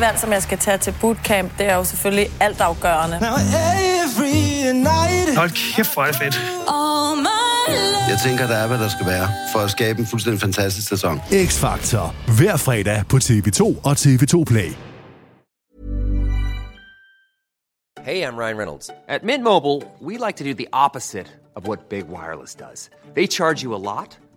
[0.00, 3.16] det valg, som jeg skal tage til bootcamp, det er jo selvfølgelig altafgørende.
[5.36, 6.40] Hold kæft, hvor er det fedt.
[8.08, 11.20] Jeg tænker, der er, hvad der skal være, for at skabe en fuldstændig fantastisk sæson.
[11.30, 12.14] X-Factor.
[12.38, 14.70] Hver fredag på TV2 og TV2 Play.
[18.08, 18.90] Hey, I'm Ryan Reynolds.
[19.08, 22.90] At Mint Mobile, we like to do the opposite of what Big Wireless does.
[23.14, 24.18] They charge you a lot,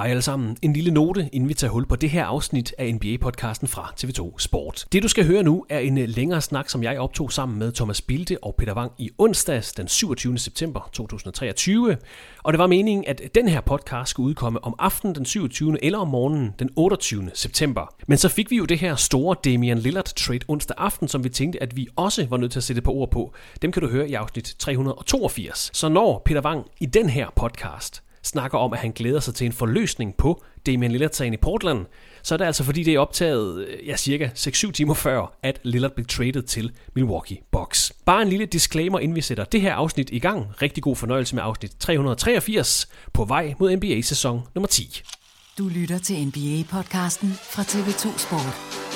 [0.00, 0.56] Hej alle sammen.
[0.62, 4.38] En lille note, inden vi tager hul på det her afsnit af NBA-podcasten fra TV2
[4.38, 4.86] Sport.
[4.92, 7.72] Det du skal høre nu er en øh, længere snak, som jeg optog sammen med
[7.72, 10.38] Thomas Bilde og Peter Wang i onsdags den 27.
[10.38, 11.96] september 2023.
[12.42, 15.84] Og det var meningen, at den her podcast skulle udkomme om aftenen den 27.
[15.84, 17.30] eller om morgenen den 28.
[17.34, 17.94] september.
[18.06, 21.28] Men så fik vi jo det her store Damian Lillard trade onsdag aften, som vi
[21.28, 23.34] tænkte, at vi også var nødt til at sætte på ord på.
[23.62, 25.70] Dem kan du høre i afsnit 382.
[25.74, 29.44] Så når Peter Wang i den her podcast snakker om, at han glæder sig til
[29.44, 31.86] en forløsning på Damian Lillard-sagen i Portland,
[32.22, 35.60] så er det altså fordi, det er optaget øh, ja, cirka 6-7 timer før, at
[35.62, 37.92] Lillard blev traded til Milwaukee Bucks.
[38.04, 40.46] Bare en lille disclaimer, inden vi sætter det her afsnit i gang.
[40.62, 45.02] Rigtig god fornøjelse med afsnit 383 på vej mod NBA-sæson nummer 10.
[45.58, 48.89] Du lytter til NBA-podcasten fra TV2 Sport.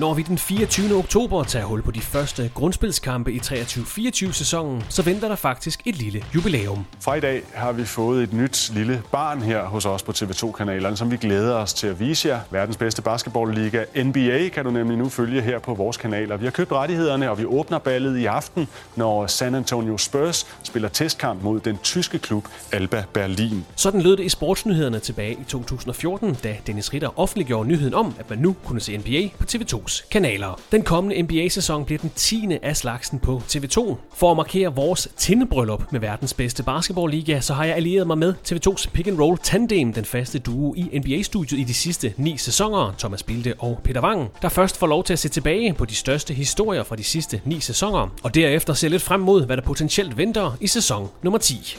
[0.00, 0.94] Når vi den 24.
[0.94, 5.96] oktober tager hul på de første grundspilskampe i 23-24 sæsonen, så venter der faktisk et
[5.96, 6.84] lille jubilæum.
[7.00, 10.96] Fra i dag har vi fået et nyt lille barn her hos os på TV2-kanalerne,
[10.96, 12.40] som vi glæder os til at vise jer.
[12.50, 16.36] Verdens bedste basketballliga, NBA, kan du nemlig nu følge her på vores kanaler.
[16.36, 20.88] Vi har købt rettighederne, og vi åbner ballet i aften, når San Antonio Spurs spiller
[20.88, 23.64] testkamp mod den tyske klub Alba Berlin.
[23.76, 28.30] Sådan lød det i sportsnyhederne tilbage i 2014, da Dennis Ritter offentliggjorde nyheden om, at
[28.30, 29.44] man nu kunne se NBA på
[29.90, 30.60] TV2's kanaler.
[30.72, 32.48] Den kommende NBA-sæson bliver den 10.
[32.62, 33.96] af slagsen på TV2.
[34.14, 38.34] For at markere vores tindebryllup med verdens bedste basketballliga, så har jeg allieret mig med
[38.48, 42.94] TV2's pick and roll tandem, den faste duo i NBA-studiet i de sidste ni sæsoner,
[42.98, 45.94] Thomas Bilde og Peter Wang, der først får lov til at se tilbage på de
[45.94, 49.62] største historier fra de sidste ni sæsoner, og derefter ser lidt frem mod, hvad der
[49.62, 51.76] potentielt venter i sæson nummer 10.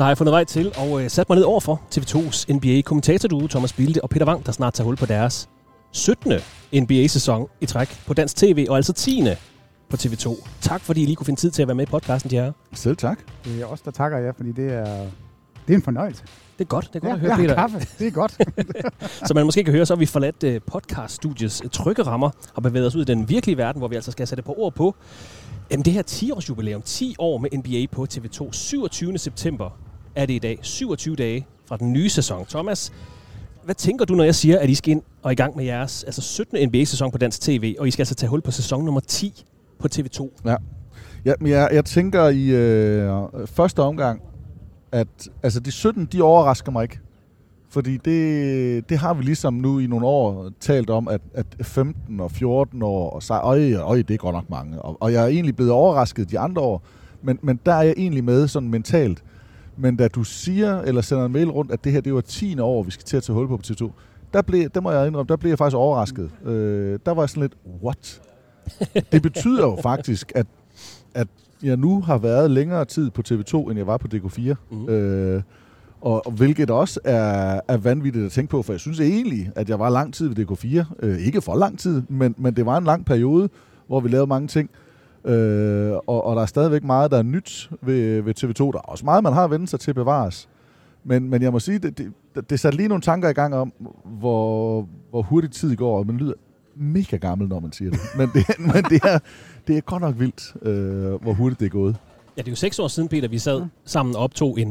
[0.00, 3.46] Så har jeg fundet vej til og øh, sat mig ned over for TV2's NBA-kommentatorduo
[3.46, 5.48] Thomas Bilde og Peter Wang, der snart tager hul på deres
[5.92, 6.32] 17.
[6.74, 9.24] NBA-sæson i træk på dansk tv, og altså 10.
[9.90, 10.48] på TV2.
[10.60, 12.52] Tak fordi I lige kunne finde tid til at være med i podcasten, de her.
[12.72, 13.18] Selv tak.
[13.44, 14.84] Det er os, der takker jer, fordi det er,
[15.66, 16.22] det er en fornøjelse.
[16.58, 17.54] Det er godt, det er godt Ja, at høre, har Peter.
[17.54, 17.78] kaffe.
[17.98, 18.38] Det er godt.
[19.28, 22.62] Som man måske kan høre, så har vi forladt uh, podcaststudiets uh, trygge rammer og
[22.62, 24.94] bevæget os ud i den virkelige verden, hvor vi altså skal sætte på ord på.
[25.70, 29.18] Jamen, det her 10-års jubilæum, 10 år med NBA på TV2, 27.
[29.18, 29.70] september
[30.14, 32.46] er det i dag, 27 dage fra den nye sæson.
[32.46, 32.92] Thomas,
[33.64, 36.04] hvad tænker du, når jeg siger, at I skal ind og i gang med jeres
[36.04, 36.68] altså 17.
[36.68, 39.44] NBA-sæson på dansk tv, og I skal altså tage hul på sæson nummer 10
[39.78, 40.28] på TV2?
[40.44, 40.56] Ja.
[41.24, 44.22] ja men jeg, jeg tænker i øh, første omgang,
[44.92, 46.98] at altså de 17, de overrasker mig ikke.
[47.70, 52.20] Fordi det, det har vi ligesom nu i nogle år talt om, at, at 15
[52.20, 54.82] og 14 år, og så, øj, øj, det er godt nok mange.
[54.82, 56.82] Og, og jeg er egentlig blevet overrasket de andre år,
[57.22, 59.22] men, men der er jeg egentlig med sådan mentalt.
[59.76, 62.58] Men da du siger, eller sender en mail rundt, at det her det var 10.
[62.58, 63.90] år, vi skal til at tage hul på på TV2,
[64.32, 66.30] der, blev, der må jeg indrømme, der blev jeg faktisk overrasket.
[66.44, 68.22] Øh, der var jeg sådan lidt, what?
[69.12, 70.46] Det betyder jo faktisk, at,
[71.14, 71.28] at
[71.62, 74.54] jeg nu har været længere tid på TV2, end jeg var på DK4.
[74.70, 74.88] Mhm.
[74.88, 75.42] Øh,
[76.00, 79.68] og, og hvilket også er, er vanvittigt at tænke på, for jeg synes egentlig, at
[79.68, 80.94] jeg var lang tid ved DK4.
[81.02, 83.48] Øh, ikke for lang tid, men, men det var en lang periode,
[83.86, 84.70] hvor vi lavede mange ting.
[85.24, 88.64] Øh, og, og der er stadigvæk meget, der er nyt ved, ved TV2.
[88.64, 90.48] Der er også meget, man har vendt sig til bevares.
[91.04, 93.72] Men, men jeg må sige, det, det, det satte lige nogle tanker i gang om,
[94.04, 96.32] hvor, hvor hurtigt tid går, og man lyder
[96.76, 98.00] mega gammel, når man siger det.
[98.16, 98.44] Men det,
[98.74, 99.18] men det, er,
[99.66, 101.96] det er godt nok vildt, øh, hvor hurtigt det er gået.
[102.36, 104.68] Ja, det er jo seks år siden, Peter, vi sad sammen og optog en,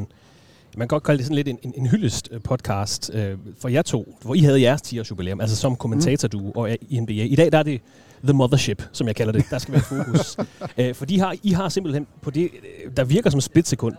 [0.77, 3.69] man kan godt kalde det sådan lidt en, en, en hyldest øh, podcast øh, for
[3.69, 6.99] jer to, hvor I havde jeres 10 års jubilæum, altså som kommentator du og i
[6.99, 7.13] NBA.
[7.13, 7.81] I dag der er det
[8.23, 9.45] The Mothership, som jeg kalder det.
[9.49, 10.37] Der skal være fokus.
[10.79, 13.95] øh, for de har, I har simpelthen på det, øh, der virker som et splitsekund,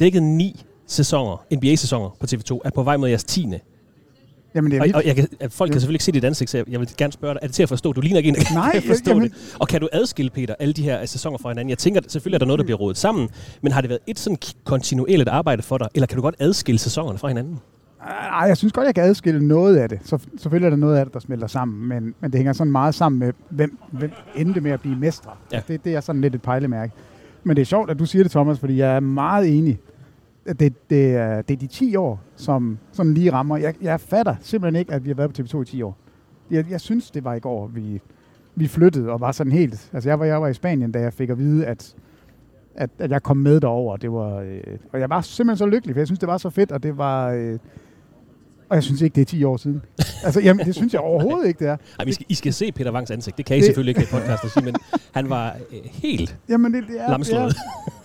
[0.00, 3.46] dækket ni sæsoner, NBA-sæsoner på TV2, er på vej mod jeres 10.
[4.54, 6.64] Jamen, det er og, og jeg kan, folk kan selvfølgelig ikke se dit ansigt, så
[6.68, 7.92] jeg- vil gerne spørge dig, er det til at forstå?
[7.92, 9.56] Du ligner ikke en, der Nej, kan forstå jamen- det.
[9.58, 11.70] Og kan du adskille, Peter, alle de her sæsoner fra hinanden?
[11.70, 13.28] Jeg tænker, selvfølgelig er der noget, der bliver rodet sammen,
[13.62, 16.78] men har det været et sådan kontinuerligt arbejde for dig, eller kan du godt adskille
[16.78, 17.58] sæsonerne fra hinanden?
[18.06, 19.98] Ej, jeg synes godt, jeg kan adskille noget af det.
[20.02, 22.72] Så, selvfølgelig er der noget af det, der smelter sammen, men, men det hænger sådan
[22.72, 25.30] meget sammen med, hvem, hvem endte med at blive mestre.
[25.52, 25.62] Ja.
[25.68, 26.92] Det, det er sådan lidt et pejlemærke.
[27.44, 29.78] Men det er sjovt, at du siger det, Thomas, fordi jeg er meget enig.
[30.58, 33.56] Det, det, er, det er de 10 år, som sådan lige rammer.
[33.56, 35.96] Jeg, jeg fatter simpelthen ikke, at vi har været på TV2 i 10 år.
[36.50, 38.00] Jeg, jeg synes, det var i går, vi,
[38.54, 39.90] vi flyttede og var sådan helt...
[39.92, 41.94] Altså, jeg var, jeg var i Spanien, da jeg fik at vide, at,
[42.74, 43.96] at, at jeg kom med derover.
[43.96, 44.60] Det var, øh,
[44.92, 46.98] og jeg var simpelthen så lykkelig, for jeg synes, det var så fedt, og det
[46.98, 47.30] var...
[47.30, 47.58] Øh,
[48.68, 49.82] og jeg synes ikke, det er 10 år siden.
[50.24, 51.76] altså, jamen, det synes jeg overhovedet ikke, det er.
[51.98, 53.36] Ej, vi skal, I skal se Peter Wangs ansigt.
[53.36, 54.74] Det kan I Det- selvfølgelig ikke i podcasten sige, men
[55.12, 57.54] han var øh, helt Jamen, det, det, er, det, er, lamslået.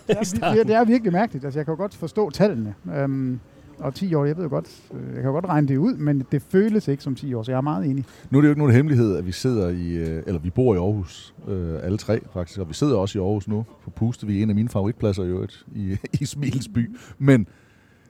[0.07, 1.45] det, er, det, er, det er virkelig mærkeligt.
[1.45, 2.73] Altså, jeg kan jo godt forstå tallene.
[2.97, 3.39] Øhm,
[3.79, 5.93] og 10 år, jeg ved jo godt, øh, jeg kan jo godt regne det ud,
[5.95, 8.05] men det føles ikke som 10 år, så jeg er meget enig.
[8.29, 10.75] Nu er det jo ikke nogen hemmelighed, at vi sidder i, øh, eller vi bor
[10.75, 14.27] i Aarhus, øh, alle tre faktisk, og vi sidder også i Aarhus nu på Puste.
[14.27, 16.95] Vi er en af mine favoritpladser i øvrigt, i, i Smilsby.
[17.19, 17.47] Men,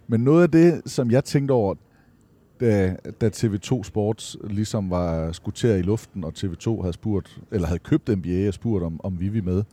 [0.07, 1.75] men noget af det, som jeg tænkte over,
[2.61, 7.79] da, da TV2 Sports ligesom var skuteret i luften, og TV2 havde spurgt, eller havde
[7.79, 9.63] købt NBA og spurgt, om, om vi ville med.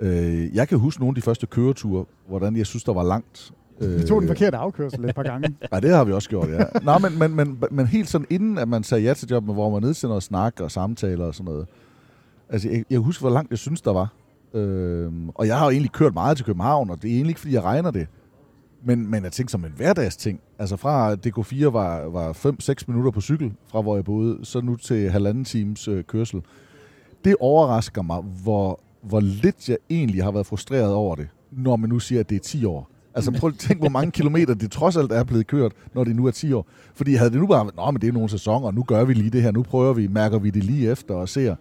[0.00, 3.52] Øh, jeg kan huske nogle af de første køreture, hvordan jeg synes, der var langt.
[3.80, 5.48] Vi tog den forkerte afkørsel et par gange.
[5.72, 6.64] Nej, det har vi også gjort, ja.
[6.82, 9.70] Nå, men, men, men, men helt sådan inden, at man sagde ja til jobbet, hvor
[9.70, 11.66] man ned til noget snak og samtaler og sådan noget.
[12.48, 14.12] Altså, jeg, jeg husker, hvor langt jeg synes, der var.
[14.54, 17.40] Øhm, og jeg har jo egentlig kørt meget til København, og det er egentlig ikke,
[17.40, 18.06] fordi jeg regner det.
[18.84, 20.40] Men, men jeg tænkte som en hverdagsting.
[20.58, 24.76] Altså fra DK4 var, var 5-6 minutter på cykel, fra hvor jeg boede, så nu
[24.76, 26.42] til halvanden times øh, kørsel.
[27.24, 31.88] Det overrasker mig, hvor, hvor lidt jeg egentlig har været frustreret over det, når man
[31.88, 32.90] nu siger, at det er 10 år.
[33.14, 36.16] Altså prøv at tænke, hvor mange kilometer det trods alt er blevet kørt, når det
[36.16, 36.66] nu er 10 år.
[36.94, 39.14] Fordi havde det nu bare været, men det er nogle sæsoner, og nu gør vi
[39.14, 41.54] lige det her, nu prøver vi, mærker vi det lige efter og ser,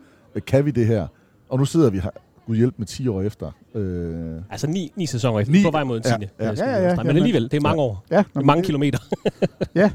[0.48, 1.08] kan vi det her?
[1.50, 2.10] Og nu sidder vi her,
[2.48, 3.52] gud hjælp med 10 år efter.
[3.76, 5.54] Øh, Altså ni, ni sæsoner efter.
[5.54, 6.28] Ni- på vej mod en ja, tiende.
[6.40, 6.56] ja.
[6.56, 6.82] skal Ja, ja, ja.
[6.84, 6.98] understrege.
[6.98, 8.04] Men Jamen- alligevel, det er mange år.
[8.12, 9.00] Ja, Det er mange kilometer.
[9.76, 9.92] Ja,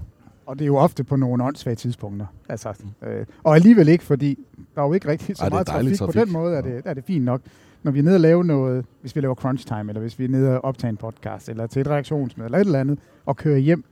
[0.46, 2.26] og det er jo ofte på nogle åndssvage tidspunkter.
[2.48, 2.72] Altså,
[3.06, 4.38] øh, og alligevel ikke, fordi
[4.74, 6.08] der er jo ikke rigtig så Ej, det meget dejlig trafik.
[6.08, 6.26] På trafik.
[6.26, 7.40] den måde er det, er det fint nok.
[7.82, 10.24] Når vi er nede og lave noget, hvis vi laver crunch time, eller hvis vi
[10.24, 13.36] er nede og optage en podcast, eller til et reaktionsmøde, eller et eller andet, og
[13.36, 13.84] kører hjem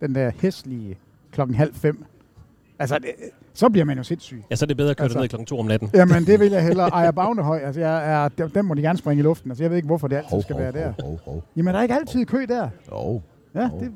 [0.00, 0.96] den der hæslige
[1.32, 2.04] klokken halv fem,
[2.78, 3.08] altså, det,
[3.54, 4.42] så bliver man jo sindssyg.
[4.50, 5.90] Ja, så er det bedre at køre Altså- ned klokken to om natten.
[5.94, 6.88] Jamen, det vil jeg hellere.
[6.88, 9.50] Ejer Bagnehøj, altså, jeg er, dem- dem må de gerne springe i luften.
[9.50, 10.84] Altså, jeg ved ikke, hvorfor det altid hov, skal hov, være der.
[10.84, 11.44] hov, hov, hov.
[11.56, 12.68] Jamen, der er ikke altid kø der.
[12.92, 13.20] Jo,
[13.54, 13.80] Ja, Hov.
[13.80, 13.92] det,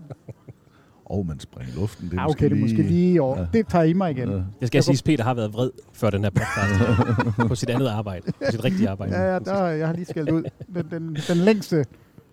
[1.07, 2.11] og man springer i luften.
[2.11, 3.39] Det er ah, okay, det er måske lige over.
[3.39, 3.47] Ja.
[3.53, 4.29] Det tager I mig igen.
[4.31, 4.41] Ja.
[4.61, 7.09] Jeg skal sige, at Peter har været vred før den her podcast
[7.49, 8.23] på sit andet arbejde.
[8.33, 9.17] På sit rigtige arbejde.
[9.17, 10.43] Ja, ja, der, jeg har lige skældt ud.
[10.75, 11.85] Den, den, den, længste,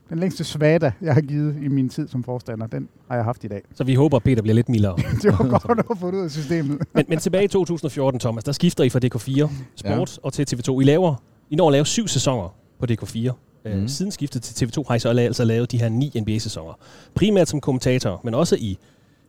[0.09, 3.43] den længste svada, jeg har givet i min tid som forstander, den har jeg haft
[3.43, 3.61] i dag.
[3.73, 4.95] Så vi håber, at Peter bliver lidt mildere.
[5.21, 6.81] Det var godt at få det ud af systemet.
[6.93, 10.21] Men, men tilbage i 2014, Thomas, der skifter I fra DK4 Sport ja.
[10.23, 10.79] og til TV2.
[10.79, 11.15] I laver,
[11.49, 13.31] I når at lave syv sæsoner på DK4.
[13.65, 13.71] Mm.
[13.71, 13.83] Mhm.
[13.83, 16.73] Øh, siden skiftet til TV2 har I så altså lavet de her ni NBA-sæsoner.
[17.15, 18.77] Primært som kommentator, men også i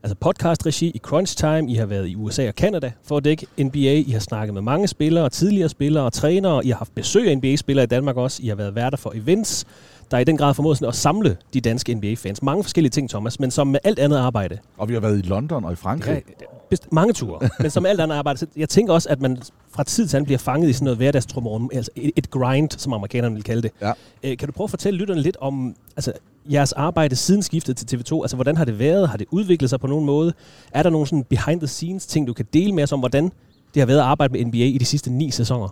[0.03, 1.71] altså podcast-regi, i crunch time.
[1.71, 3.95] I har været i USA og Canada for at dække NBA.
[4.07, 6.67] I har snakket med mange spillere, tidligere spillere og trænere.
[6.67, 8.43] I har haft besøg af NBA-spillere i Danmark også.
[8.43, 9.65] I har været værter for events,
[10.11, 12.43] der i den grad formået sådan at samle de danske NBA-fans.
[12.43, 15.23] Mange forskellige ting, Thomas, men som med alt andet arbejde, Og vi har været i
[15.23, 16.23] London og i Frankrig.
[16.29, 18.47] Ja, best, mange ture, men som alt andet arbejde.
[18.57, 19.39] Jeg tænker også, at man
[19.71, 22.93] fra tid til anden bliver fanget i sådan noget hverdagstrumrum, altså et, et grind, som
[22.93, 23.71] amerikanerne vil kalde det.
[23.81, 23.93] Ja.
[24.23, 26.13] Øh, kan du prøve at fortælle lytterne lidt om altså,
[26.51, 28.23] jeres arbejde siden skiftet til TV2?
[28.23, 29.09] Altså, hvordan har det været?
[29.09, 30.33] Har det udviklet sig på nogen måde?
[30.73, 33.33] Er der nogle sådan behind-the-scenes ting, du kan dele med os om, hvordan
[33.75, 35.69] det har været at arbejde med NBA i de sidste ni sæsoner?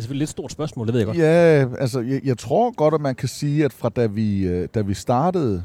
[0.00, 1.18] Det er selvfølgelig et lidt stort spørgsmål, det ved jeg godt.
[1.18, 4.68] Ja, altså jeg, jeg tror godt, at man kan sige, at fra da vi, øh,
[4.74, 5.64] da vi startede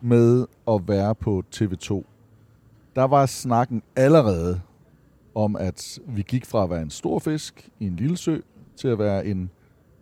[0.00, 2.02] med at være på TV2,
[2.96, 4.60] der var snakken allerede
[5.34, 8.38] om, at vi gik fra at være en stor fisk i en lille sø,
[8.76, 9.50] til at være en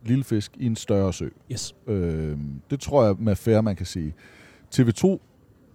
[0.04, 1.28] lille fisk i en større sø.
[1.52, 1.74] Yes.
[1.86, 2.38] Øh,
[2.70, 4.14] det tror jeg med fair, man kan sige.
[4.74, 5.18] TV2,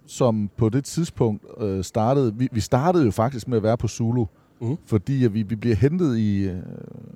[0.06, 3.88] som på det tidspunkt øh, startede, vi, vi startede jo faktisk med at være på
[3.88, 4.24] Zulu,
[4.60, 4.76] Mhm.
[4.86, 6.56] fordi at vi, vi bliver hentet i, øh,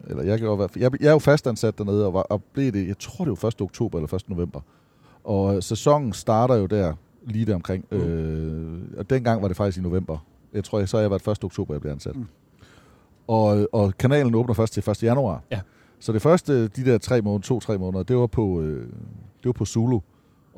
[0.07, 2.73] eller jeg, kan jo være, jeg, jeg er jo fastansat dernede, og, var, og blev
[2.73, 3.61] det, jeg tror det var 1.
[3.61, 4.29] oktober eller 1.
[4.29, 4.61] november.
[5.25, 6.95] Og øh, sæsonen starter jo der,
[7.27, 7.85] lige der omkring.
[7.91, 8.01] Mhm.
[8.01, 10.19] Øh, og dengang var det faktisk i november.
[10.53, 11.45] Jeg tror, jeg, så har jeg været 1.
[11.45, 12.17] oktober, jeg blev ansat.
[12.17, 12.27] Mm.
[13.27, 15.03] Og, og kanalen åbner først til 1.
[15.03, 15.43] januar.
[15.51, 15.61] Ja.
[15.99, 18.83] Så det første, de der tre måneder, to-tre måneder, det var på, øh,
[19.39, 20.01] det var på Zulu.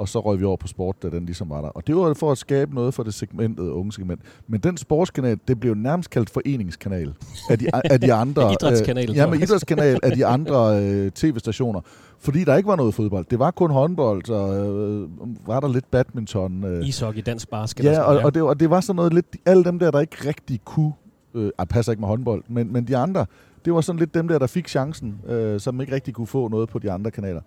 [0.00, 1.69] Og så røg vi over på sport, da den ligesom var der.
[1.69, 4.21] Og det var for at skabe noget for det segmentet, unge segment.
[4.49, 7.14] Men den sportskanal, det blev nærmest kaldt foreningskanal
[7.50, 8.52] af de, af de andre...
[8.52, 9.42] Idrætskanal, øh, Ja, jeg.
[9.42, 11.80] idrætskanal af de andre øh, tv-stationer.
[12.19, 13.26] Fordi der ikke var noget fodbold.
[13.30, 15.09] Det var kun håndbold, og øh,
[15.47, 16.64] var der lidt badminton.
[16.64, 16.87] Øh.
[16.88, 17.85] Ishockey, dansk basket.
[17.85, 19.26] Ja, og, og, det, og det var sådan noget lidt...
[19.47, 20.92] Alle dem der, der ikke rigtig kunne...
[21.35, 23.26] Øh, ej, passer ikke med håndbold, men, men de andre,
[23.64, 26.49] det var sådan lidt dem der, der fik chancen, øh, som ikke rigtig kunne få
[26.49, 27.40] noget på de andre kanaler.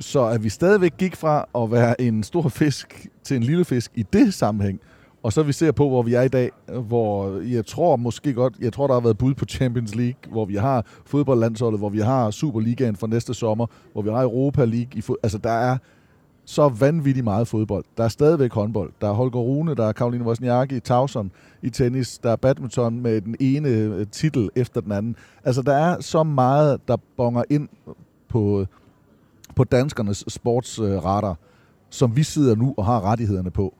[0.00, 3.92] Så at vi stadigvæk gik fra at være en stor fisk til en lille fisk
[3.94, 4.80] i det sammenhæng,
[5.22, 6.50] og så vi ser på, hvor vi er i dag,
[6.86, 10.44] hvor jeg tror måske godt, jeg tror, der har været bud på Champions League, hvor
[10.44, 14.88] vi har fodboldlandsholdet, hvor vi har Superligaen for næste sommer, hvor vi har Europa League.
[14.94, 15.76] I fod- altså, der er
[16.44, 17.84] så vanvittigt meget fodbold.
[17.96, 18.92] Der er stadigvæk håndbold.
[19.00, 21.30] Der er Holger Rune, der er Karoline Wozniacki, Tauson
[21.62, 25.16] i tennis, der er badminton med den ene øh, titel efter den anden.
[25.44, 27.68] Altså, der er så meget, der bonger ind
[28.28, 28.66] på,
[29.56, 31.38] på danskernes sportsradar,
[31.90, 33.74] som vi sidder nu og har rettighederne på.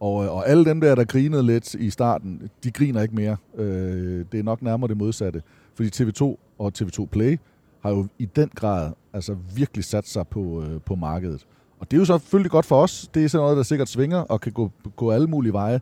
[0.00, 3.36] Og, øh, og alle dem der, der grinede lidt i starten, de griner ikke mere.
[3.56, 5.42] Øh, det er nok nærmere det modsatte.
[5.74, 7.38] Fordi TV2 og TV2 Play
[7.80, 11.46] har jo i den grad altså virkelig sat sig på, øh, på markedet.
[11.80, 13.10] Og det er jo selvfølgelig godt for os.
[13.14, 15.80] Det er sådan noget, der sikkert svinger og kan gå, gå alle mulige veje.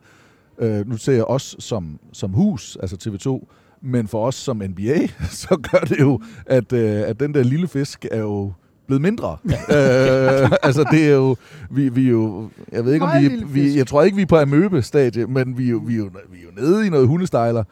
[0.59, 3.47] Øh, nu ser jeg os som, som hus, altså TV2,
[3.81, 5.07] men for os som NBA,
[5.43, 8.53] så gør det jo, at, øh, at den der lille fisk er jo
[8.87, 9.37] blevet mindre.
[9.45, 11.35] øh, altså det er jo,
[11.69, 14.25] vi, vi er jo, jeg ved ikke om vi, vi, jeg tror ikke vi er
[14.25, 17.07] på amøbe-stadie, men vi er jo, vi er jo, vi er jo nede i noget
[17.07, 17.63] hundestejler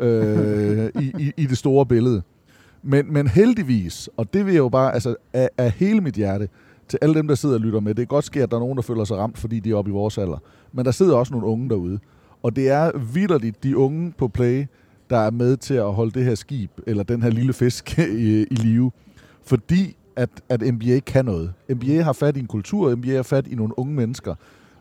[0.00, 2.22] øh, i, i, i det store billede.
[2.82, 6.48] Men, men heldigvis, og det vil jeg jo bare, altså af, af hele mit hjerte,
[6.88, 8.60] til alle dem, der sidder og lytter med, det kan godt ske, at der er
[8.60, 10.38] nogen, der føler sig ramt, fordi de er oppe i vores alder.
[10.72, 11.98] Men der sidder også nogle unge derude.
[12.42, 14.66] Og det er vidderligt de unge på play,
[15.10, 18.42] der er med til at holde det her skib, eller den her lille fisk i,
[18.42, 18.90] i live.
[19.46, 21.52] Fordi at, at NBA kan noget.
[21.70, 24.34] NBA har fat i en kultur, NBA har fat i nogle unge mennesker,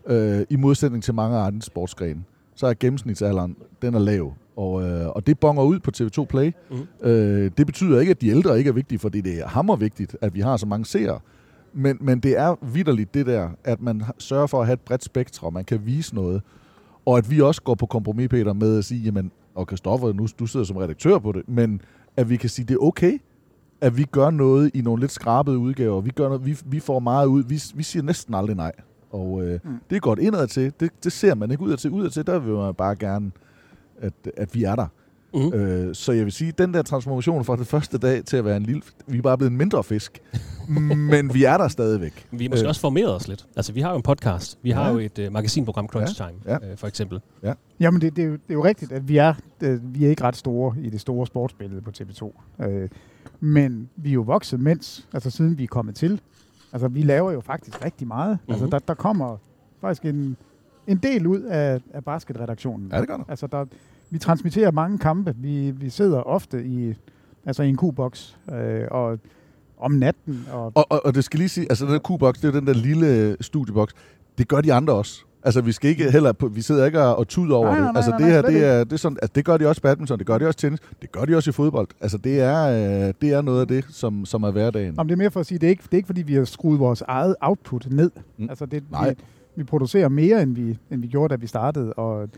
[0.07, 2.23] øh, i modsætning til mange andre sportsgrene.
[2.55, 4.33] Så er gennemsnitsalderen, den er lav.
[4.55, 6.51] Og, øh, og det bonger ud på TV2 Play.
[6.71, 7.09] Mhm.
[7.09, 10.35] Øh, det betyder ikke, at de ældre ikke er vigtige, fordi det er hammervigtigt, at
[10.35, 11.19] vi har så mange seere.
[11.73, 15.03] Men, men det er vidderligt det der, at man sørger for at have et bredt
[15.03, 16.41] spektrum, man kan vise noget.
[17.05, 20.27] Og at vi også går på kompromis, Peter, med at sige, jamen, og Kristoffer, nu
[20.39, 21.81] du sidder som redaktør på det, men
[22.17, 23.19] at vi kan sige, det er okay,
[23.83, 26.01] at vi gør noget i nogle lidt skrabede udgaver.
[26.01, 27.43] Vi, gør noget, vi, vi får meget ud.
[27.47, 28.71] Vi, vi siger næsten aldrig nej.
[29.11, 29.77] Og øh, mm.
[29.89, 30.73] det er godt indad til.
[30.79, 31.91] Det, det ser man ikke udad til.
[31.91, 33.31] Udad til, der vil man bare gerne,
[33.97, 34.87] at, at vi er der.
[35.33, 35.53] Mhm.
[35.53, 38.57] Øh, så jeg vil sige, den der transformation fra den første dag til at være
[38.57, 38.81] en lille...
[39.07, 40.21] Vi er bare blevet en mindre fisk.
[41.11, 42.27] men vi er der stadigvæk.
[42.31, 43.45] Vi er måske Øh, også formeret os lidt.
[43.55, 44.59] Altså, vi har jo en podcast.
[44.61, 44.91] Vi har Ja.
[44.91, 46.71] jo et uh, magasinprogram, Crunch Ja, Time, ja.
[46.71, 47.21] øh, for eksempel.
[47.79, 50.09] Jamen, det, det, er jo, det er jo rigtigt, at vi er, øh, vi er
[50.09, 52.41] ikke ret store i det store sportsbillede på TV2.
[52.65, 52.89] Øh,
[53.39, 56.21] men vi er jo vokset mens, altså siden vi er kommet til.
[56.73, 58.31] Altså, vi laver jo faktisk rigtig meget.
[58.31, 58.53] Mm-hmm.
[58.53, 59.37] Altså, der, der kommer
[59.81, 60.37] faktisk en,
[60.87, 62.89] en del ud af, af basketredaktionen.
[62.91, 63.23] Ja, det gør der.
[63.27, 63.65] Altså, der,
[64.09, 65.35] vi transmitterer mange kampe.
[65.37, 66.93] Vi, vi sidder ofte i,
[67.45, 69.19] altså i en Q-boks øh, og
[69.77, 70.45] om natten.
[70.51, 72.67] Og, Og, og, og det skal lige sige, altså den der Q-box, det er den
[72.67, 73.93] der lille studieboks.
[74.37, 75.25] Det gør de andre også.
[75.45, 77.93] Altså, vi skal ikke heller vi sidder ikke og, tuder over Nej, nej, det.
[77.93, 79.79] nej, Altså, nej, det her, det er, det er sådan, altså, det gør de også
[79.79, 81.87] i badminton, det gør de også tennis, det gør de også i fodbold.
[82.01, 82.63] Altså, det er,
[83.07, 84.99] øh, det er noget af det, som, som er hverdagen.
[84.99, 86.33] Om det er mere for at sige, det er ikke, det er ikke fordi, vi
[86.33, 88.11] har skruet vores eget output ned.
[88.37, 88.49] Mm.
[88.49, 89.09] Altså det, Nej.
[89.09, 89.15] vi,
[89.55, 91.93] vi producerer mere, end vi, end vi gjorde, da vi startede.
[91.93, 92.29] Og,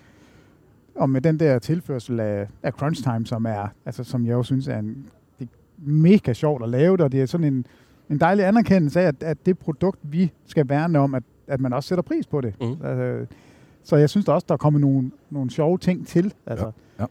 [0.96, 4.44] og med den der tilførsel af, af crunch time, som er, altså som jeg jo
[4.44, 5.06] synes er en,
[5.40, 5.48] det er
[5.90, 7.66] mega sjovt at lave det, og det er sådan en,
[8.10, 11.74] en dejlig anerkendelse af, at, at det produkt, vi skal værne om, at, at man
[11.74, 12.54] også sætter pris på det.
[12.62, 12.86] Mhm.
[12.86, 13.36] Altså,
[13.84, 16.34] så jeg synes da også, der er kommet nogle, nogle sjove ting til.
[16.46, 16.66] Altså.
[16.66, 17.06] Ja, ja.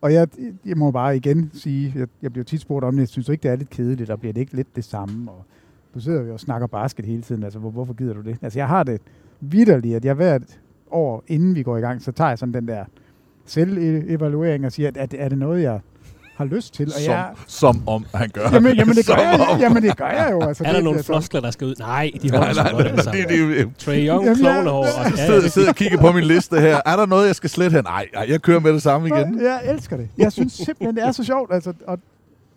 [0.00, 0.28] Og jeg,
[0.66, 3.42] jeg må bare igen sige, jeg, jeg bliver tit spurgt om det, jeg synes ikke,
[3.42, 5.30] det er lidt kedeligt, og bliver det ikke lidt det samme?
[5.30, 5.44] Og
[5.94, 8.38] du sidder jo og snakker basket hele tiden, altså hvor, hvorfor gider du det?
[8.42, 9.00] Altså jeg har det
[9.40, 12.68] vidderligt, at jeg hvert år, inden vi går i gang, så tager jeg sådan den
[12.68, 12.84] der
[13.44, 15.80] selvevaluering og siger, at er er det noget, jeg
[16.36, 16.86] har lyst til?
[16.86, 18.48] Og som, jeg, som om han gør.
[18.52, 20.42] jamen, jamen, det gør jeg, jamen det gør jeg jo.
[20.42, 21.74] Altså, Er der det, nogle altså, floskler, der skal ud?
[21.78, 24.26] Nej, de Nej, holder sig nej, godt nej, det, det, er jo- Trae Young, Jamen,
[24.28, 24.78] jeg- klovnehår.
[24.80, 26.80] og- Jeg sidder, det- sidder og kigger på min liste her.
[26.86, 27.82] Er der noget, jeg skal slette her?
[27.82, 29.40] Nej, nej, jeg kører med det samme igen.
[29.42, 30.08] Jeg elsker det.
[30.18, 31.54] Jeg synes simpelthen, det er så sjovt.
[31.54, 31.98] Altså, og,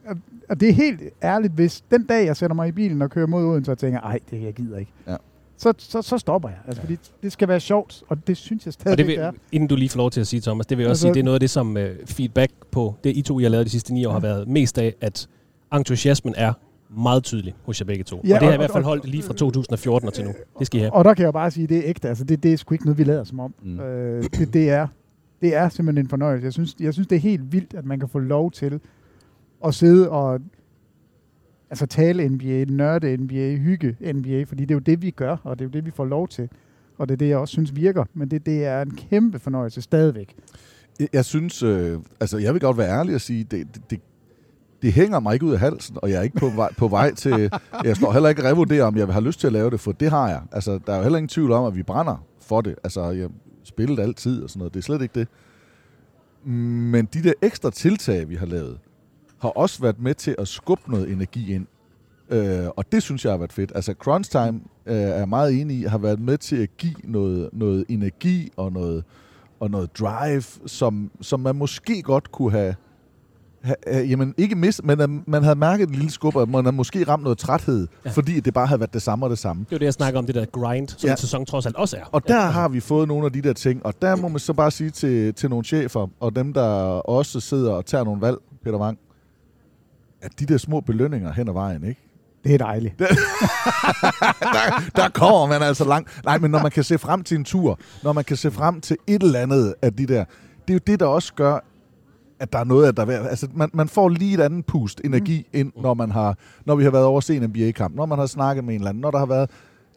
[0.08, 0.16] og,
[0.50, 3.28] og det er helt ærligt, hvis den dag, jeg sætter mig i bilen og kører
[3.28, 4.92] mod Odense og tænker, ej, det jeg gider ikke.
[5.08, 5.16] Ja.
[5.62, 6.58] Så, så, så stopper jeg.
[6.68, 9.20] Altså, fordi det skal være sjovt, og det synes jeg Og stadig det det vil,
[9.24, 9.32] er.
[9.52, 11.14] inden du lige får lov til at sige, Thomas, det vil jeg også Altså- sige,
[11.14, 13.66] det er noget af det, som uh, feedback på det, I to, I har lavet
[13.66, 15.28] de sidste ni år, har været mest af, at
[15.74, 16.54] entusiasmen er
[16.90, 18.22] meget tydelig hos jer begge to.
[18.28, 20.26] Ja, og det har og- i hvert fald og- holdt lige fra 2014 og til
[20.26, 20.32] nu.
[20.60, 20.94] Det skal I have.
[20.94, 22.10] Og der kan jeg bare sige, at det er ægte.
[22.10, 23.54] Altså, det, det er sgu ikke noget, vi lader som om.
[23.64, 23.80] Mm.
[23.80, 24.88] Øh, det, det, er,
[25.42, 26.46] det er simpelthen en fornøjelse.
[26.46, 28.80] Jeg synes, jeg synes, det er helt vildt, at man kan få lov til
[29.66, 30.40] at sidde og
[31.70, 35.60] altså tale NBA, nørde NBA, hygge NBA, fordi det er jo det, vi gør, og
[35.60, 36.50] det er jo det, vi får lov til.
[36.98, 38.06] Og det er det, jeg også synes virker.
[38.14, 40.36] Men det, det er en kæmpe fornøjelse stadigvæk.
[41.14, 44.00] Jeg, synes, øh, altså jeg vil godt være ærlig og sige, det, det, det,
[44.82, 47.14] det hænger mig ikke ud af halsen, og jeg er ikke på vej, på vej
[47.14, 47.52] til...
[47.86, 49.92] Jeg står heller ikke og revurderer, om jeg har lyst til at lave det, for
[49.92, 50.42] det har jeg.
[50.52, 52.76] Altså, der er jo heller ingen tvivl om, at vi brænder for det.
[52.84, 53.30] Altså, jeg
[53.64, 54.74] spiller altid og sådan noget.
[54.74, 55.28] Det er slet ikke det.
[56.92, 58.78] Men de der ekstra tiltag, vi har lavet,
[59.42, 61.68] har også været med til at skubbe noget energi ind.
[62.30, 63.72] Øh, og det synes jeg har været fedt.
[63.76, 67.50] Altså, Crunch Time øh, er meget enig i, har været med til at give noget,
[67.54, 69.04] noget energi og noget,
[69.60, 72.76] og noget drive, som, som man måske godt kunne have,
[73.62, 76.66] ha, ha, jamen ikke mis, men at man havde mærket en lille skub, og man
[76.66, 78.10] havde måske ramt noget træthed, ja.
[78.10, 79.66] fordi det bare havde været det samme og det samme.
[79.70, 81.12] Det er det, jeg snakker om, det der grind, som ja.
[81.12, 82.04] en sæson trods alt også er.
[82.12, 82.50] Og der ja.
[82.50, 84.90] har vi fået nogle af de der ting, og der må man så bare sige
[84.90, 86.70] til, til nogle chefer, og dem, der
[87.10, 89.00] også sidder og tager nogle valg, Peter Wang,
[90.22, 92.02] at de der små belønninger hen ad vejen, ikke?
[92.44, 93.00] Det er dejligt.
[93.00, 93.06] der,
[94.96, 96.22] der kommer man altså langt.
[96.26, 98.82] Nej, men når man kan se frem til en tur, når man kan se frem
[98.82, 100.26] til et eller andet af de der,
[100.68, 101.60] det er jo det, der også gør,
[102.40, 105.02] at der er noget, at der er Altså, man, man får lige et andet pust
[105.04, 105.60] energi mm.
[105.60, 108.20] ind, når, man har, når vi har været over at se en NBA-kamp, når man
[108.20, 109.50] har snakket med en eller anden, når der har været...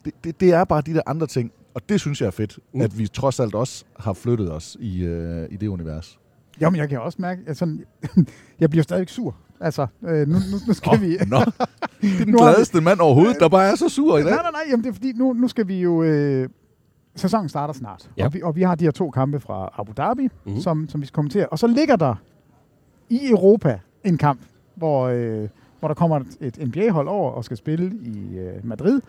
[0.04, 2.58] Det, det, det er bare de der andre ting, og det synes jeg er fedt,
[2.74, 2.80] mm.
[2.80, 6.18] at vi trods alt også har flyttet os i, øh, i det univers.
[6.60, 7.84] Jamen, jeg kan også mærke, at sådan,
[8.60, 9.36] jeg bliver stadig sur.
[9.60, 11.16] Altså, øh, nu, nu, nu skal oh, vi...
[11.26, 11.38] Nå.
[12.02, 14.30] Det er den gladeste mand overhovedet, der bare er så sur i dag.
[14.30, 16.02] Nej, nej, nej, jamen det er fordi, nu, nu skal vi jo...
[16.02, 16.48] Øh,
[17.16, 18.24] sæsonen starter snart, ja.
[18.24, 20.60] og, vi, og vi har de her to kampe fra Abu Dhabi, mm-hmm.
[20.60, 21.46] som, som vi skal kommentere.
[21.46, 22.14] Og så ligger der
[23.10, 24.40] i Europa en kamp,
[24.74, 29.00] hvor, øh, hvor der kommer et, NBA-hold over og skal spille i øh, Madrid.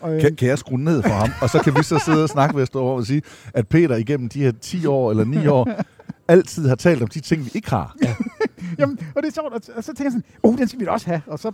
[0.00, 2.22] Og, øh, kan, kan jeg skrue ned for ham, og så kan vi så sidde
[2.22, 3.22] og snakke ved over og sige,
[3.54, 5.68] at Peter igennem de her 10 år eller 9 år
[6.28, 7.96] altid har talt om de ting, vi ikke har.
[8.02, 8.14] Ja.
[8.78, 10.90] Jamen, og det er sjovt, og så tænker jeg sådan, oh, den skal vi da
[10.90, 11.22] også have.
[11.26, 11.52] Og så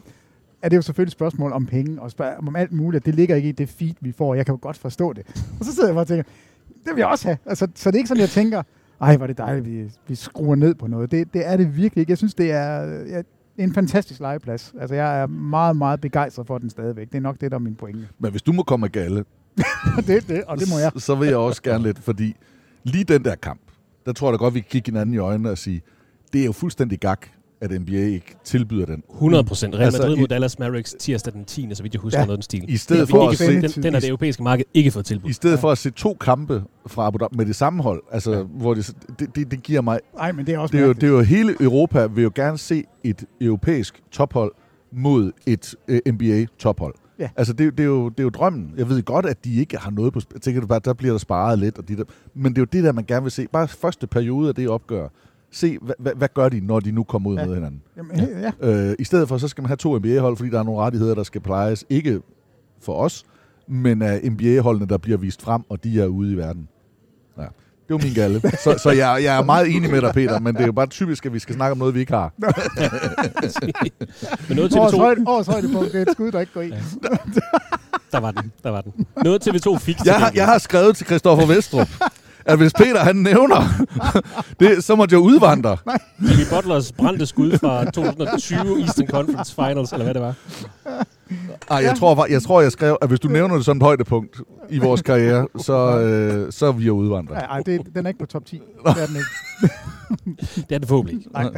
[0.63, 3.07] er det jo selvfølgelig et spørgsmål om penge, og spørg, om alt muligt.
[3.07, 4.35] Det ligger ikke i det feed, vi får.
[4.35, 5.27] Jeg kan jo godt forstå det.
[5.61, 6.25] Og så sidder jeg bare og tænker,
[6.69, 7.39] det vil jeg også have.
[7.47, 8.63] Altså, så det er ikke sådan, jeg tænker,
[9.01, 11.11] ej, hvor er det dejligt, vi, vi skruer ned på noget.
[11.11, 12.11] Det, det er det virkelig ikke.
[12.11, 13.23] Jeg synes, det er ja,
[13.59, 14.75] en fantastisk legeplads.
[14.81, 17.07] Altså, jeg er meget, meget begejstret for den stadigvæk.
[17.07, 18.09] Det er nok det, der er min pointe.
[18.19, 19.25] Men hvis du må komme med galle,
[20.07, 20.93] det, det, og det må jeg.
[20.97, 22.37] Så vil jeg også gerne lidt, fordi
[22.85, 23.61] lige den der kamp,
[24.07, 25.83] der tror jeg da godt, vi kan kigge hinanden i øjnene og sige,
[26.33, 27.27] det er jo fuldstændig gak,
[27.61, 29.03] at NBA ikke tilbyder den.
[29.11, 29.75] 100 procent.
[29.75, 31.69] Real altså, Madrid altså, mod Dallas Mavericks tirsdag den 10.
[31.75, 32.65] så vidt jeg husker ja, noget den stil.
[32.69, 35.31] I stedet for at se, den, den er det europæiske marked ikke fået tilbudt.
[35.31, 35.61] I stedet ja.
[35.61, 38.43] for at se to kampe fra Abu Dhabi med det samme hold, altså, ja.
[38.43, 40.01] hvor det, det, det, det, giver mig...
[40.15, 42.33] Nej, men det er også det er, jo, det er jo hele Europa vil jo
[42.35, 44.53] gerne se et europæisk tophold
[44.93, 46.95] mod et uh, øh, NBA tophold.
[47.19, 47.29] Ja.
[47.37, 48.75] Altså, det, det, er jo, det er jo drømmen.
[48.77, 50.41] Jeg ved godt, at de ikke har noget på spil.
[50.41, 51.79] Tænker du bare, der bliver der sparet lidt.
[51.79, 53.47] Og de der, men det er jo det der, man gerne vil se.
[53.53, 55.09] Bare første periode af det opgør.
[55.51, 57.47] Se, hvad, hvad, hvad gør de, når de nu kommer ud ja.
[57.47, 57.83] med hinanden?
[57.97, 58.53] Jamen, ja.
[58.61, 61.15] Øh, I stedet for, så skal man have to NBA-hold, fordi der er nogle rettigheder,
[61.15, 61.85] der skal plejes.
[61.91, 62.21] Ikke
[62.81, 63.25] for os,
[63.67, 66.69] men af NBA-holdene, der bliver vist frem, og de er ude i verden.
[67.89, 68.41] Det var min galle.
[68.65, 70.87] Så, så jeg, jeg er meget enig med dig, Peter, men det er jo bare
[70.87, 72.33] typisk, at vi skal snakke om noget, vi ikke har.
[74.49, 74.79] men noget TV2...
[74.79, 76.69] Årets, højde, årets højdepunkt, det er et skud, der ikke går i.
[76.69, 76.77] Ja.
[78.13, 79.07] Der var den, der var den.
[79.25, 81.89] Noget TV2 fik jeg, har, jeg har skrevet til Christoffer Vestrup,
[82.47, 83.87] at hvis Peter han nævner,
[84.61, 85.77] det, så må jeg udvandre.
[86.31, 90.35] Jimmy Butlers brændte skud fra 2020 Eastern Conference Finals, eller hvad det var.
[91.71, 94.41] Ej, jeg, tror, jeg tror, jeg skrev, at hvis du nævner det som et højdepunkt
[94.71, 97.39] i vores karriere, så, øh, så er vi jo udvandret.
[97.39, 98.57] Nej, det, den er ikke på top 10.
[98.87, 100.37] Det er den ikke.
[100.57, 101.33] det er det forhåbentlig ikke.
[101.33, 101.51] Nej.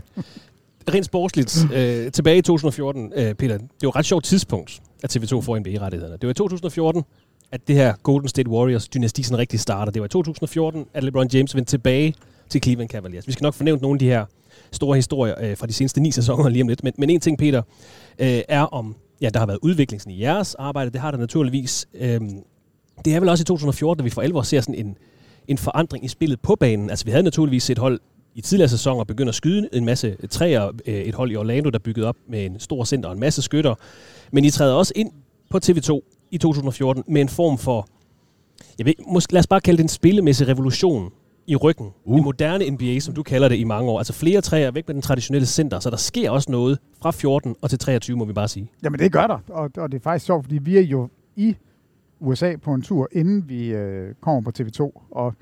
[0.94, 5.16] Rent sportsligt, øh, tilbage i 2014, øh, Peter, det var et ret sjovt tidspunkt, at
[5.16, 6.12] TV2 får NBA-rettighederne.
[6.12, 7.02] Det var i 2014,
[7.52, 9.92] at det her Golden State Warriors-dynasti sådan rigtig starter.
[9.92, 12.14] Det var i 2014, at LeBron James vendte tilbage
[12.48, 13.26] til Cleveland Cavaliers.
[13.26, 14.24] Vi skal nok fornævne nogle af de her
[14.72, 16.84] store historier øh, fra de seneste ni sæsoner lige om lidt.
[16.84, 17.62] Men, men en ting, Peter,
[18.18, 20.90] øh, er om, ja, der har været udvikling i jeres arbejde.
[20.90, 21.88] Det har der naturligvis.
[21.94, 22.20] Øh,
[23.04, 24.96] det er vel også i 2014, at vi for alvor ser sådan en,
[25.48, 26.90] en forandring i spillet på banen.
[26.90, 28.00] Altså, vi havde naturligvis set hold
[28.34, 30.70] i tidligere sæsoner begynde at skyde en masse træer.
[30.86, 33.42] Øh, et hold i Orlando, der byggede op med en stor center og en masse
[33.42, 33.74] skytter.
[34.32, 35.12] Men I træder også ind
[35.50, 37.88] på TV2 i 2014 med en form for,
[38.78, 41.12] jeg ved, måske, lad os bare kalde det en spillemæssig revolution
[41.46, 41.92] i ryggen.
[42.04, 42.18] Uh.
[42.18, 43.98] En moderne NBA, som du kalder det i mange år.
[43.98, 47.56] Altså flere træer væk med den traditionelle center, så der sker også noget fra 14
[47.62, 48.70] og til 23, må vi bare sige.
[48.84, 51.56] Jamen det gør der, og, og det er faktisk sjovt, fordi vi er jo i
[52.20, 55.34] USA på en tur, inden vi øh, kommer på TV2, og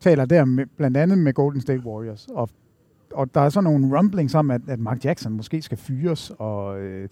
[0.00, 2.28] taler der med, blandt andet med Golden State Warriors.
[2.34, 2.48] Og,
[3.14, 6.80] og der er så nogle rumblings om, at, at Mark Jackson måske skal fyres, og
[6.80, 7.08] øh,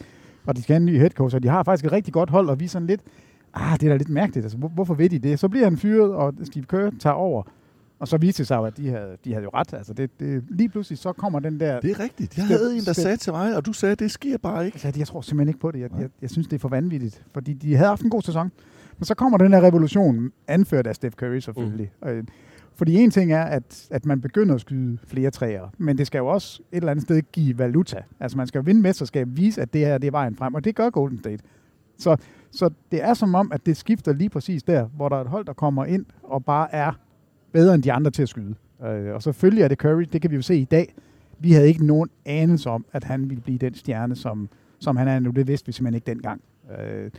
[0.46, 2.30] og de skal have en ny head coach, og de har faktisk et rigtig godt
[2.30, 3.00] hold, og vi er sådan lidt,
[3.54, 5.38] ah, det er da lidt mærkeligt, altså, hvor, hvorfor ved de det?
[5.38, 7.42] Så bliver han fyret, og Steve Kerr tager over.
[7.98, 9.74] Og så viste det sig at de havde, de havde jo ret.
[9.74, 11.80] Altså det, det, lige pludselig så kommer den der...
[11.80, 12.38] Det er rigtigt.
[12.38, 14.74] Jeg havde en, der sagde til mig, og du sagde, at det sker bare ikke.
[14.84, 15.80] Altså, jeg tror simpelthen ikke på det.
[15.80, 17.22] Jeg, jeg, jeg synes, det er for vanvittigt.
[17.34, 18.50] Fordi de havde haft en god sæson.
[18.98, 21.90] Men så kommer den her revolution, anført af Steph Curry selvfølgelig.
[22.02, 22.26] Mm.
[22.78, 26.18] Fordi en ting er, at, at man begynder at skyde flere træer, men det skal
[26.18, 28.02] jo også et eller andet sted give valuta.
[28.20, 30.64] Altså man skal jo vinde mesterskab, vise, at det her det er vejen frem, og
[30.64, 31.42] det gør Golden State.
[31.98, 32.16] Så,
[32.50, 35.26] så det er som om, at det skifter lige præcis der, hvor der er et
[35.26, 36.92] hold, der kommer ind og bare er
[37.52, 38.54] bedre end de andre til at skyde.
[38.86, 40.94] Øh, og selvfølgelig er det Curry, det kan vi jo se i dag.
[41.38, 45.08] Vi havde ikke nogen anelse om, at han ville blive den stjerne, som, som han
[45.08, 45.30] er nu.
[45.30, 46.40] Det vidste vi simpelthen ikke dengang.
[46.80, 47.10] Øh,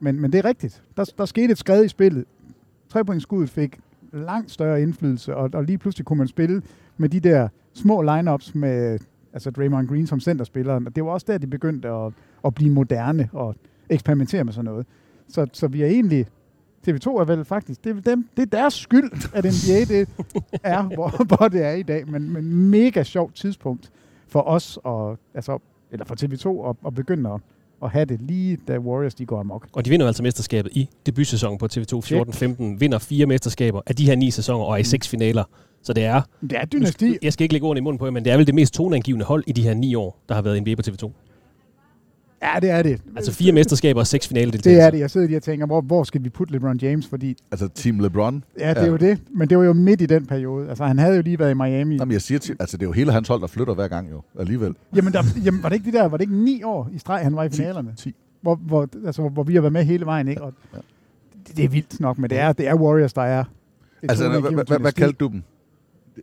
[0.00, 0.82] men, men det er rigtigt.
[0.96, 2.24] Der, der skete et skred i spillet.
[2.88, 3.80] Trepointskuddet fik
[4.16, 6.62] langt større indflydelse, og, og lige pludselig kunne man spille
[6.96, 8.98] med de der små lineups med
[9.32, 10.86] altså Draymond Green som centerspilleren.
[10.86, 12.12] Og det var også der, de begyndte at,
[12.44, 13.54] at blive moderne og
[13.88, 14.86] eksperimentere med sådan noget.
[15.28, 16.26] Så, så vi er egentlig...
[16.88, 17.84] TV2 er vel faktisk...
[17.84, 20.08] Det er, dem, det er deres skyld, at NBA det
[20.62, 22.10] er, hvor, hvor det er i dag.
[22.10, 23.90] Men, men mega sjovt tidspunkt
[24.28, 25.58] for os, og, altså,
[25.90, 27.40] eller for TV2, at, at begynde at,
[27.82, 29.66] at have det lige da Warriors de går amok.
[29.72, 32.78] Og de vinder altså mesterskabet i debutsæsonen på TV2 14-15.
[32.78, 35.44] Vinder fire mesterskaber af de her ni sæsoner og er i seks finaler.
[35.82, 36.22] Så det er...
[36.40, 37.18] Det er dynasti.
[37.22, 38.74] Jeg skal ikke lægge ordene i munden på jer, men det er vel det mest
[38.74, 41.10] toneangivende hold i de her ni år, der har været NBA på TV2.
[42.42, 43.00] Ja, det er det.
[43.16, 44.98] Altså fire mesterskaber og seks finale Det er det.
[44.98, 47.06] Jeg sidder lige og tænker, hvor, hvor skal vi putte LeBron James?
[47.06, 48.44] Fordi, Altså Team LeBron.
[48.58, 49.18] ja, det er jo det.
[49.34, 50.68] Men det var jo midt i den periode.
[50.68, 51.96] Altså, han havde jo lige været i Miami.
[51.96, 54.10] Jamen, jeg siger til, altså det er jo hele hans hold, der flytter hver gang
[54.10, 54.74] jo, alligevel.
[54.96, 57.22] Jamen, der, jamen, var det ikke de der, var det ikke ni år i streg,
[57.22, 57.94] han var i finalerne?
[57.96, 58.14] 10.
[58.42, 60.42] Hvor, hvor, altså, hvor vi har været med hele vejen, ikke?
[60.42, 60.52] Og
[61.46, 63.44] det, det er vildt nok, men det er, det er Warriors, der er...
[64.02, 65.42] det Altså, hvad, hvad, hvad, kaldte du dem?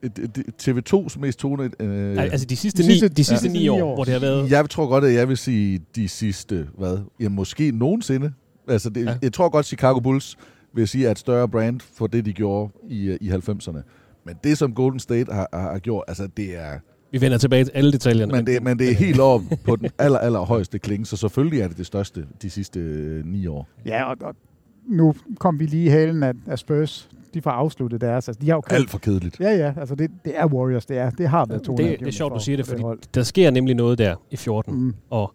[0.01, 0.45] Det- det-
[0.93, 1.69] TV2's mest tone...
[1.79, 3.53] Øh, altså de sidste, De ni, sidste- de sidste ja.
[3.53, 4.51] ni år, hvor det har været...
[4.51, 6.97] Jeg tror godt, at jeg vil sige de sidste, hvad?
[7.19, 8.33] Ja, måske nogensinde.
[8.67, 9.15] Altså, det, Ja.
[9.21, 10.37] jeg tror godt, Chicago Bulls
[10.75, 13.79] vil sige, er et større brand for det, de gjorde i, øh, i 90'erne.
[14.25, 16.79] Men det, som Golden State har, har, har gjort, altså, det er...
[17.11, 18.31] Vi vender tilbage til alle detaljerne.
[18.31, 21.61] Men det, men det er helt op på den aller, aller højeste klinge, så selvfølgelig
[21.61, 23.69] er det det største de sidste øh, ni år.
[23.85, 24.35] Ja, og, og
[24.87, 27.09] nu kom vi lige i halen af, af Spurs.
[27.33, 28.27] De får afsluttet deres.
[28.27, 29.39] Altså, de har jo købt- Alt for kedeligt.
[29.39, 29.73] Ja, ja.
[29.79, 30.85] Altså, det, det er Warriors.
[30.85, 32.99] Det, er, det har været to det, det er sjovt, du siger det, fordi hold.
[33.13, 34.73] der sker nemlig noget der i 14.
[34.75, 34.93] Mm.
[35.09, 35.33] Og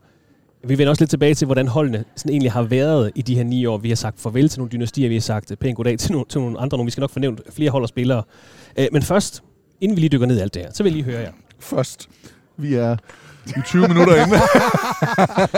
[0.65, 3.45] vi vender også lidt tilbage til, hvordan holdene sådan egentlig har været i de her
[3.45, 3.79] ni år.
[3.79, 6.41] Vi har sagt farvel til nogle dynastier, vi har sagt pænt goddag til nogle, til
[6.41, 6.77] nogle andre.
[6.77, 6.87] Nogle.
[6.87, 8.23] Vi skal nok fornævne flere hold og spillere.
[8.79, 9.43] Øh, men først,
[9.81, 11.33] inden vi lige dykker ned i alt det her, så vil jeg lige høre jer.
[11.59, 12.09] Først,
[12.57, 12.97] vi er
[13.47, 14.37] i 20 minutter inde.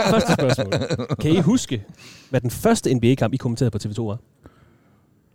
[0.09, 0.73] Første spørgsmål.
[1.21, 1.83] Kan I huske,
[2.29, 4.17] hvad den første NBA-kamp, I kommenterede på TV2 var?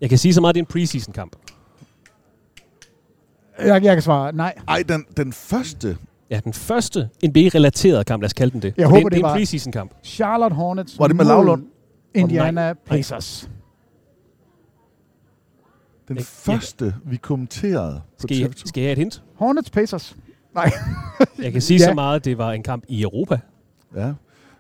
[0.01, 1.37] Jeg kan sige så meget, at det er en preseason-kamp.
[3.59, 4.55] Jeg, jeg kan svare nej.
[4.69, 5.97] Ej, den, den første...
[6.31, 8.75] Ja, den første NBA-relaterede kamp, lad os kalde den det.
[8.77, 9.91] Jeg For håber, det, er en- det det er en preseason-kamp.
[10.05, 11.65] Charlotte Hornets Var det med mod Lavlund?
[12.15, 12.73] Indiana.
[12.87, 13.51] Pacers.
[16.09, 18.63] Den Ikke- første, vi kommenterede på Skal, jeg, TV2.
[18.67, 19.23] skal jeg have et hint?
[19.35, 20.17] Hornets Pacers.
[20.55, 20.71] Nej.
[21.43, 21.85] Jeg kan sige Ja.
[21.85, 23.39] så meget, at det var en kamp i Europa.
[23.97, 24.13] Ja,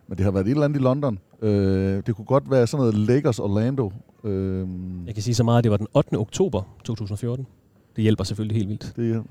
[0.08, 1.18] men det har været et eller andet i London.
[1.42, 3.92] Øh, det kunne godt være sådan noget Lakers Orlando.
[4.26, 4.68] Øh,
[5.06, 6.16] Jeg kan sige så meget, at det var den 8.
[6.18, 7.46] oktober 2014.
[7.96, 8.92] Det hjælper selvfølgelig helt vildt.
[8.96, 9.24] det,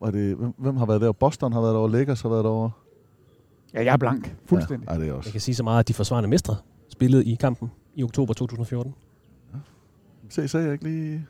[0.00, 1.12] var det, hvem, hvem har været der?
[1.12, 2.70] Boston har været der, Lakers har været derovre.
[3.74, 4.36] Ja, jeg er blank.
[4.44, 4.86] Fuldstændig.
[4.86, 5.28] Ja, ej, det er også.
[5.28, 6.56] Jeg kan sige så meget, at de forsvarende mestre
[6.88, 8.94] spillede i kampen i oktober 2014.
[10.28, 11.26] Se, sagde jeg ikke lige.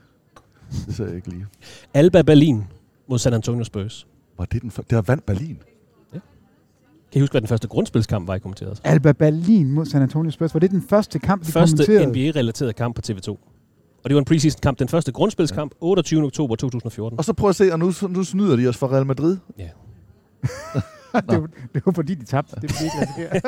[0.87, 1.47] Det sagde jeg ikke lige.
[1.95, 2.65] Alba Berlin
[3.07, 4.07] mod San Antonio Spurs.
[4.39, 4.91] Var det den første?
[4.91, 5.59] Det har vandt Berlin.
[7.13, 8.77] Kan I huske, hvad den første grundspilskamp var, I kommenterede?
[8.85, 10.55] Alba Berlin mod San Antonio Spurs.
[10.55, 12.31] Var det den første kamp, vi Første kommenterede?
[12.31, 13.29] NBA-relateret kamp på TV2.
[13.29, 14.79] Og det var en preseason-kamp.
[14.79, 16.23] Den første grundspilskamp, 28.
[16.23, 17.19] oktober 2014.
[17.19, 19.37] Og så prøv at se, og nu, nu snyder de os for Real Madrid.
[19.59, 19.69] Ja.
[21.31, 22.57] det, var, det var fordi, de tabte.
[22.61, 23.41] Det vi ikke.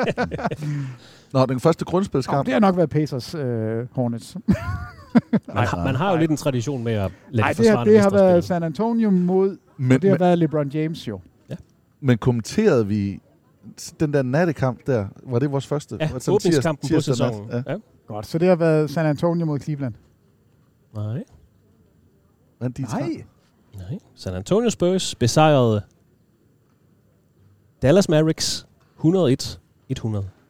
[1.33, 2.45] Nå, den første Nå, grundspilskamp.
[2.45, 4.37] det har nok været Pacers øh, Hornets.
[5.47, 7.75] Man, har, man har jo lidt en tradition med at lade Nej, de det, har,
[7.75, 8.43] forsvarende det har været.
[8.43, 9.57] San Antonio mod...
[9.77, 11.19] Men, og det har men, været LeBron James jo.
[12.01, 13.21] men kommenterede vi
[13.99, 15.07] den der nattekamp der?
[15.23, 15.97] Var det vores første?
[15.99, 17.03] Ja, Var det sådan åbningskampen på tirs- nat?
[17.03, 17.49] sæsonen.
[17.51, 17.63] Ja.
[17.67, 17.77] Ja.
[18.07, 19.93] Godt, så det har været San Antonio mod Cleveland.
[20.95, 21.23] Nej,
[22.59, 23.23] Vandt de Nej.
[23.77, 23.99] nej.
[24.15, 25.81] San Antonio Spurs besejrede
[27.81, 28.67] Dallas Mavericks
[28.99, 29.05] 101-100.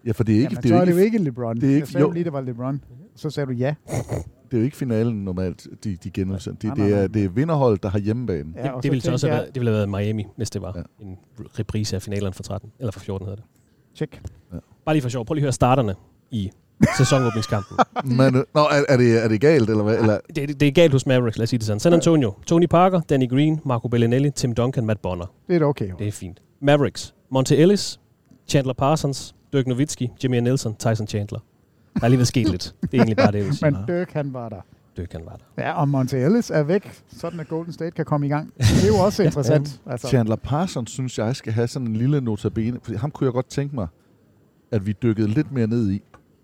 [0.06, 1.56] Ja, for det er ikke, Jamen, det så er er det jo ikke, ikke LeBron.
[1.56, 2.12] det er ikke- jeg sagde jo.
[2.12, 2.82] lige, det var LeBron.
[3.16, 3.76] Så sagde du ja.
[4.52, 6.68] det er jo ikke finalen normalt, de, de genudsendte.
[6.68, 8.54] Det, det, er, det er vinderholdet, der har hjemmebane.
[8.56, 10.74] ja Det, ville så også have været, det ville have været Miami, hvis det var
[10.76, 10.82] Ja.
[11.00, 11.06] ja.
[11.06, 11.18] en
[11.60, 13.46] reprise af finalerne fra 13, eller fra 14 hedder det.
[13.96, 14.22] Tjek.
[14.86, 15.96] Bare lige for sjov, prøv lige at høre starterne
[16.32, 16.52] i
[16.98, 17.78] sæsonåbningskampen.
[18.18, 19.98] Men, nå, er, er, det, er det galt, eller hvad?
[20.00, 21.80] Eller, det, det, det er galt hos Mavericks, lad os sige det sådan.
[21.80, 25.26] San Antonio, Tony Parker, Danny Green, Marco Bellinelli, Tim Duncan, Matt Bonner.
[25.48, 25.92] Det er da okay.
[26.00, 26.42] Det er fint.
[26.62, 28.00] Mavericks, Monte Ellis,
[28.48, 31.40] Chandler Parsons, Dirk Nowitzki, Jameer Nelson, Tyson Chandler.
[32.00, 32.76] Der er alligevel sket lidt.
[32.82, 33.72] Det er egentlig bare det, jeg vil sige.
[33.72, 34.62] Men Dirk, han var der.
[34.98, 35.64] Dirk han var der.
[35.64, 38.54] Ja, og Monte Ellis er væk, sådan at Golden State kan komme i gang.
[38.58, 39.82] Det er jo også interessant.
[39.86, 40.08] altså.
[40.08, 43.50] Chandler Parsons synes jeg skal have sådan en lille notabene, for ham kunne jeg godt
[43.50, 43.88] tænke mig,
[44.72, 46.02] at vi dykkede lidt mere ned i.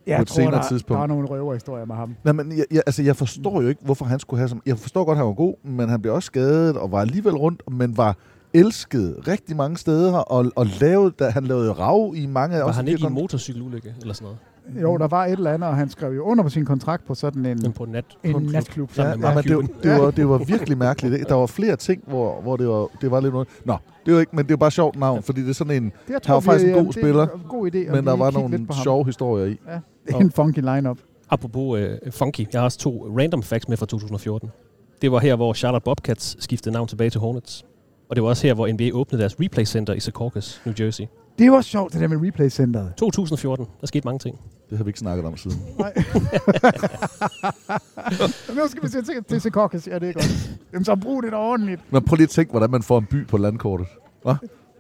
[0.08, 0.98] Jeg på et tror, senere der, tidspunkt.
[0.98, 2.16] der er nogle røverhistorier med ham.
[2.24, 4.62] Nej, men jeg, jeg, altså, jeg forstår jo ikke, hvorfor han skulle have som...
[4.66, 7.36] Jeg forstår godt, at han var god, men han blev også skadet og var alligevel
[7.36, 8.18] rundt, men var
[8.54, 12.58] elsket rigtig mange steder, og, og lavede, da, han lavede rav i mange...
[12.58, 14.38] Var også han ikke i en motorcykelulykke eller sådan noget?
[14.82, 17.16] Jo, der var et eller andet, og han skrev jo under på sin kontrakt på
[17.16, 18.98] sådan en, Men på en nat, en på en natklub.
[18.98, 19.70] Ja, ja, men det, Cuban.
[19.84, 21.26] det, var, det var virkelig mærkeligt.
[21.30, 23.48] Der var flere ting, hvor, hvor det, var, det var lidt noget...
[23.66, 25.84] Nå, det var ikke, men det var bare sjovt navn, fordi det er sådan en...
[25.84, 28.16] Det, jeg Han var faktisk en god det er spiller, en god idé, Men der
[28.16, 29.60] var nogle sjove historier i.
[29.68, 30.98] Ja, det er en funky lineup.
[31.30, 34.50] Apropos uh, funky, jeg har også to random facts med fra 2014.
[35.02, 37.66] Det var her, hvor Charlotte Bobcats skiftede navn tilbage til Hornets.
[38.10, 41.06] Og det var også her, hvor NBA åbnede deres replay center i Secaucus, New Jersey.
[41.38, 42.94] Det var sjovt, det der med replay-centeret.
[42.98, 44.40] 2014, der skete mange ting.
[44.70, 45.58] Det har vi ikke snakket om siden.
[45.80, 45.94] Nej.
[48.58, 49.88] nu skal vi se til, til Secaucus.
[49.88, 50.50] Ja, det er godt.
[50.74, 51.82] Jamen, så brug det da ordentligt.
[51.92, 53.88] Men prøv lige at tænke, hvordan man får en by på landkortet.
[54.24, 54.36] Hva?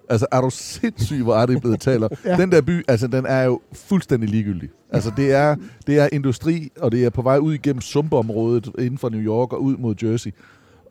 [0.09, 1.87] Altså, er du sindssyg, hvor er det blevet?
[1.87, 2.07] Ja.
[2.25, 2.37] ja.
[2.37, 4.69] Den der by, altså, den er jo fuldstændig ligegyldig.
[4.91, 5.55] Altså, det er,
[5.87, 9.53] det er industri, og det er på vej ud igennem sumpområdet inden for New York
[9.53, 10.31] og ud mod Jersey.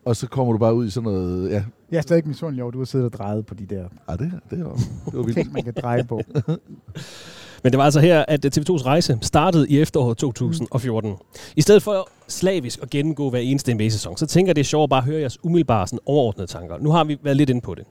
[0.05, 2.63] Og så kommer du bare ud i sådan noget, ja, Jeg er stadig ikke misundelig
[2.63, 4.73] over, at du har siddet og drejet på de der ah, det, det, var,
[5.05, 5.37] det var vildt.
[5.37, 6.21] ting, man kan dreje på.
[7.63, 11.15] Men det var altså her, at TV2's rejse startede i efteråret 2014.
[11.55, 14.83] I stedet for slavisk at gennemgå hver eneste NBA-sæson, så tænker jeg, det er sjovt
[14.83, 16.77] at bare høre jeres umiddelbare sådan overordnede tanker.
[16.77, 17.85] Nu har vi været lidt inde på det.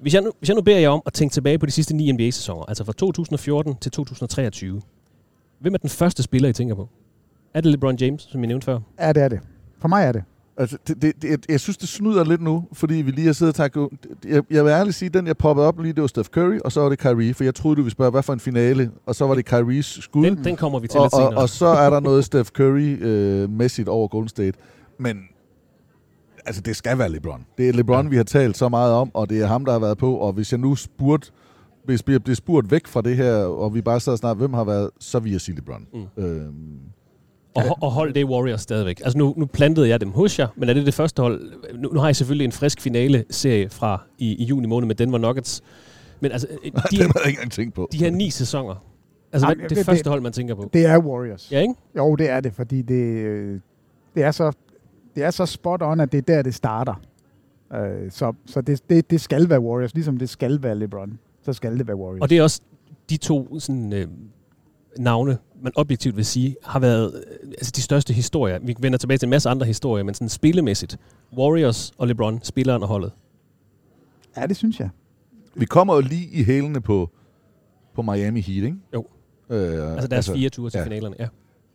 [0.00, 1.96] Hvis jeg, nu, hvis jeg nu beder jer om at tænke tilbage på de sidste
[1.96, 4.82] ni NBA-sæsoner, altså fra 2014 til 2023,
[5.60, 6.88] hvem er den første spiller, I tænker på?
[7.54, 8.78] Er det LeBron James, som I nævnte før?
[9.00, 9.40] Ja, det er det.
[9.80, 10.22] For mig er det.
[10.58, 13.32] Altså, det, det, det, jeg, jeg synes, det snyder lidt nu, fordi vi lige har
[13.32, 13.88] siddet og takket...
[14.24, 16.72] Jeg, jeg vil ærligt sige, den jeg poppede op lige, det var Steph Curry, og
[16.72, 19.14] så var det Kyrie, for jeg troede, du ville spørge, hvad for en finale, og
[19.14, 20.24] så var det Kyries skud.
[20.24, 21.42] Den, den kommer vi til og, lidt og, senere.
[21.42, 24.58] og så er der noget Steph Curry-mæssigt over Golden State.
[24.98, 25.16] Men
[26.46, 27.44] altså, det skal være LeBron.
[27.58, 28.10] Det er LeBron, ja.
[28.10, 30.16] vi har talt så meget om, og det er ham, der har været på.
[30.16, 31.30] Og hvis jeg nu spurgte,
[31.84, 34.64] hvis jeg bliver spurgt væk fra det her, og vi bare sidder snart, hvem har
[34.64, 35.86] været, så vil jeg sige LeBron.
[35.92, 36.24] Mm.
[36.24, 36.80] Øhm,
[37.56, 39.00] Og, og hold det Warriors stadigvæk.
[39.04, 41.40] Altså nu, nu plantede jeg dem hos jer, men er det det første hold?
[41.78, 45.18] Nu, nu har jeg selvfølgelig en frisk finale-serie fra i, i juni måned med Denver
[45.18, 45.62] Nuggets.
[46.20, 47.88] Men altså, de, det har jeg ikke tænkt på.
[47.92, 48.84] de her ni sæsoner,
[49.32, 50.70] altså Nej, hvad, det, det- første det- hold, man tænker på.
[50.72, 51.52] Det er Warriors.
[51.52, 51.74] Ja, ikke?
[51.96, 53.60] Jo, det er det, fordi det, øh,
[54.14, 54.52] det, er, så,
[55.14, 56.94] det er så spot on, at det er der, det starter.
[57.74, 61.18] Øh, så så det, det, det skal være Warriors, ligesom det skal være LeBron.
[61.42, 62.20] Så skal det være Warriors.
[62.20, 62.60] Og det er også
[63.10, 64.06] de to sådan, øh,
[64.98, 68.58] navne, man objektivt vil sige, har været øh, altså de største historier.
[68.62, 70.98] Vi vender tilbage til en masse andre historier, men sådan spillemæssigt.
[71.36, 73.12] Warriors og LeBron, spilleren og holdet.
[74.36, 74.88] Ja, det synes jeg.
[75.54, 77.10] Vi kommer jo lige i hælene på,
[77.94, 78.76] på Miami Heat, ikke?
[78.94, 79.06] Jo.
[79.50, 80.84] Øh, Altså deres altså, fire ture til ja.
[80.84, 81.16] finalerne.
[81.18, 81.28] Ja.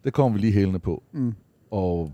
[0.04, 1.04] Det kommer vi lige hælene på.
[1.12, 1.34] Mm.
[1.72, 2.12] Og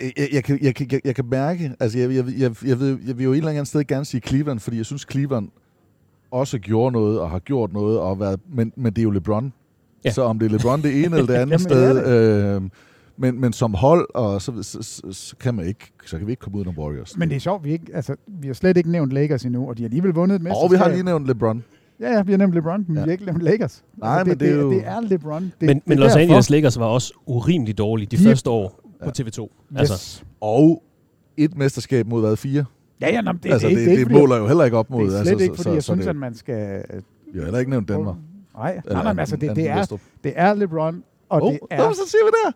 [0.00, 2.80] jeg, jeg, jeg, kan, jeg, kan, jeg, jeg kan mærke, altså jeg, jeg, jeg, jeg,
[2.80, 5.48] ved, jeg vil jo et eller andet sted gerne sige Cleveland, fordi jeg synes Cleveland
[6.30, 9.52] også gjorde noget og har gjort noget, og været, men, men det er jo LeBron.
[10.04, 10.10] Ja.
[10.10, 12.62] Så om det er LeBron det ene eller det andet Jamen, det sted, øh,
[13.20, 16.32] men, men som hold, og så, så, så, så, kan man ikke, så kan vi
[16.32, 17.16] ikke komme ud af Warriors.
[17.16, 19.76] Men det er sjovt, vi, ikke, altså, vi har slet ikke nævnt Lakers endnu, og
[19.76, 20.64] de har alligevel vundet et mesterskab.
[20.64, 21.64] og vi har lige nævnt LeBron.
[22.00, 23.02] Ja, ja, vi har nævnt LeBron, men ja.
[23.02, 23.84] Vi har ikke nævnt Lakers.
[23.96, 25.42] Nej, men det er jo- Det er LeBron.
[25.42, 26.16] Det, Men, det men Los.
[26.16, 29.40] Angeles Lakers var også urimelig dårlige de De- første år på TV2.
[29.72, 29.78] Yes.
[29.80, 30.82] Altså, Og
[31.36, 32.64] et mesterskab mod hvad, fire?
[33.00, 34.64] Ja, ja, nå, det, altså, det, det, det, det, er det ikke, måler jo heller
[34.64, 35.04] ikke op mod.
[35.06, 36.82] det er altså, slet ikke, fordi jeg så synes, det, at man skal...
[37.32, 38.14] Vi har heller ikke nævnt Denver.
[38.58, 41.58] Nej, Eller nej, nej, men altså, det, det, er, det er LeBron, og Åh, det
[41.62, 41.92] oh, er...
[41.92, 42.52] så siger vi der.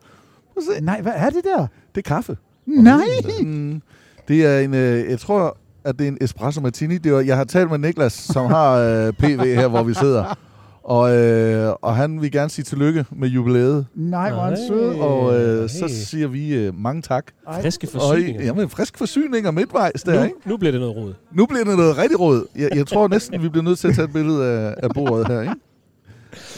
[0.60, 0.84] Se.
[0.84, 1.66] Nej, hvad er det der?
[1.94, 2.36] Det er kaffe.
[2.66, 3.04] Nej!
[3.42, 3.82] Mm,
[4.28, 6.98] det er en, øh, jeg tror, at det er en espresso martini.
[6.98, 10.38] Det var, jeg har talt med Niklas, som har øh, PV her, hvor vi sidder.
[10.84, 13.86] Og, øh, og han vil gerne sige tillykke med jubilæet.
[13.94, 14.94] Nej, hvor er han sød.
[14.94, 15.68] Og øh, hey.
[15.68, 17.24] så siger vi øh, mange tak.
[17.48, 18.44] Ej, friske Og, forsyninger.
[18.44, 20.36] jamen, frisk forsyninger midtvejs der, nu, ikke?
[20.44, 21.14] nu bliver det noget rod.
[21.32, 22.46] Nu bliver det noget rigtig råd.
[22.56, 25.28] Jeg, jeg tror næsten, vi bliver nødt til at tage et billede af, af bordet
[25.28, 25.54] her, ikke?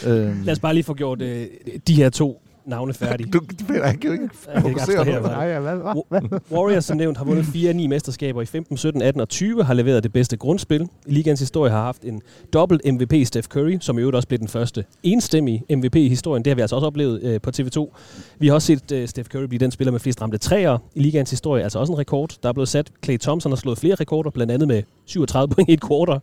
[0.07, 1.47] Øhm, Lad os bare lige få gjort øh,
[1.87, 3.31] de her to navne færdige.
[3.31, 5.21] du, du, jeg kan jo ikke det fokusere på mig.
[5.21, 6.39] Nej, ja, hvad, hvad, hvad?
[6.51, 9.63] Warriors, som nævnt, har vundet 4 af 9 mesterskaber i 15, 17, 18 og 20,
[9.63, 10.81] har leveret det bedste grundspil.
[11.05, 12.21] I ligands historie har haft en
[12.53, 16.45] dobbelt MVP Steph Curry, som i øvrigt også blev den første enstemmige MVP i historien.
[16.45, 17.97] Det har vi altså også oplevet øh, på TV2.
[18.39, 20.99] Vi har også set øh, Steph Curry blive den spiller med flest ramte træer i
[20.99, 22.35] ligands historie, altså også en rekord.
[22.43, 22.91] Der er blevet sat.
[23.03, 26.19] Clay Thompson har slået flere rekorder, blandt andet med 37 point i et quarter.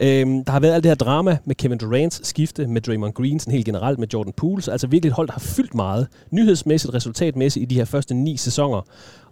[0.00, 3.40] Øhm, der har været alt det her drama med Kevin Durant's skifte, med Draymond Green,
[3.40, 4.62] sådan helt generelt med Jordan Poole.
[4.62, 6.08] Så altså virkelig et hold, der har fyldt meget.
[6.30, 8.80] Nyhedsmæssigt, resultatmæssigt i de her første ni sæsoner.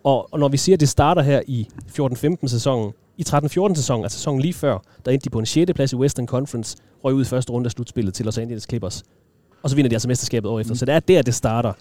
[0.05, 1.69] Og, og når vi siger, at det starter her i
[2.01, 5.73] 14-15 sæsonen, i 13-14 sæsonen, altså sæsonen lige før, der endte de på en 6.
[5.75, 9.03] plads i Western Conference, røg ud i første runde af slutspillet til Los Angeles Clippers.
[9.63, 10.75] Og så vinder de altså mesterskabet år efter.
[10.75, 11.73] Så det er der, det starter.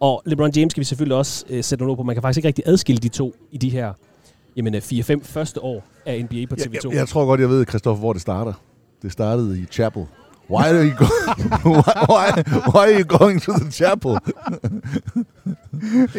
[0.00, 2.02] Og LeBron James skal vi selvfølgelig også øh, sætte noget på.
[2.02, 3.92] Man kan faktisk ikke rigtig adskille de to i de her
[4.56, 6.64] jamen, øh, 4-5 første år af NBA på TV2.
[6.74, 8.52] Jeg, jeg, jeg tror godt, jeg ved, Christoffer, hvor det starter.
[9.02, 10.06] Det startede i Chapel.
[10.50, 11.50] Why are you going?
[11.76, 14.18] why, why, why are you going to the chapel?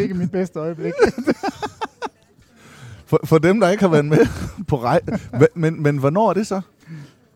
[0.02, 0.94] Ikke mit bedste øjeblik.
[3.06, 4.28] for, for dem, der ikke har været med
[4.68, 5.02] på rej...
[5.32, 6.62] Men, men, men hvornår er det så?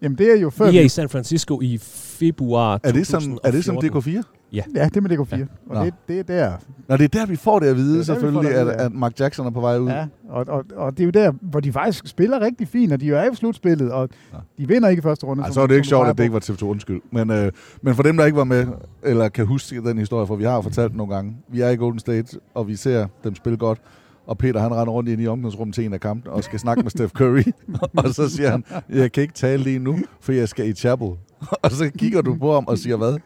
[0.01, 0.71] Jamen, det er jo før...
[0.71, 4.19] Vi er i San Francisco i februar Er det som, er det som 2014.
[4.19, 4.23] DK4?
[4.55, 4.63] Ja.
[4.75, 5.35] Ja, det med DK4.
[5.37, 5.45] Ja.
[5.67, 5.79] Nå.
[5.79, 6.51] Og det, det er der.
[6.87, 8.67] Nå, det er der, vi får det at vide, Det er der, selvfølgelig, det at
[8.67, 8.89] at, ja.
[8.89, 9.89] Mark Jackson er på vej ud.
[9.89, 13.01] Ja, og, og, og det er jo der, hvor de faktisk spiller rigtig fint, og
[13.01, 14.09] de er jo i slutspillet, og
[14.57, 15.41] de vinder ikke i første runde.
[15.43, 17.01] Ej, som- så er det ikke sjovt, at det ikke var TV2, undskyld.
[17.11, 18.67] Men, øh, men for dem, der ikke var med,
[19.03, 21.37] eller kan huske den historie, for vi har jo fortalt den nogle gange.
[21.51, 23.81] Vi er i Golden State, og vi ser dem spille godt.
[24.27, 26.83] Og Peter, han render rundt ind i omklædningsrummet til en af kampene, og skal snakke
[26.83, 27.43] med Steph Curry.
[28.05, 31.07] og så siger han, jeg kan ikke tale lige nu, for jeg skal i chapel.
[31.63, 33.17] og så kigger du på ham og siger, hvad?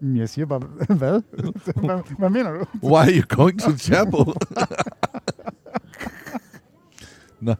[0.00, 0.58] Men Jeg siger bare,
[0.88, 1.22] hvad?
[1.74, 2.16] hvad?
[2.18, 2.64] Hvad mener du?
[2.82, 4.20] Why are you going to chapel?
[7.40, 7.54] Nå.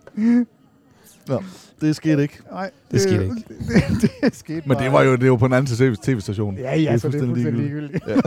[1.29, 1.43] Nå,
[1.81, 2.39] det skete ikke.
[2.51, 3.35] Nej, Det skete ikke.
[3.35, 3.45] Det,
[4.03, 6.59] det, det skete Men det var jo, det var på en anden TV- tv-station.
[6.59, 8.05] Ja, ja, så det er fuldstændig ligegyldigt.
[8.09, 8.17] Ja.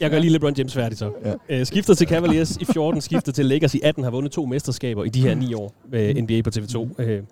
[0.00, 1.12] Jeg gør lige LeBron James færdig så.
[1.48, 1.60] Ja.
[1.60, 5.04] Øh, skifter til Cavaliers i 14, skifter til Lakers i 18, har vundet to mesterskaber
[5.04, 7.02] i de her ni år med NBA på TV2.
[7.02, 7.22] Øh,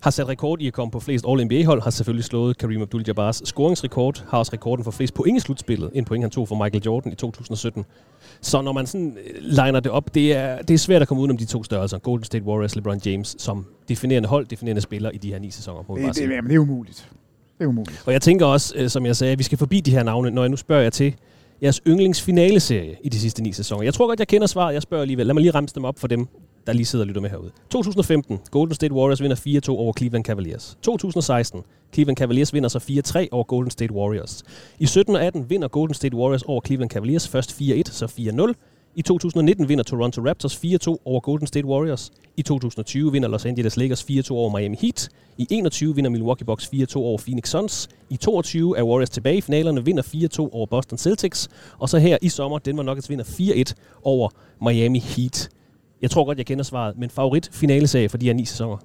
[0.00, 4.24] har sat rekord i at komme på flest All-NBA-hold, har selvfølgelig slået Kareem Abdul-Jabbar's scoringsrekord,
[4.28, 7.12] har også rekorden for flest point i slutspillet, en point han tog for Michael Jordan
[7.12, 7.84] i 2017.
[8.40, 11.20] Så når man sådan øh, liner det op, det er, det er svært at komme
[11.20, 15.16] udenom de to størrelser, Golden State Warriors, LeBron James, som definerende hold, definerende spiller i
[15.18, 15.84] de her ni sæsoner.
[15.88, 16.28] Må bare Det, sige.
[16.28, 17.08] det, jamen, det er umuligt.
[17.58, 18.02] Det er umuligt.
[18.06, 20.30] Og jeg tænker også, øh, som jeg sagde, at vi skal forbi de her navne,
[20.30, 21.14] når jeg nu spørger jer til
[21.62, 23.82] jeres yndlingsfinaleserie i de sidste ni sæsoner.
[23.82, 24.74] Jeg tror godt, jeg kender svaret.
[24.74, 25.26] Jeg spørger alligevel.
[25.26, 26.28] Lad mig lige ramse dem op for dem,
[26.70, 27.50] der lige sidder og lytter med herude.
[27.70, 28.38] 2015.
[28.50, 30.78] Golden State Warriors vinder 4-2 over Cleveland Cavaliers.
[30.82, 31.62] 2016.
[31.94, 34.42] Cleveland Cavaliers vinder så 4-3 over Golden State Warriors.
[34.78, 38.54] I 17 og 18 vinder Golden State Warriors over Cleveland Cavaliers først 4-1, så 4-0.
[38.94, 42.10] I 2019 vinder Toronto Raptors 4-2 over Golden State Warriors.
[42.36, 45.08] I 2020 vinder Los Angeles Lakers 4-2 over Miami Heat.
[45.38, 47.88] I 21 vinder Milwaukee Bucks 4-2 over Phoenix Suns.
[48.10, 51.48] I 22 er Warriors tilbage i finalerne, vinder 4-2 over Boston Celtics.
[51.78, 54.28] Og så her i sommer, Denver Nuggets vinder 4-1 over
[54.62, 55.50] Miami Heat.
[56.02, 58.76] Jeg tror godt, jeg kender svaret, men favorit finaleserie for de her ni sæsoner.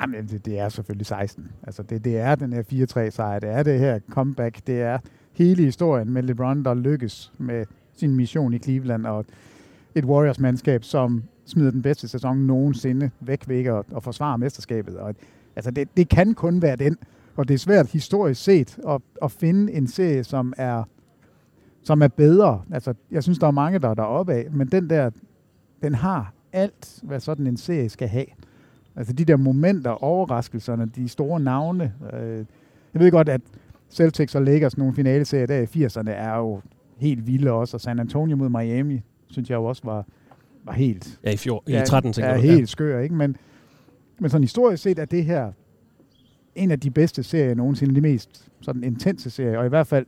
[0.00, 1.52] Jamen, det, det er selvfølgelig 16.
[1.62, 3.38] Altså, det, det er den her 4-3 sejr.
[3.38, 4.66] Det er det her comeback.
[4.66, 4.98] Det er
[5.32, 9.24] hele historien med LeBron, der lykkes med sin mission i Cleveland, og
[9.94, 14.96] et Warriors-mandskab, som smider den bedste sæson nogensinde væk ved ikke at, at forsvare mesterskabet.
[14.96, 15.14] Og,
[15.56, 16.96] altså, det, det kan kun være den.
[17.36, 20.82] Og det er svært historisk set at, at finde en serie, som er,
[21.82, 22.62] som er bedre.
[22.72, 25.10] Altså, jeg synes, der er mange, der er deroppe af, men den der,
[25.82, 28.26] den har alt, hvad sådan en serie skal have.
[28.96, 31.92] Altså de der momenter, overraskelserne, de store navne.
[32.12, 32.44] Øh,
[32.94, 33.40] jeg ved godt, at
[33.90, 36.60] Celtics og Lakers, nogle finaleserier der i 80'erne, er jo
[36.96, 37.76] helt vilde også.
[37.76, 40.06] Og San Antonio mod Miami, synes jeg jo også var,
[40.64, 41.20] var helt...
[41.24, 42.42] Ja, i, fjor, i 13, tænker er du.
[42.42, 43.14] helt skør, ikke?
[43.14, 43.36] Men,
[44.18, 45.52] men sådan historisk set er det her
[46.54, 50.06] en af de bedste serier nogensinde, de mest sådan intense serier, og i hvert fald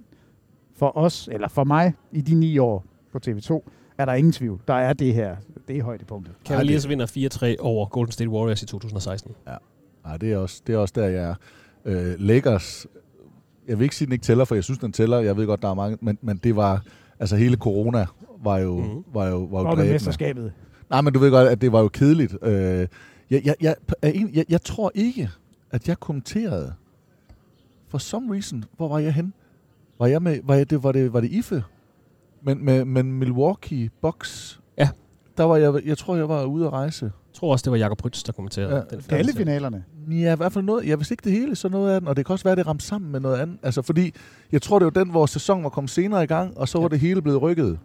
[0.75, 3.61] for os, eller for mig, i de ni år på TV2,
[3.99, 4.61] er der ingen tvivl.
[4.69, 5.37] Der er det her,
[5.69, 6.35] det er højdepunktet.
[6.45, 9.35] Cavaliers vinder 4-3 over Golden State Warriors i 2016.
[10.05, 11.35] Nej, det er også, det er også der, jeg er.
[11.85, 12.87] Øh, Lakers,
[13.69, 15.19] jeg vil ikke sige, at den ikke tæller, for jeg synes, den tæller.
[15.19, 16.83] Jeg ved godt, der er mange, men, men det var,
[17.19, 18.07] altså hele corona
[18.43, 19.05] var jo, mm.
[19.15, 20.53] var jo, var jo Og med mesterskabet.
[20.91, 22.37] Nej, men du ved godt, at det var jo kedeligt.
[22.43, 22.87] Øh,
[23.31, 25.31] jeg, jeg, jeg, jeg, jeg tror ikke,
[25.71, 26.75] at jeg kommenterede.
[27.89, 29.35] For some reason, hvor var jeg hen?
[29.99, 31.65] Var jeg med, var, jeg, det, var, det, var det IFE?
[32.47, 34.89] Men, med, men Milwaukee Bucks, Ja.
[35.37, 37.05] der var jeg, jeg tror, jeg var ude at rejse.
[37.05, 38.97] Jeg tror også, det var Jakob Rytz, der kommenterede Ja.
[38.97, 39.85] den Alle finalerne.
[40.11, 40.87] Ja, i hvert fald noget.
[40.87, 42.09] Jeg vidste ikke det hele, så noget af den.
[42.09, 43.59] Og det kan også være, at det ramte sammen med noget andet.
[43.63, 44.13] Altså, fordi
[44.53, 46.89] jeg tror, det var den, hvor sæsonen var kommet senere i gang, og så var
[46.89, 47.67] det hele blevet rykket.
[47.67, 47.79] Det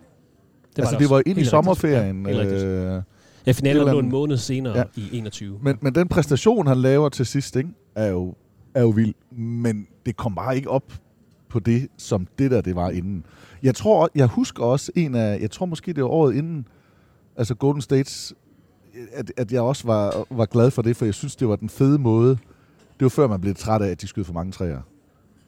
[0.76, 2.26] Det altså, det det var ind i sommerferien.
[2.26, 3.04] Ja, øh,
[3.46, 4.84] Ja, finalen Det lå var en en- måned senere Ja.
[4.96, 5.60] i 21.
[5.62, 8.36] men, men den præstation, han laver til sidst, ikke, er, jo,
[8.74, 9.14] er jo vild.
[9.38, 10.94] Men det kom bare ikke op
[11.52, 13.26] på det, som det der, det var inden.
[13.64, 16.68] Jeg tror, jeg husker også en af, jeg tror måske det var året inden,
[17.36, 18.34] altså Golden States,
[19.14, 21.70] at, at jeg også var, var glad for det, for jeg synes, det var den
[21.70, 22.30] fede måde.
[23.00, 24.82] Det var før, man blev træt af, at de skød for mange træer.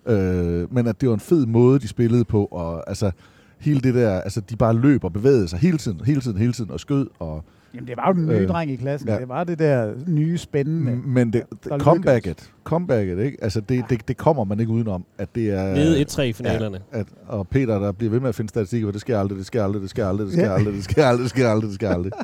[0.06, 3.12] Øh, men at det var en fed måde, de spillede på, og altså
[3.60, 6.54] hele det der, altså de bare løb og bevægede sig hele tiden, hele tiden, hele
[6.54, 7.44] tiden, og skød, og
[7.76, 9.08] Jamen, det var jo den nye Øh, dreng i klassen.
[9.10, 9.14] ja.
[9.14, 9.20] Ja.
[9.20, 10.96] Det var det der nye spændende.
[11.06, 13.38] Men det, der comebacket, comebacket, ikke?
[13.44, 15.74] Altså det, det, det kommer man ikke udenom, at det er...
[15.74, 16.80] Nede 1-3 i finalerne.
[16.94, 19.46] Ja, at, og Peter, der bliver ved med at finde statistikker, det sker aldrig, det
[19.46, 20.54] sker aldrig, det sker aldrig, det sker Ja.
[20.56, 22.12] aldrig, det sker aldrig, det sker aldrig, det sker aldrig.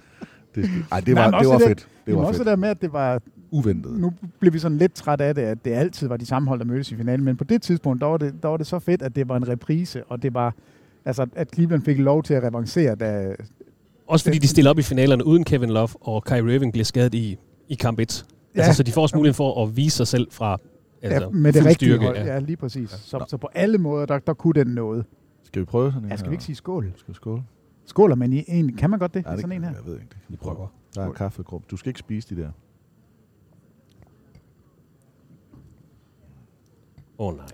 [0.56, 1.88] Det, sker- ej, det var, det også var det der- fedt.
[2.06, 2.40] Det var også fedt.
[2.40, 3.22] det der med, at det var...
[3.52, 4.00] Uventet.
[4.00, 6.60] Nu blev vi sådan lidt træt af det, at det altid var de samme hold,
[6.60, 7.26] der mødtes i finalen.
[7.26, 9.38] Men på det tidspunkt, der var det, der var det så fedt, at det var
[9.38, 10.54] en reprise, og det var
[11.06, 13.36] Altså, at Cleveland fik lov til at revancere, da...
[14.10, 17.14] Også fordi de stiller op i finalerne uden Kevin Love, og Kyrie Irving bliver skadet
[17.14, 17.38] i,
[17.68, 18.26] i kamp 1.
[18.56, 18.62] Ja.
[18.62, 20.58] Altså, så de får også muligheden for at vise sig selv fra
[21.02, 22.06] altså, ja, med det rigtige styrke.
[22.06, 22.18] hold.
[22.18, 22.90] Ja, lige præcis.
[22.90, 25.06] Så, så på alle måder, der, der kunne den noget.
[25.44, 26.94] Skal vi prøve sådan en Ja, skal vi ikke sige skål?
[26.96, 27.44] Skal vi skåle?
[27.86, 28.76] Skåler man i en?
[28.76, 29.26] Kan man godt det?
[29.26, 29.72] Ja, det sådan en her?
[29.72, 30.16] Jeg ved ikke.
[30.30, 30.68] Vi prøver.
[30.96, 31.68] Der er kaffegruppe.
[31.72, 32.50] Du skal ikke spise de der.
[37.20, 37.48] Åh oh, nej.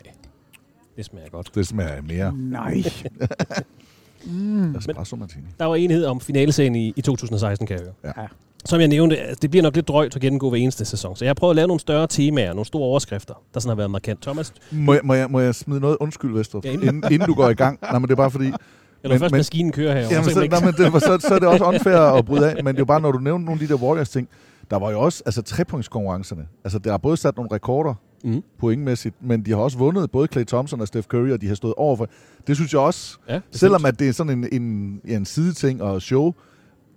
[0.96, 1.56] Det smager godt.
[1.56, 2.38] Det smager mere.
[2.38, 2.84] Nej.
[4.26, 4.76] mm.
[4.76, 5.44] Espresso martini.
[5.60, 8.14] Der var enighed om finaleserien i, i 2016, kan jeg høre.
[8.18, 8.28] Ja.
[8.66, 11.16] Som jeg nævnte, altså, det bliver nok lidt drøjt at gennemgå hver eneste sæson.
[11.16, 13.76] Så jeg har prøvet at lave nogle større temaer, nogle store overskrifter, der sådan har
[13.76, 14.22] været markant.
[14.22, 17.28] Thomas, Må jeg, må, jeg, må jeg smide noget undskyld, Vestrup, Ja, inden- inden, inden
[17.28, 17.80] du går i gang?
[17.82, 18.46] Nej, men det er bare fordi...
[19.04, 20.08] eller først maskinen kører her.
[20.12, 22.64] Jamen, så, nej, men det, var- så, så er det også unfair at bryde af,
[22.64, 24.28] men det er jo bare, når du nævner nogle af de der Warriors-ting,
[24.72, 26.48] der var jo også altså, trepunktskonkurrencerne.
[26.64, 27.94] Altså, der har både sat nogle rekorder
[28.26, 28.42] Mm.
[28.60, 31.56] pointmæssigt, men de har også vundet både Clay Thompson og Steph Curry, og de har
[31.56, 32.08] stået overfor.
[32.48, 35.82] Det synes jeg også, Ja, selvom at det er sådan en, en, ja, en sideting
[35.84, 36.34] og show,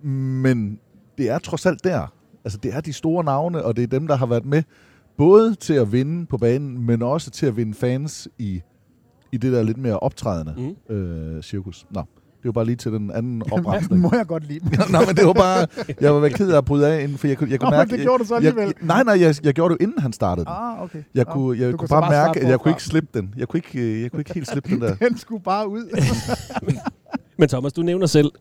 [0.03, 0.79] men
[1.17, 2.13] det er trods alt der.
[2.43, 4.63] Altså, det er de store navne, og det er dem, der har været med
[5.17, 8.61] både til at vinde på banen, men også til at vinde fans i,
[9.31, 10.95] i det der lidt mere optrædende Mm.
[10.95, 11.87] øh, cirkus.
[11.91, 12.03] Nå,
[12.39, 14.01] det var bare lige til den anden opremsning.
[14.01, 14.69] må jeg godt lide dem.
[14.91, 15.67] Nå, men det var bare...
[16.01, 17.91] Jeg var ked af at bryde af inden, for jeg kunne, jeg kunne Nå, mærke...
[17.91, 18.63] men det gjorde du så alligevel.
[18.63, 20.53] Jeg, nej, nej, jeg, jeg gjorde det inden han startede den.
[20.57, 21.03] Ah, okay.
[21.15, 23.33] Jeg Nå, kunne, jeg du kunne så bare mærke, at jeg kunne ikke slippe den.
[23.37, 24.95] Jeg kunne ikke, øh, jeg kunne ikke helt slippe den der.
[25.09, 25.83] Den skulle bare ud.
[27.37, 28.31] Men Thomas, du nævner selv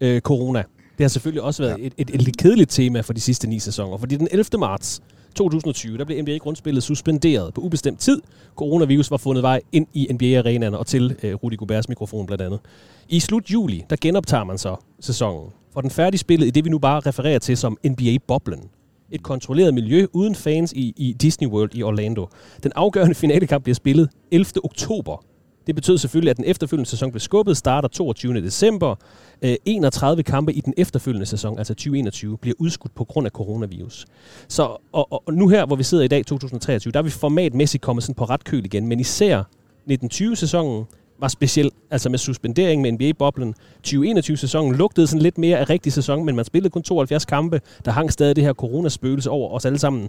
[0.00, 0.62] øh, corona.
[0.98, 1.86] Det har selvfølgelig også været ja.
[1.86, 3.98] et, et, et lidt kedeligt tema for de sidste ni sæsoner.
[3.98, 4.44] Fordi den 11.
[4.58, 5.02] marts
[5.34, 8.22] 2020, der blev NBA-grundspillet suspenderet på ubestemt tid.
[8.56, 12.60] Coronavirus var fundet vej ind i NBA-arenaerne og til øh, Rudi Goberts mikrofon blandt andet.
[13.08, 15.50] I slut juli, der genoptager man så sæsonen.
[15.72, 18.70] For den færdige spillet i det, vi nu bare refererer til som NBA-boblen.
[19.10, 22.28] Et kontrolleret miljø uden fans i, i Disney World i Orlando.
[22.62, 24.64] Den afgørende finalekamp bliver spillet 11.
[24.64, 25.22] oktober
[25.66, 28.34] det betød selvfølgelig, at den efterfølgende sæson blev skubbet, starter 22.
[28.40, 28.94] december.
[29.42, 34.06] Øh, 31 kampe i den efterfølgende sæson, altså 2021, bliver udskudt på grund af coronavirus.
[34.48, 37.10] Så, og, og, og nu her, hvor vi sidder i dag, 2023, der er vi
[37.10, 39.42] formatmæssigt kommet sådan på ret køl igen, men især
[39.90, 40.84] 1920-sæsonen
[41.18, 43.54] var speciel, altså med suspendering med NBA-boblen.
[43.86, 47.60] 2021-sæsonen lugtede sådan lidt mere af rigtig sæson, men man spillede kun 72 kampe.
[47.84, 50.08] Der hang stadig det her coronaspøgelse over os alle sammen.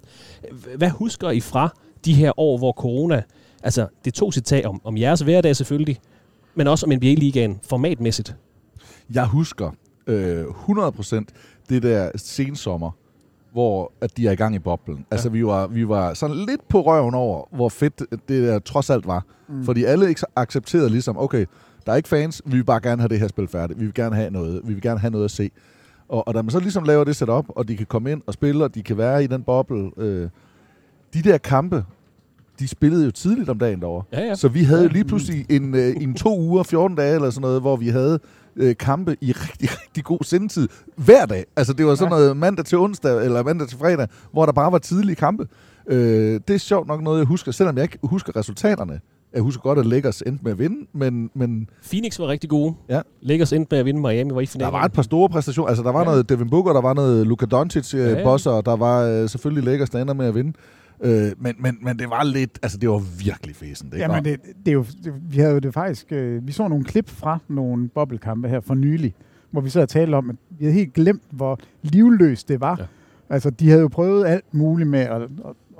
[0.76, 1.70] Hvad husker I fra
[2.06, 3.24] de her år, hvor corona
[3.64, 6.00] Altså, det tog sit tag om, om jeres hverdag selvfølgelig,
[6.56, 8.36] men også om NBA-ligaen formatmæssigt.
[9.14, 9.72] Jeg husker
[10.08, 11.24] øh, 100%
[11.70, 12.92] det der sensommer,
[13.58, 14.98] hvor at de er i gang i boblen.
[14.98, 15.04] Ja.
[15.12, 18.90] Altså, vi var, vi var sådan lidt på røven over, hvor fedt det der trods
[18.90, 19.26] alt var.
[19.50, 19.64] Mm.
[19.64, 21.46] Fordi alle ikke accepterede ligesom, okay,
[21.86, 23.80] der er ikke fans, vi vil bare gerne have det her spil færdigt.
[23.80, 25.50] Vi vil gerne have noget, vi vil gerne have noget at se.
[26.10, 28.34] Og, og da man så ligesom laver det setup, og de kan komme ind og
[28.34, 30.30] spille, og de kan være i den boble, øh,
[31.14, 31.86] de der kampe,
[32.60, 34.04] de spillede jo tidligt om dagen derovre.
[34.14, 34.36] Ja, ja.
[34.36, 37.42] Så vi havde jo lige pludselig en, øh, en to uger, 14 dage eller sådan
[37.42, 38.20] noget, hvor vi havde
[38.58, 41.46] øh, kampe i rigtig, rigtig god sendetid hver dag.
[41.56, 42.18] Altså det var sådan Ja.
[42.20, 45.48] noget mandag til onsdag eller mandag til fredag, hvor der bare var tidlige kampe.
[45.88, 49.00] Øh, det er sjovt nok noget, jeg husker, selvom jeg ikke husker resultaterne.
[49.34, 52.74] Jeg husker godt, at Lakers endte med at vinde, men, men Phoenix var rigtig gode.
[52.90, 53.02] Ja.
[53.22, 54.74] Lakers endte med at vinde, Miami var i der finalen.
[54.74, 55.68] var et par store præstationer.
[55.68, 56.06] Altså der var Ja.
[56.06, 58.28] noget Devin Booker, der var noget Luka Doncic øh, Ja, ja.
[58.30, 60.54] og der var øh, selvfølgelig Lakers, der ender med at vinde.
[61.04, 63.92] Øh, men, men, men det var lidt, altså det var virkelig fæsen.
[63.92, 66.68] Det Jamen, det, det er jo, det, vi havde jo det faktisk, øh, vi så
[66.68, 69.14] nogle klip fra nogle bobblekampe her for nylig,
[69.52, 72.76] hvor vi så og talte om, at vi havde helt glemt, hvor livløst det var.
[72.78, 72.84] Ja.
[72.84, 73.34] Ja.
[73.34, 75.28] Altså, de havde jo prøvet alt muligt med at, at,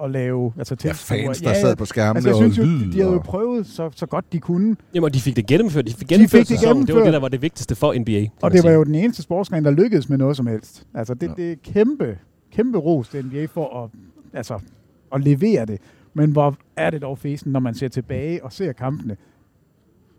[0.04, 1.26] at lave altså, Ja, tilskuere.
[1.26, 3.90] fans, der sad på skærmen, altså, jeg synes jo, de, de havde jo prøvet så,
[3.96, 4.76] så godt de kunne.
[4.94, 5.88] Jamen, og de fik det gennemført.
[5.88, 6.88] De fik gennemført fik det sæsonen.
[6.88, 7.06] Det var gennemført.
[7.06, 8.28] det, der var det vigtigste for NBA.
[8.42, 10.84] Og det var jo den eneste sportsgren, der lykkedes med noget som helst.
[10.94, 11.34] Altså, det, Ja.
[11.38, 12.18] det er kæmpe,
[12.52, 13.90] kæmpe ros til NBA for at,
[14.34, 14.60] altså,
[15.14, 15.80] at levere det.
[16.14, 19.18] Men hvor er det dog fæsen, når man ser tilbage og ser kampene.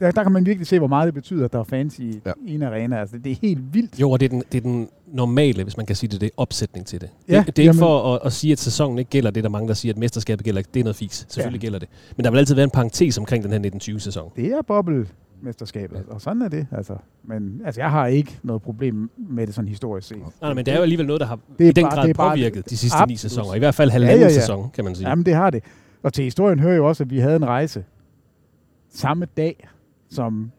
[0.00, 2.20] Der, der kan man virkelig se, hvor meget det betyder, at der er fans i,
[2.26, 2.32] Ja.
[2.46, 3.00] en arena.
[3.00, 4.00] Altså, det er helt vildt.
[4.00, 6.26] Jo, og det er, den, det er den normale, hvis man kan sige det, det
[6.26, 7.10] er opsætning til det.
[7.28, 9.48] Ja, det, det er ikke for at, at sige, at sæsonen ikke gælder det, der
[9.48, 10.62] er mange, der siger, at mesterskabet gælder.
[10.74, 11.26] Det er noget fis.
[11.28, 11.66] Selvfølgelig Ja.
[11.66, 11.88] gælder det.
[12.16, 14.30] Men der vil altid være en parentes omkring den her 1920-sæson.
[14.36, 14.62] Det er
[15.38, 16.66] bobbelmesterskabet, og sådan er det.
[16.72, 16.96] Altså.
[17.24, 20.16] Men altså, jeg har ikke noget problem med det sådan historisk set.
[20.18, 21.94] Nej, nej, men det er jo alligevel noget, der har Det er i den bare-
[21.94, 23.18] grad det er bare- påvirket de sidste ni Absolut.
[23.20, 23.54] sæsoner.
[23.54, 24.40] I hvert fald halvanden Ja, ja, ja.
[24.40, 25.08] sæson, kan man sige.
[25.08, 25.62] Jamen, det har det.
[26.02, 27.84] Og til historien hører jo også, at vi havde en rejse
[28.94, 29.68] samme dag,
[30.10, 30.50] som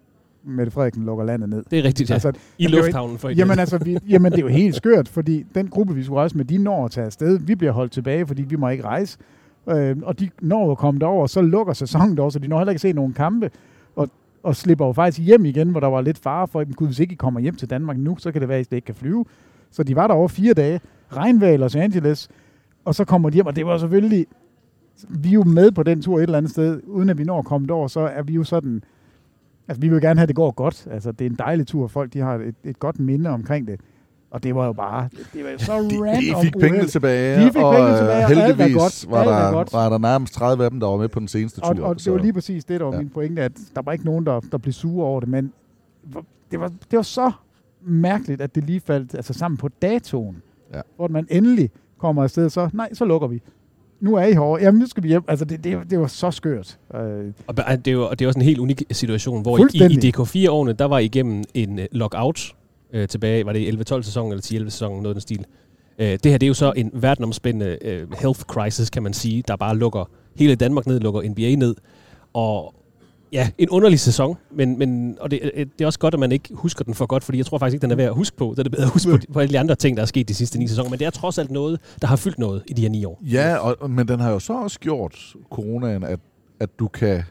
[0.44, 1.64] Mette Frederiksen lukker landet ned.
[1.72, 2.14] Det er rigtigt, ja.
[2.14, 5.68] Altså, I lufthavnen for Jamen altså, vi, jamen det er jo helt skørt, fordi den
[5.68, 7.40] gruppe, vi skulle rejse med, de når at tage afsted.
[7.40, 9.18] Vi bliver holdt tilbage, fordi vi må ikke rejse.
[9.70, 12.72] Øh, og de når at komme derover, så lukker sæsonen derovre, så de når heller
[12.72, 13.52] ikke se nogen kampe.
[14.44, 17.00] Og, slipper jo faktisk hjem igen, hvor der var lidt fare for, at gud, hvis
[17.00, 18.86] ikke I kommer hjem til Danmark nu, så kan det være, at I slet ikke
[18.86, 19.26] kan flyve.
[19.72, 20.82] Så de var der over fire dage.
[21.12, 22.30] Regnvejr i Los Angeles.
[22.86, 24.28] Og så kommer de hjem, og det var selvfølgelig...
[25.10, 26.82] Vi er jo med på den tur et eller andet sted.
[26.88, 28.84] Uden at vi når at komme derover, så er vi jo sådan
[29.70, 30.88] Altså, vi vil gerne have, at det går godt.
[30.92, 31.88] Altså, det er en dejlig tur.
[31.88, 33.80] Folk de har et, et godt minde omkring det.
[34.32, 37.40] Og det var jo bare, det var jo så De, random de fik pengene tilbage,
[37.46, 39.06] De fik og pengene øh, tilbage, og heldigvis godt.
[39.12, 39.74] var, Alt er der, godt.
[39.74, 41.68] var der nærmest 30 af dem, der var med på den seneste tur.
[41.70, 43.00] Og, og det så- var lige præcis det, der var Ja.
[43.00, 45.52] min pointe, at der var ikke nogen, der, der blev sure over det, men
[46.52, 47.32] det var, det var så
[47.82, 50.42] mærkeligt, at det lige faldt altså, sammen på datoen,
[50.74, 50.82] Ja.
[50.96, 51.70] hvor man endelig
[52.00, 53.42] kommer afsted, så nej, så lukker vi.
[54.00, 54.62] Nu er I herovre.
[54.62, 55.24] Jamen, nu skal vi hjem.
[55.28, 56.78] Altså, det, det, det var så skørt.
[56.96, 57.00] Øh,
[57.48, 59.62] Og det er jo og det er også en helt unik situation, hvor i,
[59.94, 62.56] i DK4-årene, der var I igennem en uh, lockout
[62.94, 65.46] øh, tilbage, var det i 11-12 sæsonen eller 10-11 sæsonen, noget af den stil.
[66.00, 69.44] Øh, det her, det er jo så en verdenomspændende øh, health crisis, kan man sige,
[69.48, 71.76] der bare lukker hele Danmark ned, lukker NBA ned.
[72.34, 72.74] Og
[73.32, 76.32] ja, en underlig sæson, men, men og det, øh, det er også godt, at man
[76.32, 78.38] ikke husker den for godt, fordi jeg tror faktisk ikke, den er værd at huske
[78.38, 78.54] på.
[78.56, 80.28] Så er det bedre at huske på, på alle de andre ting, der er sket
[80.28, 80.90] de sidste ni sæsoner.
[80.90, 83.22] Men det er trods alt noget, der har fyldt noget i de her ni år.
[83.22, 86.20] Ja, og, men den har jo så også gjort, coronaen, at,
[86.60, 87.24] at du kan...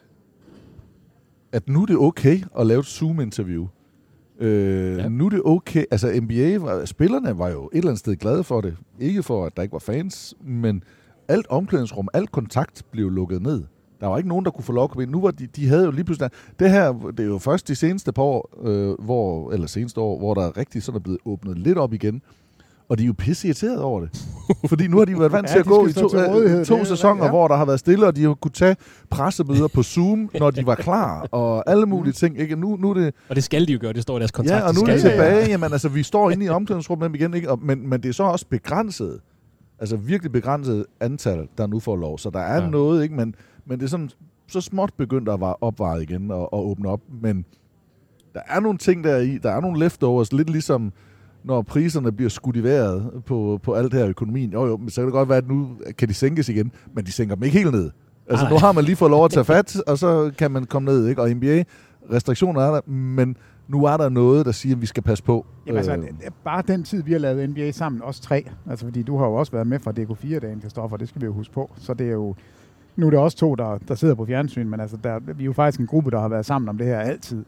[1.52, 3.66] At nu er det okay at lave et Zoom-interview.
[4.40, 5.08] Øh, ja.
[5.08, 5.84] Nu er det okay.
[5.90, 8.76] Altså NBA, var, spillerne var jo et eller andet sted glade for det.
[9.00, 10.82] Ikke for, at der ikke var fans, men
[11.28, 13.64] alt omklædningsrum, alt kontakt blev lukket ned.
[14.00, 15.10] Der var ikke nogen, der kunne få lov at komme ind.
[15.10, 16.30] Nu var de, de havde jo lige pludselig...
[16.58, 20.18] Det her, det er jo først de seneste par år, øh, hvor, eller seneste år,
[20.18, 22.22] hvor der rigtig sådan er blevet åbnet lidt op igen.
[22.88, 24.24] Og de er jo pisse irriteret over det.
[24.68, 26.28] Fordi nu har de været vant Ja, til at de gå i to, til øh,
[26.28, 26.64] rådighed.
[26.64, 27.30] to er- sæsoner, ja.
[27.30, 28.76] hvor der har været stille, og de har kunne tage
[29.10, 32.38] pressemøder på Zoom, når de var klar, og alle mulige ting.
[32.38, 32.56] Ikke?
[32.56, 34.62] Nu, nu det, Og det skal de jo gøre, det står i deres kontrakt.
[34.62, 35.00] ja, og de nu er det.
[35.00, 35.46] tilbage.
[35.48, 37.50] Jamen, altså, vi står inde i omklædningsrummet igen, ikke?
[37.50, 39.20] Og, men, men det er så også begrænset.
[39.80, 42.18] Altså virkelig begrænset antal, der nu får lov.
[42.18, 42.62] Så der er Ja.
[42.64, 42.70] ja.
[42.70, 43.14] noget, ikke?
[43.14, 43.34] Men,
[43.66, 44.10] men det er sådan,
[44.48, 47.00] så småt begyndt at være opvaret igen og, og åbne op.
[47.22, 47.44] Men
[48.34, 49.38] der er nogle ting der i.
[49.38, 50.92] Der er nogle leftovers, lidt ligesom
[51.44, 54.52] når priserne bliver skudt i vejret på, på alt det her økonomien.
[54.52, 55.68] Jo, jo, men så kan det godt være, at nu
[55.98, 57.90] kan de sænkes igen, men de sænker dem ikke helt ned.
[58.30, 58.52] Altså, Nej.
[58.52, 61.06] nu har man lige fået lov at tage fat, og så kan man komme ned,
[61.06, 61.22] ikke?
[61.22, 61.62] Og NBA,
[62.12, 63.36] restriktioner er der, men
[63.68, 65.46] nu er der noget, der siger, at vi skal passe på.
[65.66, 68.44] Jamen, altså, Øh, bare den tid, vi har lavet NBA sammen, os tre.
[68.70, 71.32] Altså, fordi du har jo også været med fra DK4-dagen, Kristoffer, det skal vi jo
[71.32, 71.70] huske på.
[71.76, 72.34] Så det er jo...
[72.96, 75.46] Nu er det også to, der, der sidder på fjernsyn, men altså, der, vi er
[75.46, 77.44] jo faktisk en gruppe, der har været sammen om det her altid.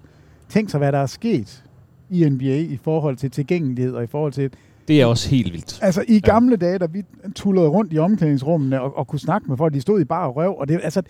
[0.49, 1.65] Tænk så, hvad der er sket
[2.11, 4.51] i NBA i forhold til tilgængelighed og i forhold til...
[4.89, 5.79] Det er også helt vildt.
[5.83, 7.03] Altså, i gamle dage, da vi
[7.35, 10.57] tullede rundt i omklædningsrummene og, og kunne snakke med folk, de stod i bare røv,
[10.59, 11.03] og det, altså,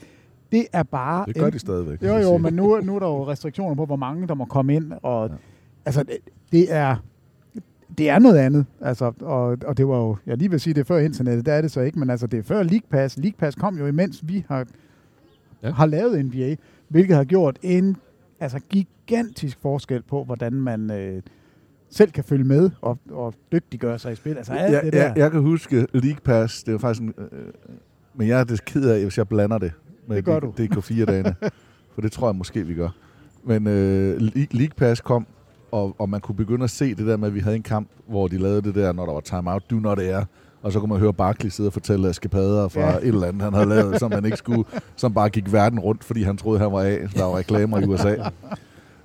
[0.53, 1.25] det er bare...
[1.27, 2.03] det gør en- de stadigvæk.
[2.03, 4.75] jo, jo, men nu, nu er der jo restriktioner på, hvor mange der må komme
[4.75, 5.35] ind, og ja.
[5.85, 6.17] altså, det,
[6.53, 6.97] det er
[7.99, 10.81] det er noget andet, altså, og, og det var jo, jeg lige vil sige, det
[10.81, 13.17] er før internettet, der er det så ikke, men altså, det er før League Pass.
[13.19, 14.59] League Pass kom jo imens vi har,
[15.63, 15.69] Ja.
[15.69, 15.73] ja.
[15.75, 16.57] har lavet NBA,
[16.89, 17.97] hvilket har gjort en
[18.41, 21.23] altså, gigantisk forskel på, hvordan man øh,
[21.91, 24.37] selv kan følge med og, og dygtiggøre sig i spil.
[24.37, 25.03] Altså, alt Ja, det der.
[25.07, 27.45] jeg, jeg kan huske League Pass, det er faktisk en, øh,
[28.15, 29.73] men jeg er det ked af, hvis jeg blander det
[30.09, 30.55] med Det gør du.
[30.61, 31.35] DK4-dagene,
[31.95, 32.89] for det tror jeg måske, vi gør.
[33.45, 35.27] Men øh, Le- League Pass kom,
[35.71, 37.89] og, og man kunne begynde at se det der med, at vi havde en kamp,
[38.09, 40.25] hvor de lavede det der, når der var timeout, do not air,
[40.63, 42.97] og så kunne man høre Barkley sidde og fortælle eskapader fra Ja.
[42.97, 44.65] et eller andet, han havde lavet, som man ikke skulle,
[44.97, 46.99] som bare gik verden rundt, fordi han troede, han var af.
[47.15, 48.17] Der var reklamer i USA.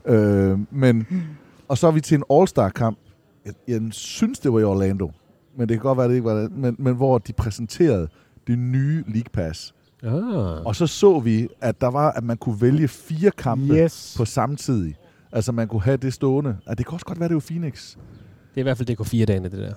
[0.06, 1.08] øh, men,
[1.68, 2.98] og så er vi til en All-Star-kamp.
[3.46, 5.12] Jeg, jeg synes, det var i Orlando,
[5.58, 8.08] men det kan godt være, det ikke var det, men, men hvor de præsenterede
[8.48, 9.74] det nye League Pass.
[10.04, 10.66] Ah.
[10.66, 14.14] Og så så vi, at der var, at man kunne vælge fire kampe Yes.
[14.18, 14.96] på samtidig.
[15.32, 16.58] Altså man kunne have det stående.
[16.68, 17.92] Og det kan også godt være, det var Phoenix.
[17.92, 17.98] Det
[18.56, 19.74] er i hvert fald DK4-dagene, det der.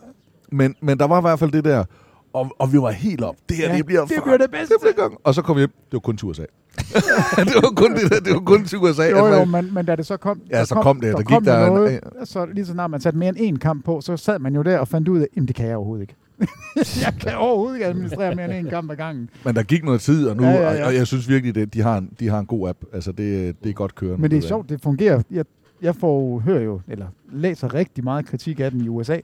[0.53, 1.85] Men, men der var i hvert fald det der,
[2.33, 3.37] og, og vi var helt op.
[3.49, 4.75] Det her, Ja, det bliver, det bliver det bedste.
[4.75, 5.19] Det bliver gang.
[5.25, 5.71] Og så kom vi hjem.
[5.71, 6.43] Det var kun til USA.
[7.49, 9.09] det var kun det der, det var kun til USA.
[9.11, 11.13] Jo, jo, men, men da det så kom, Ja, der så kom det.
[11.13, 13.59] Der gik kom der en- noget, så lige så snart man satte mere end én
[13.59, 15.77] kamp på, så sad man jo der og fandt ud af, at det kan jeg
[15.77, 16.15] overhovedet ikke.
[17.05, 19.31] jeg kan overhovedet ikke administrere mere end én kamp ad gangen.
[19.45, 20.81] Men der gik noget tid, og nu, Ja, ja, ja.
[20.83, 22.79] Og, og jeg synes virkelig, det, de, har en, de har en god app.
[22.93, 24.21] Altså, det, det er godt kørende.
[24.23, 24.49] Men det er der.
[24.49, 25.23] sjovt, det fungerer.
[25.31, 25.45] Jeg,
[25.83, 29.17] jeg får hører jo, eller læser rigtig meget kritik af den i USA.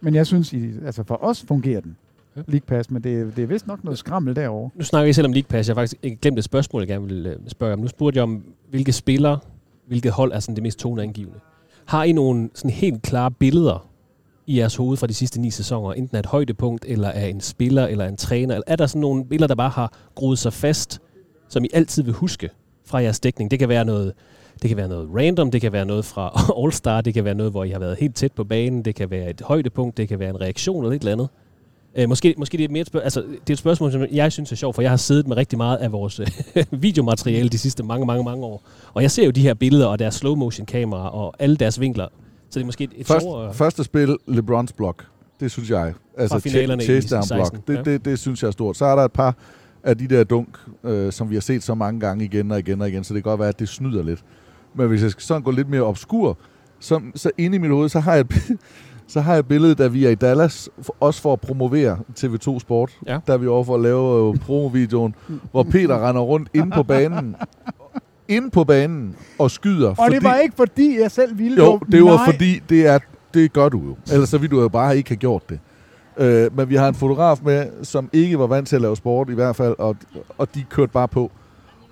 [0.00, 1.96] Men jeg synes, i, altså for os fungerer den.
[2.36, 2.42] Ja.
[2.46, 4.70] League Pass, men det, det er vist nok noget skrammel derovre.
[4.74, 5.68] Nu snakker vi selv om League Pass.
[5.68, 7.78] Jeg har faktisk glemt et spørgsmål, jeg gerne vil øh, spørge om.
[7.78, 9.38] Nu spurgte jeg om, hvilke spillere,
[9.86, 11.38] hvilket hold er sådan det mest toneangivende.
[11.84, 13.88] Har I nogle sådan helt klare billeder
[14.46, 15.92] i jeres hoved fra de sidste ni sæsoner?
[15.92, 18.54] Enten af et højdepunkt, eller af en spiller, eller en træner?
[18.54, 21.00] Eller er der sådan nogle billeder, der bare har groet sig fast,
[21.48, 22.50] som I altid vil huske
[22.84, 23.50] fra jeres dækning?
[23.50, 24.12] Det kan være noget,
[24.62, 26.28] det kan være noget random, det kan være noget fra
[26.64, 29.10] All-Star, det kan være noget, hvor I har været helt tæt på banen, det kan
[29.10, 31.28] være et højdepunkt, det kan være en reaktion eller et eller andet.
[31.96, 34.32] Øh, måske, måske det er mere et, spørg- altså, det er et spørgsmål, som jeg
[34.32, 36.20] synes er sjovt, for jeg har siddet med rigtig meget af vores
[36.70, 38.62] videomateriale de sidste mange, mange, mange år.
[38.94, 41.80] Og jeg ser jo de her billeder og deres slow motion kameraer og alle deres
[41.80, 42.06] vinkler.
[42.50, 43.54] Så det er måske et, et Først, sjovere...
[43.54, 45.06] Første spil, LeBrons blok.
[45.40, 45.92] Det synes jeg.
[46.18, 47.68] Altså, Fra finalerne chase down 16, block.
[47.84, 47.92] Det, ja.
[47.92, 48.76] det, det synes jeg er stort.
[48.76, 49.36] Så er der et par
[49.82, 50.48] af de der dunk,
[50.84, 53.22] øh, som vi har set så mange gange igen og igen og igen, så det
[53.22, 54.20] kan godt være, at det snyder lidt.
[54.74, 56.36] Men hvis jeg skal sådan gå lidt mere obskur,
[56.80, 58.24] så, så inde i mit hoved, så har jeg,
[59.06, 61.98] så har jeg et billede, da vi er i Dallas, for, også for at promovere
[62.20, 62.98] TV2 Sport.
[63.06, 63.18] Ja.
[63.26, 65.14] Der er vi over for at lave øh, promovideoen,
[65.50, 67.36] hvor Peter render rundt inde på banen,
[68.28, 69.94] inde på banen og skyder.
[69.98, 71.64] Og det var ikke fordi, jeg selv ville.
[71.64, 72.32] Jo, det var Nej.
[72.32, 72.98] fordi, det er,
[73.34, 73.96] det gør du jo.
[74.12, 75.60] Ellers så ville du jo bare ikke have gjort det.
[76.18, 79.28] Øh, men vi har en fotograf med, som ikke var vant til at lave sport
[79.30, 79.96] i hvert fald, og,
[80.38, 81.30] og de kørte bare på.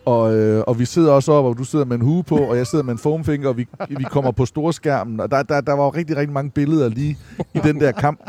[0.09, 2.57] Og, øh, og vi sidder også op, og du sidder med en hue på, og
[2.57, 5.73] jeg sidder med en foamfinger, og vi, vi kommer på storskærmen, og der, der, der
[5.73, 7.19] var jo rigtig, rigtig mange billeder lige
[7.55, 8.21] i den der kamp.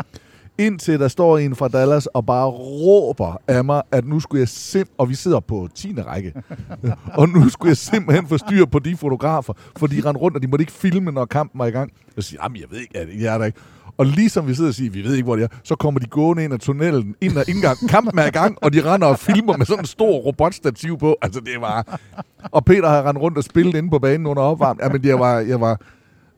[0.57, 4.47] Indtil der står en fra Dallas og bare råber af mig, at nu skulle jeg
[4.47, 4.85] sim...
[4.97, 5.95] Og vi sidder på 10.
[6.01, 6.33] række.
[7.19, 10.41] og nu skulle jeg simpelthen få styr på de fotografer, for de rendte rundt, og
[10.41, 11.91] de måtte ikke filme, når kampen var i gang.
[12.15, 13.59] Jeg siger, jamen jeg ved ikke, jeg er der ikke.
[13.99, 16.05] Og ligesom vi sidder og siger, vi ved ikke, hvor det er, så kommer de
[16.05, 17.77] gående ind ad tunnelen, ind ad indgang.
[17.89, 21.15] Kampen er i gang, og de render og filmer med sådan en stor robotstativ på.
[21.21, 21.99] Altså, det var...
[22.51, 24.79] Og Peter har rendt rundt og spillet inde på banen under opvarm.
[24.83, 25.81] Jamen, jeg var, jeg var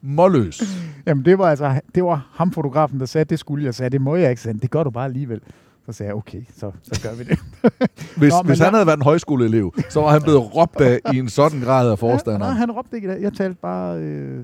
[0.01, 0.64] målløs.
[1.07, 3.76] Jamen, det var altså det var ham fotografen, der sagde, det skulle jeg.
[3.76, 4.59] sagde, det må jeg ikke sende.
[4.59, 5.41] Det gør du bare alligevel.
[5.86, 7.39] Så sagde jeg, okay, så, så gør vi det.
[8.18, 11.20] Hvis, Nå, hvis han havde været en højskoleelev, så var han blevet råbt af i
[11.20, 13.22] en sådan grad af Ja, nej, han råbte ikke det.
[13.22, 13.99] Jeg talte bare...
[13.99, 14.43] Øh,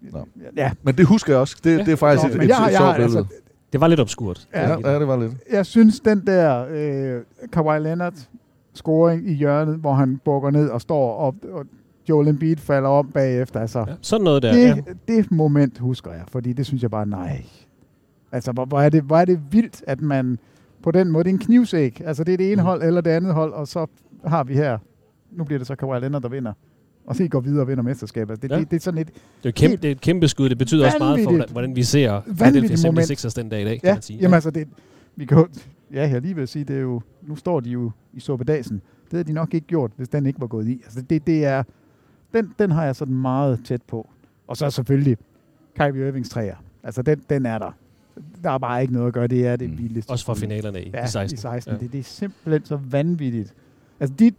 [0.00, 0.26] Nå.
[0.56, 1.56] ja, Men det husker jeg også.
[1.64, 3.42] Det, det er faktisk Nå, et, men et, jeg et jeg sjovt har- altså, billede.
[3.72, 4.48] Det var lidt obskurt.
[4.54, 4.68] Ja.
[4.70, 5.32] Ja, ja, det var lidt.
[5.52, 7.22] jeg synes, den der øh,
[7.52, 8.14] Kawhi Leonard
[8.74, 11.64] scoring i hjørnet, hvor han bukker ned og står op, og
[12.08, 13.60] Joel Embiid falder om bagefter.
[13.60, 14.52] Altså, Ja, sådan noget der.
[14.52, 14.74] det, Ja.
[15.08, 17.44] det moment husker jeg, fordi det synes jeg bare, nej.
[18.32, 20.38] Altså, hvor, hvor, er det, hvor er det vildt, at man
[20.82, 22.02] på den måde, det er en knivsæk.
[22.04, 23.86] Altså, det er det ene hold eller det andet hold, og så
[24.24, 24.78] har vi her,
[25.32, 26.52] nu bliver det så Kawhi Leonard, der vinder.
[27.08, 28.30] Og så går videre og vinder mesterskabet.
[28.30, 28.60] Altså, det, Ja.
[28.60, 29.08] det, det, er sådan et,
[29.42, 30.48] Det er, kæmpe, det er et kæmpe skud.
[30.48, 33.10] Det betyder også meget for, hvordan- vi ser Philadelphia moment.
[33.10, 34.18] 76ers den dag i dag, kan ja, man sige.
[34.18, 34.68] jamen altså, det,
[35.16, 35.46] vi kan
[35.92, 38.74] ja, jeg lige at sige, det er jo, nu står de jo i suppedasen.
[39.04, 40.80] Det havde de nok ikke gjort, hvis den ikke var gået i.
[40.84, 41.62] Altså, det, det er,
[42.34, 44.08] den, den har jeg sådan meget tæt på.
[44.46, 45.16] Og så selvfølgelig
[45.78, 46.56] Kyrie Irvings træer.
[46.82, 47.70] Altså, den, den er der.
[48.44, 49.26] Der er bare ikke noget at gøre.
[49.26, 49.78] Det er det Mm.
[49.78, 50.10] vildeste.
[50.10, 50.40] Også fra skud.
[50.40, 51.34] finalerne i, ja, i 16.
[51.34, 51.72] I 16.
[51.72, 51.78] Ja.
[51.78, 53.54] Det, det er simpelthen så vanvittigt.
[54.00, 54.32] Altså, de,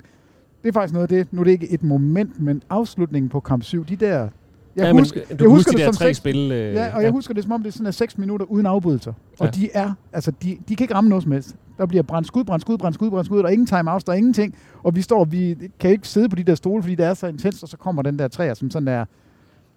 [0.63, 3.39] det er faktisk noget af det, nu er det ikke et moment, men afslutningen på
[3.39, 4.27] kamp 7, de der...
[4.75, 6.51] Jeg ja, men husker, du jeg husker husker de det der som tre seks, spil.
[6.51, 8.65] Øh, Ja, og jeg husker det som om, det er sådan er 6 minutter uden
[8.65, 9.13] afbrydelser.
[9.39, 9.51] Og Ja.
[9.51, 11.55] de er, altså de, de kan ikke ramme noget som helst.
[11.77, 14.11] Der bliver brændt skud, brændt skud, brændt skud, brændt skud, der er ingen timeouts, der
[14.13, 14.55] er ingenting.
[14.83, 17.27] Og vi står, vi kan ikke sidde på de der stole, fordi det er så
[17.27, 19.05] intens, og så kommer den der træer, som sådan er,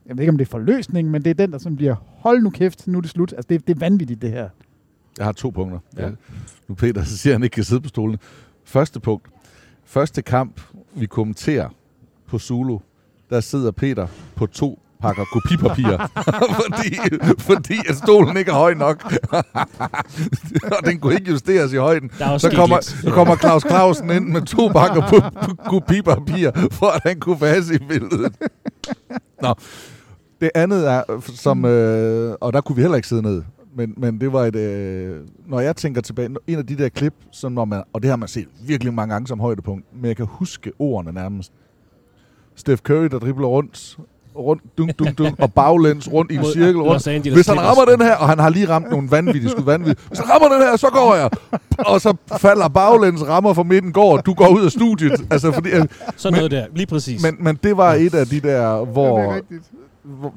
[0.06, 2.42] jeg ved ikke om det er forløsning, men det er den, der sådan bliver, hold
[2.42, 3.32] nu kæft, nu er det slut.
[3.32, 4.48] Altså det, det er vanvittigt det her.
[5.18, 5.78] Jeg har to punkter.
[5.96, 6.04] Ja.
[6.06, 6.10] Ja.
[6.68, 8.18] Nu Peter så siger, han ikke kan sidde på stolen.
[8.64, 9.26] Første punkt.
[9.84, 10.60] Første kamp,
[10.94, 11.68] vi kommenterer
[12.28, 12.78] på Zulu,
[13.30, 16.08] der sidder Peter på to pakker kopipapir,
[16.62, 16.96] fordi,
[17.38, 19.12] fordi at stolen ikke er høj nok.
[20.78, 22.10] og den kunne ikke justeres i højden.
[22.38, 27.00] Så kommer, så kommer Claus Clausen ind med to pakker på, på kopipapir, for at
[27.06, 28.32] han kunne passe i billedet.
[29.42, 29.54] Nå.
[30.40, 31.02] Det andet er,
[31.34, 33.42] som, øh, og der kunne vi heller ikke sidde ned,
[33.74, 37.14] men, men det var et, øh, når jeg tænker tilbage, en af de der klip,
[37.30, 40.16] som når man, og det har man set virkelig mange gange som højdepunkt, men jeg
[40.16, 41.52] kan huske ordene nærmest.
[42.54, 43.98] Steph Curry, der dribler rundt,
[44.36, 47.06] rundt, dunk, dunk, dunk, og baglæns rundt i en cirkel rundt.
[47.06, 50.08] Angeles Hvis han rammer den her, og han har lige ramt nogle vanvittige skud, vanvittige.
[50.08, 51.30] Hvis han rammer den her, så går jeg.
[51.78, 55.26] Og så falder baglæns, rammer fra midten, går, og du går ud af studiet.
[55.30, 55.70] Altså, fordi,
[56.16, 57.22] Sådan noget der, lige præcis.
[57.22, 59.18] men, men det var et af de der, hvor...
[59.18, 59.62] det er rigtigt.
[59.70, 59.78] hvor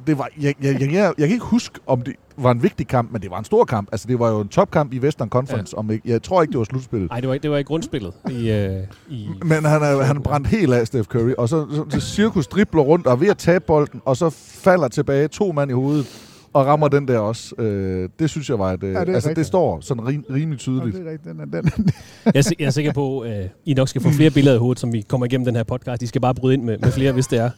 [0.08, 2.88] det var, jeg, jeg, jeg, jeg, jeg kan ikke huske, om det var en vigtig
[2.88, 3.90] kamp, men det var en stor kamp.
[3.92, 5.74] Altså, det var jo en topkamp i Western Conference.
[5.76, 5.80] Ja.
[5.80, 7.10] Om ikke, jeg tror ikke, det var slutspillet.
[7.10, 8.14] Nej, det var, ikke- det var i grundspillet.
[8.32, 11.32] I, øh, i, Men han er, han brændt helt af, Steph Curry.
[11.38, 14.30] Og så, så, så cirkus dribler rundt og er ved at tabe bolden, og så
[14.40, 17.56] falder tilbage to mand i hovedet og rammer den der også.
[17.58, 18.84] Øh, det synes jeg var et...
[18.84, 20.98] Øh, Ja, det altså, det står sådan rim, rimelig Ja, tydeligt.
[20.98, 21.34] det er rigtigt.
[21.34, 21.90] Den er, den,
[22.26, 24.60] jeg, er, jeg er sikker på, at øh, I nok skal få flere billeder i
[24.60, 26.02] hovedet, som vi kommer igennem den her podcast.
[26.02, 27.50] I skal bare bryde ind med, med flere, hvis det er.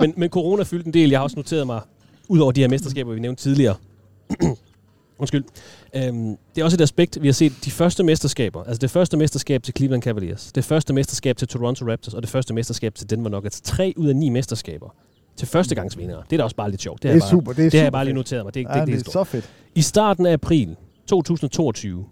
[0.00, 1.10] Men, men corona fyldte en del.
[1.10, 1.80] Jeg har også noteret mig,
[2.28, 3.74] ud over de her mesterskaber, vi nævnte tidligere.
[5.18, 5.44] Undskyld.
[5.96, 8.64] Øhm, det er også et aspekt, vi har set de første mesterskaber.
[8.64, 12.30] Altså det første mesterskab til Cleveland Cavaliers, det første mesterskab til Toronto Raptors, og det
[12.30, 13.60] første mesterskab til Denver Nuggets.
[13.60, 14.94] Tre ud af ni mesterskaber
[15.36, 16.22] til førstegangsvindere.
[16.30, 17.02] Det er da også bare lidt sjovt.
[17.02, 17.52] det har er bare, super.
[17.52, 18.54] Det er det har jeg super bare lige noteret mig.
[18.54, 19.50] Det, det, Ja, det, det, det er er så fedt.
[19.74, 20.76] I starten af april
[21.06, 22.04] 2022,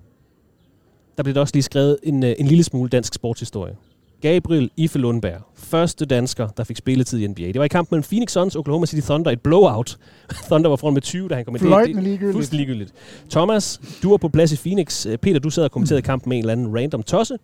[1.17, 3.75] der blev der også lige skrevet en, øh, en lille smule dansk sportshistorie.
[4.21, 7.43] Gabriel Ife Lundberg, første dansker, der fik spilletid i NBA.
[7.43, 9.97] Det var i kampen mellem Phoenix Suns og Oklahoma City Thunder, et blowout.
[10.51, 11.63] Thunder var foran med 20, da han kom ind.
[11.65, 12.33] Det- det- ligegyldigt.
[12.35, 12.93] Fuldstændig ligegyldigt.
[13.31, 15.07] Thomas, du var på plads i Phoenix.
[15.07, 17.39] Øh, Peter, du sad og kommenterede kampen med en eller anden random tosse.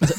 [0.00, 0.14] Altså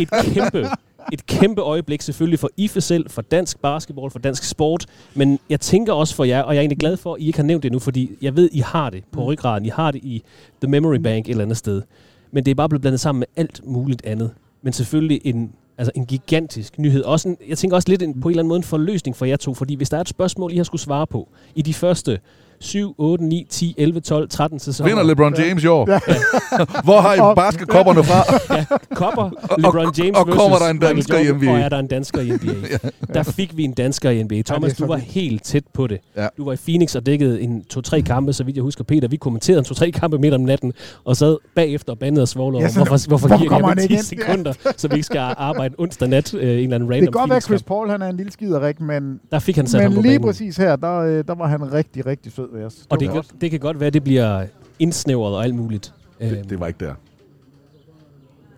[0.00, 0.68] et, et kæmpe
[1.12, 5.60] et kæmpe øjeblik selvfølgelig for IFE selv, for dansk basketball, for dansk sport, men jeg
[5.60, 7.62] tænker også for jer, og jeg er egentlig glad for, at I ikke har nævnt
[7.62, 10.22] det nu, fordi jeg ved, I har det på ryggraden, I har det i
[10.62, 11.82] The Memory Bank et eller andet sted.
[12.30, 14.30] Men det er bare blevet blandet sammen med alt muligt andet.
[14.62, 17.02] Men selvfølgelig en Altså en gigantisk nyhed.
[17.02, 19.24] Også en, jeg tænker også lidt en, på en eller anden måde en forløsning for
[19.24, 21.74] jer to, fordi hvis der er et spørgsmål, I har skulle svare på i de
[21.74, 22.20] første
[22.60, 24.90] 7, 8, 9, 10, 11, 12, 13 sæsoner.
[24.90, 25.90] Vinder LeBron James i år?
[25.90, 25.98] Ja.
[26.84, 28.34] Hvor har I basketkopperne fra?
[28.56, 31.50] ja, kopper, LeBron James og, og versus kommer der en Michael dansker i Jordan, NBA?
[31.52, 32.78] Og er der en dansker i NBA?
[33.14, 34.42] Der fik vi en dansker i NBA.
[34.42, 35.98] Thomas, du var helt tæt på det.
[36.16, 36.26] Ja.
[36.36, 38.84] Du var i Phoenix og dækkede en to-tre kampe, så vidt jeg husker.
[38.84, 40.72] Peter, vi kommenterede en to-tre kampe midt om natten,
[41.04, 43.76] og sad bagefter og bandede og svoglede Ja, hvorfor, hvorfor, hvorfor giver jeg han ham
[43.76, 44.02] 10 ikke ind?
[44.02, 47.20] sekunder, så vi ikke skal arbejde onsdag nat øh, en eller anden Det random kan
[47.20, 47.62] godt være, at Chris.
[47.62, 50.18] Paul han er en lille skiderik, men, Der fik han sat ham men på lige
[50.18, 50.28] banen.
[50.28, 52.86] præcis her, der, øh, der var han rigtig, rigtig sød ved os.
[52.90, 54.46] Og det, kan, det kan godt være, at det bliver
[54.78, 55.94] indsnævret og alt muligt.
[56.20, 56.94] Det, Øhm, det var ikke der.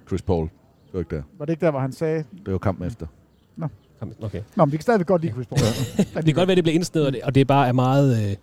[0.09, 0.43] Chris Paul.
[0.45, 0.51] Det
[0.93, 1.22] var ikke der.
[1.38, 2.24] Var det ikke der, hvor han sagde...
[2.45, 3.07] Det var kampen efter.
[4.01, 4.41] kom- okay.
[4.57, 5.61] Nå, men vi kan stadigvæk godt lide Chris Paul.
[6.16, 8.36] Det kan godt være, det bliver indsnævret, og det bare er meget øh,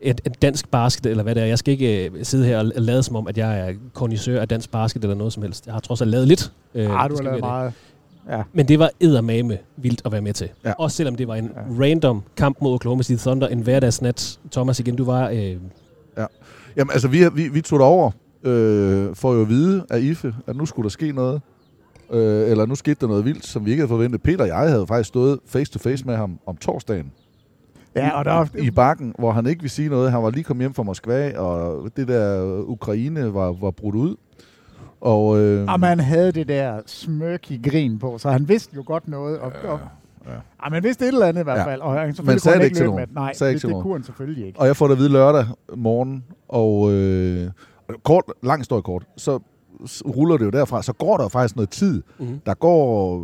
[0.00, 1.46] et, et dansk basket, eller hvad det er.
[1.46, 4.48] Jeg skal ikke øh, sidde her og lade som om, at jeg er kondisør af
[4.48, 5.66] dansk basket eller noget som helst.
[5.66, 6.52] Jeg har trods alt lavet lidt.
[6.74, 7.74] Øh, Ah, det du har lavet være det.
[8.30, 8.42] Ja.
[8.52, 10.48] Men det var eddermame vildt at være med til.
[10.64, 10.68] Ja.
[10.68, 10.74] Ja.
[10.78, 11.84] Også selvom det var en ja.
[11.84, 14.38] random kamp mod Oklahoma City Thunder, en hverdagsnat.
[14.52, 15.28] Thomas, igen, du var...
[15.28, 15.56] Øh,
[16.76, 18.10] Jamen, altså, vi, vi, vi tog derover
[18.44, 21.40] øh, for jo at vide af IFE, at nu skulle der ske noget.
[22.10, 24.22] Øh, eller nu skete der noget vildt, som vi ikke havde forventet.
[24.22, 27.12] Peter og jeg havde faktisk stået face to face med ham om torsdagen.
[27.96, 30.12] Ja, og der, I bakken, hvor han ikke ville sige noget.
[30.12, 34.16] Han var lige kommet hjem fra Moskva, og det der Ukraine var, var brudt ud.
[35.00, 39.08] Og, øh, og man havde det der smørky grin på, så han vidste jo godt
[39.08, 39.38] noget.
[39.38, 39.78] Og, ja, og,
[40.26, 40.32] ja.
[40.64, 40.68] ja.
[40.70, 41.66] man vidste et eller andet i hvert Ja.
[41.66, 41.80] fald.
[41.80, 43.00] Og han, Men sagde han det ikke til nogen.
[43.00, 43.82] med- Nej, Sagde ikke det, til det nogen.
[43.82, 44.60] kunne han selvfølgelig ikke.
[44.60, 45.44] Og jeg får det at vide lørdag
[45.76, 47.50] morgen, og øh,
[48.04, 49.38] kort, lang historie kort, så
[50.06, 52.02] ruller det jo derfra, så går der jo faktisk noget tid.
[52.18, 52.40] Mhm.
[52.46, 53.16] Der går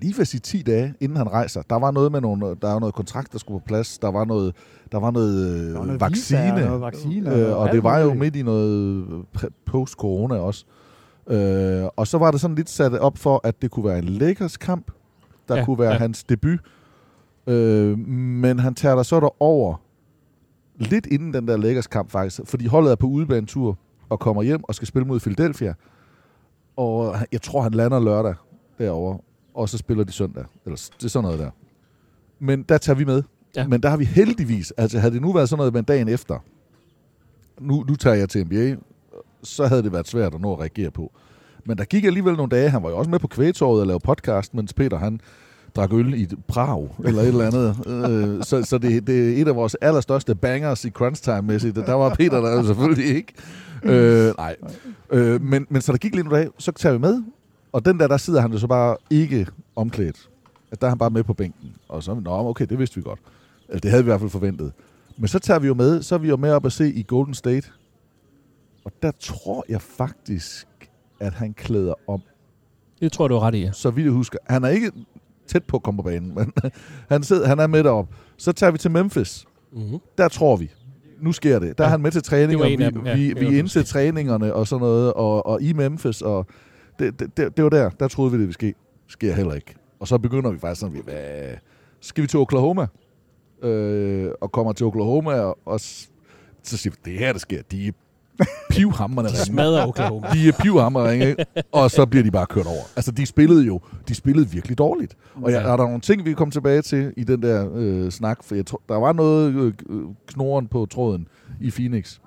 [0.00, 1.62] lige ved sige 10 dage, inden han rejser.
[1.70, 3.98] Der var noget med nogle, der var noget kontrakt, der skulle på plads.
[3.98, 4.54] Der var noget,
[4.92, 6.40] der var noget, øh, Der var noget vaccine.
[6.40, 9.06] visa og noget vaccine og øh, og alt det var jo midt i noget
[9.66, 10.64] post-corona også.
[11.30, 14.04] Øh, og så var det sådan lidt sat op for, at det kunne være en
[14.04, 14.90] Lakers kamp.
[15.48, 15.98] Der Ja, kunne være ja.
[15.98, 16.58] hans debut.
[17.46, 19.80] Øh, men han tager der så derover
[20.76, 23.78] lidt inden den der Lakers kamp faktisk, fordi holdet er på udebanetur
[24.08, 25.74] og kommer hjem og skal spille mod Philadelphia.
[26.76, 28.34] Og jeg tror, han lander lørdag
[28.78, 29.18] derovre,
[29.54, 30.44] og så spiller de søndag.
[30.64, 31.50] Eller det er sådan noget der.
[32.38, 33.22] Men der tager vi med.
[33.56, 33.66] Ja.
[33.66, 36.38] Men der har vi heldigvis, altså havde det nu været sådan noget med dagen efter,
[37.60, 38.76] nu, nu tager jeg til NBA,
[39.42, 41.12] så havde det været svært at nå at reagere på.
[41.64, 44.02] Men der gik alligevel nogle dage, han var jo også med på kvægtorvet og lavede
[44.04, 45.20] podcast, mens Peter han
[45.76, 47.76] drak øl i Prag, eller et eller andet.
[48.10, 51.76] Øh, så så det, det er et af vores allerstørste bangers i crunch time-mæssigt.
[51.76, 53.32] Der var Peter der selvfølgelig ikke.
[53.82, 54.56] Øh, nej.
[55.10, 57.22] Øh, men, men så der gik lidt nogle dage, så tager vi med,
[57.74, 59.46] og den der, der sidder han jo så bare ikke
[59.76, 60.28] omklædt.
[60.72, 61.74] At der er han bare med på bænken.
[61.88, 63.20] Og så, nå, okay, det vidste vi godt.
[63.68, 64.72] Eller det havde vi i hvert fald forventet.
[65.16, 67.04] Men så tager vi jo med, så er vi jo med op at se i
[67.08, 67.68] Golden State.
[68.84, 70.66] Og der tror jeg faktisk,
[71.20, 72.22] at han klæder om.
[73.00, 73.72] det tror du har ret i, ja.
[73.72, 74.38] Så vidt jeg husker.
[74.48, 74.92] Han er ikke
[75.46, 76.52] tæt på at komme på banen, men
[77.12, 78.08] han, sidder, han er med derop.
[78.36, 79.44] Så tager vi til Memphis.
[79.72, 79.98] Mm-hmm.
[80.18, 80.70] Der tror vi.
[81.20, 81.78] Nu sker det.
[81.78, 81.90] Der er Ja.
[81.90, 83.16] han med til træning, Det var og en vi, ja.
[83.16, 86.46] vi, vi er inde til træningerne og sådan noget, og, og i Memphis, og
[86.98, 88.74] det, det, det, det var der, der troede vi, det ville ske.
[89.08, 89.74] Sker heller ikke.
[90.00, 91.56] Og så begynder vi faktisk sådan, hvad,
[92.00, 92.86] skal vi til Oklahoma?
[93.62, 97.86] Øh, og kommer til Oklahoma, og, og så siger vi, det her, der sker, de
[97.86, 97.92] er
[98.70, 100.28] pivhammerne De smadrer Oklahoma.
[100.32, 101.36] De er pivhammer ringe,
[101.72, 102.82] og så bliver de bare kørt over.
[102.96, 105.16] Altså, de spillede jo, de spillede virkelig dårligt.
[105.34, 108.10] Og jeg, er der nogle ting, vi kan komme tilbage til i den der øh,
[108.10, 108.44] snak?
[108.44, 111.28] For jeg tror, der var noget øh, øh, knoren på tråden
[111.60, 112.18] i Phoenix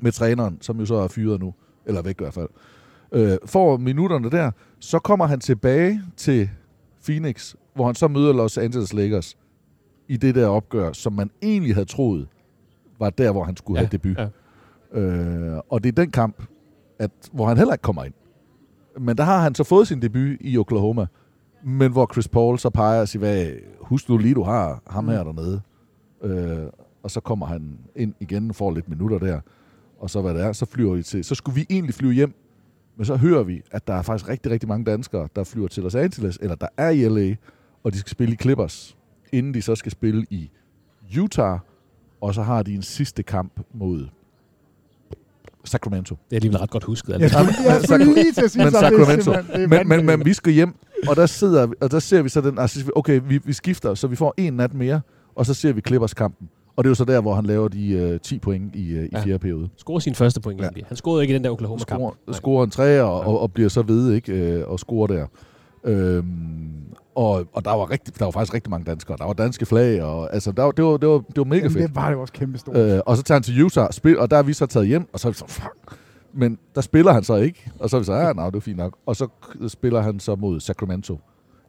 [0.00, 1.54] med træneren, som jo så er fyret nu,
[1.86, 2.48] eller væk i hvert fald.
[2.48, 2.77] Øh,
[3.46, 4.50] får minutterne der,
[4.80, 6.50] så kommer han tilbage til
[7.04, 9.36] Phoenix, hvor han så møder Los Angeles Lakers
[10.08, 12.28] i det der opgør, som man egentlig havde troet
[12.98, 14.18] var der, hvor han skulle Ja, have debut.
[14.18, 15.00] ja.
[15.00, 16.42] Øh, og det er den kamp,
[16.98, 18.14] at, hvor han heller ikke kommer ind.
[19.00, 21.06] Men der har han så fået sin debut i Oklahoma,
[21.64, 23.46] men hvor Chris Paul så peger og siger, hvad,
[23.80, 25.60] husk nu lige, du har ham her dernede.
[26.22, 26.66] Øh,
[27.02, 29.40] og så kommer han ind igen, får lidt minutter der,
[29.98, 31.24] og så hvad det er, så flyver vi til.
[31.24, 32.34] Så skulle vi egentlig flyve hjem,
[32.98, 35.82] men så hører vi, at der er faktisk rigtig, rigtig mange danskere, der flyver til
[35.82, 37.34] Los Angeles, eller der er i LA,
[37.84, 38.96] og de skal spille i Clippers,
[39.32, 40.50] inden de så skal spille i
[41.20, 41.58] Utah,
[42.20, 44.06] og så har de en sidste kamp mod
[45.64, 46.14] Sacramento.
[46.14, 47.08] Det er alligevel ret godt husket.
[47.12, 47.38] Jeg Altså.
[47.38, 49.32] skulle, jeg skulle lige til at sige Men er Sacramento.
[49.32, 50.74] det Men, men, men vi skal hjem,
[51.08, 54.06] og der sidder og der ser vi så den, altså, okay, vi, vi skifter, så
[54.06, 55.00] vi får en nat mere,
[55.34, 56.48] og så ser vi Clippers kampen.
[56.78, 59.04] Og det er jo så der, hvor han laver de uh, 10 point i, uh,
[59.04, 59.20] i Ja.
[59.24, 59.68] fjerde periode.
[59.76, 60.64] Scorer sin første point Ja.
[60.64, 60.84] egentlig.
[60.88, 62.00] Han scorede ikke i den der Oklahoma-kamp.
[62.00, 64.32] Scorer, scorer en træer og, og, og bliver så ved, ikke?
[64.32, 65.26] Øh, og scorer der.
[65.84, 69.16] Øhm, og, og der var, rigtig, der var faktisk rigtig mange danskere.
[69.16, 71.56] Der var danske flag, og altså, der, var- det, var, det, var, det var mega
[71.58, 71.86] Jamen, fedt.
[71.86, 72.76] det var det også kæmpe stort.
[72.76, 75.08] Øh, og så tager han til Utah, spil, og der er vi så taget hjem,
[75.12, 75.98] og så er vi så, fuck.
[76.34, 78.60] Men der spiller han så ikke, og så er vi så, ja, nej, det er
[78.60, 78.96] fint nok.
[79.06, 79.28] Og så
[79.68, 81.20] spiller han så mod Sacramento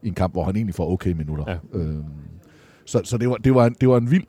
[0.04, 1.44] i en kamp, hvor han egentlig får okay minutter.
[1.48, 1.80] Ja.
[1.80, 2.04] Øhm,
[2.86, 4.24] så så det, var, det, var en, det var en vild,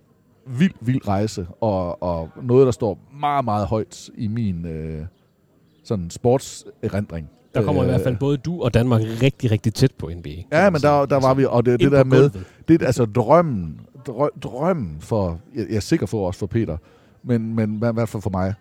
[0.59, 5.05] vild, vild rejse, og, og noget, der står meget, meget højt i min øh,
[5.85, 7.31] sådan sportserindring.
[7.55, 10.31] Der kommer i Øh, hvert fald både du og Danmark rigtig, rigtig tæt på NBA.
[10.53, 12.31] Ja, men der, der var vi, og det, det der med,
[12.69, 16.77] det er altså drømmen, drø, drømmen for, jeg, jeg er sikker for også for Peter,
[17.23, 18.55] men, men i hvert fald for mig,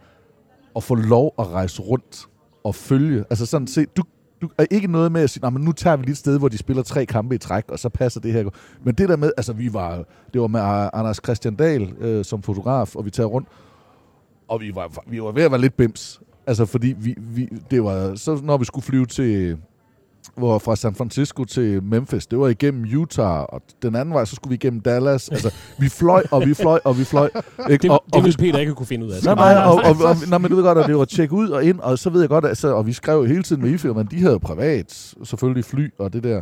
[0.75, 2.25] at få lov at rejse rundt
[2.63, 4.03] og følge, altså sådan se, du,
[4.41, 6.47] du er ikke noget med at sige, men nu tager vi lige et sted, hvor
[6.47, 8.49] de spiller tre kampe i træk, og så passer det her.
[8.83, 12.41] Men det der med, altså vi var, det var med Anders Christian Dahl øh, som
[12.41, 13.47] fotograf, og vi tager rundt,
[14.47, 16.21] og vi var, vi var ved at være lidt bims.
[16.47, 19.57] Altså fordi vi, vi, det var, så når vi skulle flyve til,
[20.39, 24.35] hvor fra San Francisco til Memphis, det var igennem Utah, og den anden vej, så
[24.35, 25.29] skulle vi igennem Dallas.
[25.29, 27.29] Altså, vi fløj, og vi fløj, og vi fløj.
[27.69, 27.81] Ikke?
[27.83, 29.23] Det, og, det ville Peter ikke kunne finde ud af.
[29.23, 31.49] Nej, nej, og, og, og, nej, men du ved godt, at det var tjek ud
[31.49, 33.61] og ind, og så ved jeg godt, at, så, og vi skrev jo hele tiden
[33.61, 36.41] med IFE, men de havde privat, selvfølgelig fly og det der,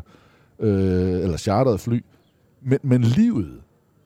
[0.60, 2.04] øh, eller charteret fly.
[2.62, 3.52] Men, men livet,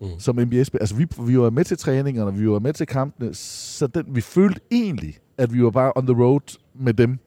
[0.02, 0.08] mm.
[0.20, 3.34] som NBA spiller, altså vi, vi var med til træningerne, vi var med til kampene,
[3.34, 7.20] så den, vi følte egentlig, at vi var bare on the road med dem,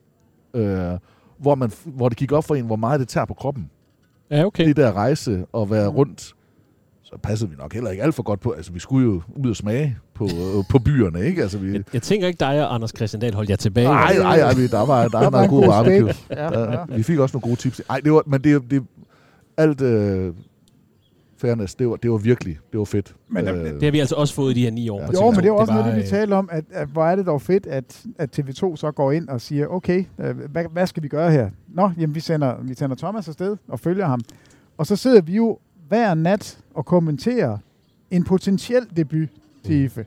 [0.54, 0.98] øh,
[1.44, 3.70] hvor, man, hvor det gik op for en, hvor meget det tager på kroppen.
[4.30, 4.66] Ja, okay.
[4.66, 6.20] Det der rejse og være rundt,
[7.02, 8.50] så passede vi nok heller ikke alt for godt på.
[8.50, 11.42] Altså, vi skulle jo ud og smage på, øh, på byerne, ikke?
[11.42, 13.88] Altså, vi, Jeg, jeg tænker ikke, dig og Anders Christian Dahl holdt jer tilbage.
[13.88, 16.12] Nej, nej, nej, vi- der var, der var noget god barbecue.
[16.30, 16.84] Ja, Ja, ja.
[16.96, 17.82] Vi fik også nogle gode tips.
[17.90, 18.82] Ej, det var, men det, det
[19.56, 20.34] alt øh,
[21.46, 23.14] fairness, det var, det var virkelig, det var fedt.
[23.28, 25.00] Men, øh, Det har vi altså også fået i de her ni år.
[25.00, 25.06] Ja.
[25.06, 25.30] Jo, TV2.
[25.30, 27.16] men det er også var, noget, det vi øh, taler om, at, at hvor er
[27.16, 30.86] det dog fedt, at, at TV2 så går ind og siger, okay, øh, hvad, hvad
[30.86, 31.50] skal vi gøre her?
[31.68, 34.20] Nå, jamen vi sender, vi sender Thomas afsted og følger ham.
[34.78, 37.58] Og så sidder vi jo hver nat og kommenterer
[38.10, 39.28] en potentiel debut
[39.64, 40.04] til IFE.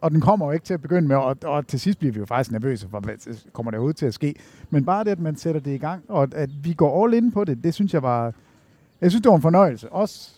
[0.00, 2.18] Og den kommer jo ikke til at begynde med, og, og til sidst bliver vi
[2.18, 3.14] jo faktisk nervøse for, hvad
[3.52, 4.34] kommer det ud til at ske.
[4.70, 7.32] Men bare det, at man sætter det i gang, og at vi går all in
[7.32, 8.32] på det, det synes jeg var,
[9.00, 9.88] jeg synes, det var en fornøjelse.
[9.92, 10.30] Også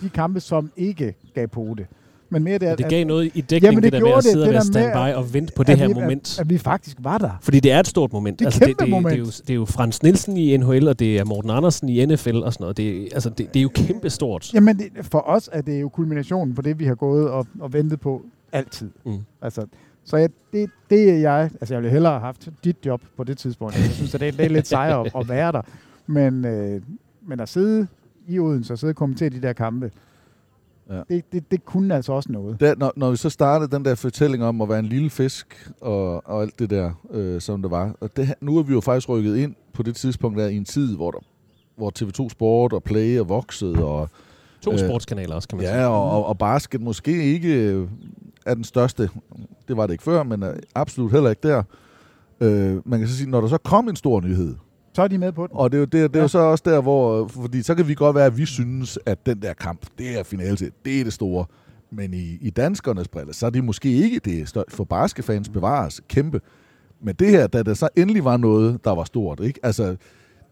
[0.00, 1.86] de kampe, som ikke gav pote.
[2.30, 4.16] Men mere det, at, Det gav noget i Jamen, dækningen, det det, der med at
[4.16, 5.94] det, sidde og det være der med, standby og vente på at det her vi,
[5.94, 6.34] moment.
[6.38, 7.30] At, at vi faktisk var der.
[7.42, 8.38] Fordi det er et stort moment.
[8.38, 9.06] Det er altså, kæmpe det, det, moment.
[9.10, 11.88] Det, er jo, det er jo Frans Nielsen i NHL, og det er Morten Andersen
[11.88, 12.76] i NFL og sådan noget.
[12.76, 14.54] Det, er- altså, det, det er jo kæmpe stort.
[14.54, 17.72] Jamen, det, for os er det jo kulminationen på det, vi har gået og, og
[17.72, 18.22] ventet på
[18.52, 18.90] altid.
[19.06, 19.18] Mm.
[19.42, 19.66] Altså,
[20.04, 21.50] så jeg, det, det er jeg...
[21.60, 23.74] Altså, jeg ville hellere have haft dit job på det tidspunkt.
[23.76, 25.62] Jeg synes, at det, det er lidt sejere at, at være der.
[26.06, 26.80] Men, øh,
[27.26, 27.86] men at sidde
[28.28, 29.90] i Odense og sidde og kommentere de der kampe,
[30.90, 30.96] Ja.
[30.96, 31.02] ja.
[31.08, 32.60] det, det, det kunne altså også noget.
[32.60, 35.70] der, når, når vi så startede den der fortælling om at være en lille fisk
[35.80, 37.96] og, og alt det der, øh, som det var.
[38.00, 40.64] Og det, nu er vi jo faktisk rykket ind på det tidspunkt der i en
[40.64, 41.18] tid, hvor, der,
[41.76, 44.08] hvor TV2 Sport og Play er vokset, og
[44.60, 45.78] To Øh, sportskanaler også, kan man sige.
[45.78, 47.88] Ja, og, og, og basket måske ikke øh,
[48.46, 49.10] er den største.
[49.68, 51.62] Det var det ikke før, men er absolut heller ikke der.
[52.40, 54.54] Øh, man kan så sige, når der så kom en stor nyhed,
[54.98, 55.56] Så er de med på den.
[55.56, 56.28] og det er jo, det, er- det er jo Ja.
[56.28, 57.26] så også der, hvor...
[57.28, 60.22] Fordi så kan vi godt være, at vi synes, at den der kamp, det er
[60.22, 61.44] finale til, det er det store.
[61.92, 64.76] Men i, i danskernes briller, så er det måske ikke det største.
[64.76, 66.40] For basketfans bevares kæmpe.
[67.02, 69.60] Men det her, da der så endelig var noget, der var stort, ikke?
[69.62, 69.96] Altså,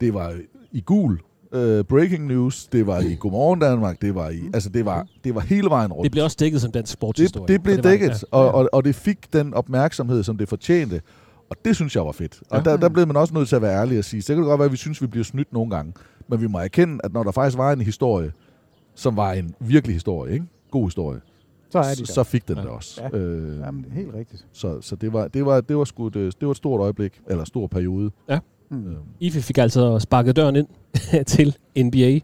[0.01, 0.35] det var
[0.73, 1.13] i gul
[1.53, 4.41] uh, breaking news, det var i Godmorgen Danmark, det var i...
[4.55, 6.05] Altså, det var, det var hele vejen rundt.
[6.05, 7.49] Det blev også dækket som dansk sportshistorie.
[7.49, 8.39] Det, det blev var dækket, ja.
[8.39, 11.01] og, og, og det fik den opmærksomhed, som det fortjente.
[11.51, 12.43] Og det synes jeg var fedt.
[12.51, 12.71] Og Ja.
[12.71, 14.49] der, der blev man også nødt til at være ærlig og sige, så kan det
[14.49, 15.93] godt være, at vi synes, vi bliver snydt nogle gange.
[16.29, 18.33] Men vi må erkende, at når der faktisk var en historie,
[18.95, 20.47] som var en virkelig historie, ikke?
[20.71, 21.21] god historie,
[21.71, 22.63] Så er de så, så fik den Ja.
[22.63, 23.03] det også.
[23.13, 23.19] Ja.
[23.19, 24.47] Øh, Jamen, det er helt rigtigt.
[24.53, 27.21] så så det, var, det, var, det, var sgu et, det var et stort øjeblik,
[27.27, 28.11] eller stor periode.
[28.71, 28.87] Mm.
[28.91, 30.67] Øh, IFE fik altså sparket døren ind
[31.35, 32.21] til NBA.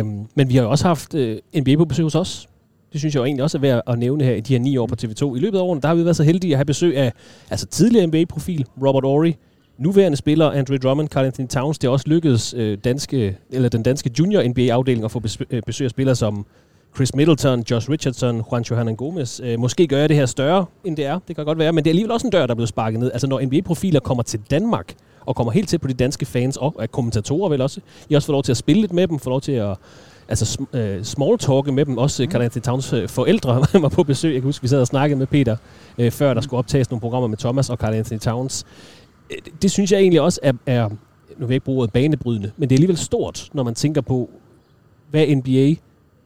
[0.00, 1.20] Um, men vi har jo også haft uh,
[1.60, 2.48] NBA på besøg hos os.
[2.92, 4.76] Det synes jeg jo egentlig også er værd at nævne her i de her ni
[4.76, 5.36] år på TV2.
[5.36, 7.12] I løbet af årene, der har vi været så heldige at have besøg af
[7.50, 9.32] altså tidligere NBA-profil Robert Ory,
[9.78, 11.78] nuværende spiller Andre Drummond, Carl Anthony Towns.
[11.78, 15.62] Det er også lykkedes øh, danske, eller den danske junior NBA-afdeling at få besøg, øh,
[15.66, 16.46] besøg af spillere som
[16.94, 19.44] Chris Middleton, Josh Richardson, Juancho Hernan-Gomez.
[19.44, 21.18] Øh, måske gør jeg det her større, end det er.
[21.28, 23.00] Det kan godt være, men det er alligevel også en dør, der er blevet sparket
[23.00, 23.10] ned.
[23.12, 26.76] Altså når NBA-profiler kommer til Danmark, og kommer helt tæt på de danske fans, og
[26.78, 27.80] er kommentatorer vel også.
[28.08, 29.76] I har også fået lov til at spille lidt med dem, får lov til at
[30.28, 31.98] altså, sm- øh, small talke med dem.
[31.98, 32.30] Også mm.
[32.30, 34.32] Carl Anthony Towns øh, forældre var på besøg.
[34.32, 35.56] Jeg kan huske, vi sad og snakkede med Peter,
[35.98, 38.64] øh, før der skulle optages nogle programmer med Thomas og Carl Anthony Towns.
[39.30, 40.96] Øh, det, det synes jeg egentlig også er, er, nu
[41.38, 44.30] vil jeg ikke bruge ordet banebrydende, men det er alligevel stort, når man tænker på,
[45.10, 45.74] hvad NBA,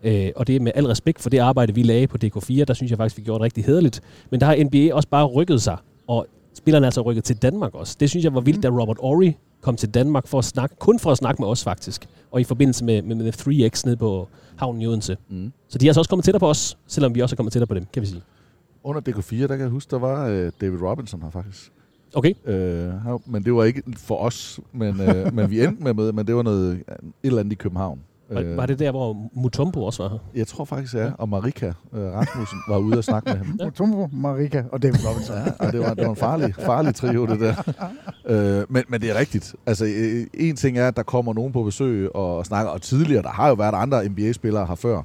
[0.02, 2.74] øh, og det er med al respekt for det arbejde, vi lagde på DK4, der
[2.74, 4.00] synes jeg faktisk, vi gjorde det rigtig hederligt,
[4.30, 5.76] men der har NBA også bare rykket sig,
[6.06, 6.26] og
[6.62, 7.96] spillerne er altså rykket til Danmark også.
[8.00, 10.98] Det synes jeg var vildt, da Robert Ory kom til Danmark for at snakke, kun
[10.98, 14.28] for at snakke med os faktisk, og i forbindelse med, med, med 3X nede på
[14.56, 15.16] havnen i Odense.
[15.28, 15.52] mm.
[15.68, 17.66] Så de er altså også kommet tættere på os, selvom vi også er kommet tættere
[17.66, 18.22] på dem, kan vi sige.
[18.84, 21.72] Under DK4, der kan jeg huske, der var øh, David Robinson her faktisk.
[22.14, 22.34] Okay.
[22.46, 22.92] Øh,
[23.26, 26.34] men det var ikke for os, men, øh, men vi endte med med, men det
[26.36, 26.84] var noget, et
[27.22, 28.00] eller andet i København.
[28.34, 30.18] Var, var det der, hvor Mutombo også var her?
[30.34, 31.10] Jeg tror faktisk, ja.
[31.18, 33.46] Og Marika øh, Rasmussen var ude og snakke med ham.
[33.64, 35.36] Mutombo, Marika og David Robinson.
[35.36, 37.54] Ja, og det var, det var en farlig, farlig trio, det der.
[38.26, 39.54] Øh, men, men det er rigtigt.
[39.66, 43.22] Altså, øh, en ting er, at der kommer nogen på besøg og snakker, og tidligere,
[43.22, 45.02] der har jo været andre NBA-spillere her før,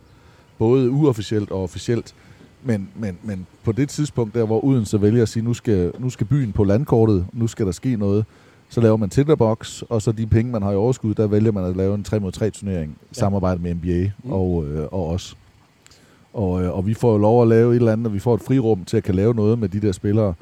[0.58, 2.16] både uofficielt og officielt.
[2.64, 6.10] Men, men, men på det tidspunkt der, hvor Odense vælger at sige, nu skal, nu
[6.10, 8.26] skal byen på landkortet, nu skal der ske noget,
[8.70, 11.64] så laver man Tinderbox, og så de penge, man har i overskud, der vælger man
[11.64, 13.20] at lave en 3 mod 3 turnering i ja.
[13.20, 14.32] samarbejde med NBA mm.
[14.32, 15.38] og, øh, og os.
[16.34, 18.36] Og, øh, og vi får jo lov at lave et eller andet, og vi får
[18.36, 20.34] et frirum til at kan lave noget med de der spillere.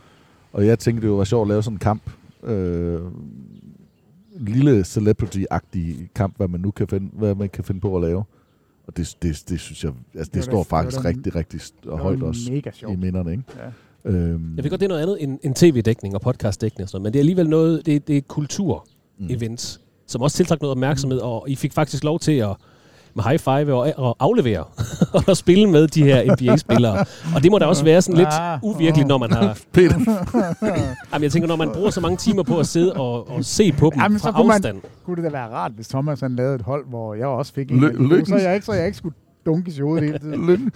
[0.53, 2.01] Og jeg tænkte, det var sjovt at lave sådan en kamp.
[2.43, 2.99] Øh,
[4.39, 8.23] lille celebrity-agtig kamp, hvad man nu kan finde, hvad man kan finde på at lave.
[8.87, 11.59] Og det, det, det synes jeg, altså det, det står det, faktisk det rigtig, rigtig
[11.89, 12.51] højt også
[12.89, 13.43] i minderne, ikke?
[13.57, 13.69] Ja.
[14.05, 14.55] Øhm.
[14.55, 17.13] Jeg ved godt, det er noget andet end, end tv-dækning og podcastdækning og sådan men
[17.13, 20.07] det er alligevel noget, det, det er kultur-events, mm.
[20.07, 22.55] som også tiltrækker noget opmærksomhed, og I fik faktisk lov til at
[23.15, 24.63] med high five og, og aflevere
[25.27, 27.05] og spille med de her NBA-spillere.
[27.35, 28.59] Og det må da også være sådan lidt ah.
[28.63, 29.59] uvirkeligt, når man har...
[29.73, 29.99] Peter.
[31.13, 33.71] Jamen, jeg tænker, når man bruger så mange timer på at sidde og, og se
[33.71, 34.75] på dem Jamen, fra afstand.
[34.75, 37.53] Man, kunne det da være rart, hvis Thomas han lavede et hold, hvor jeg også
[37.53, 37.83] fik en...
[37.83, 39.15] L- så, jeg ikke, så jeg ikke skulle
[39.45, 40.47] dunkes i hovedet hele tiden.
[40.47, 40.71] Lykken.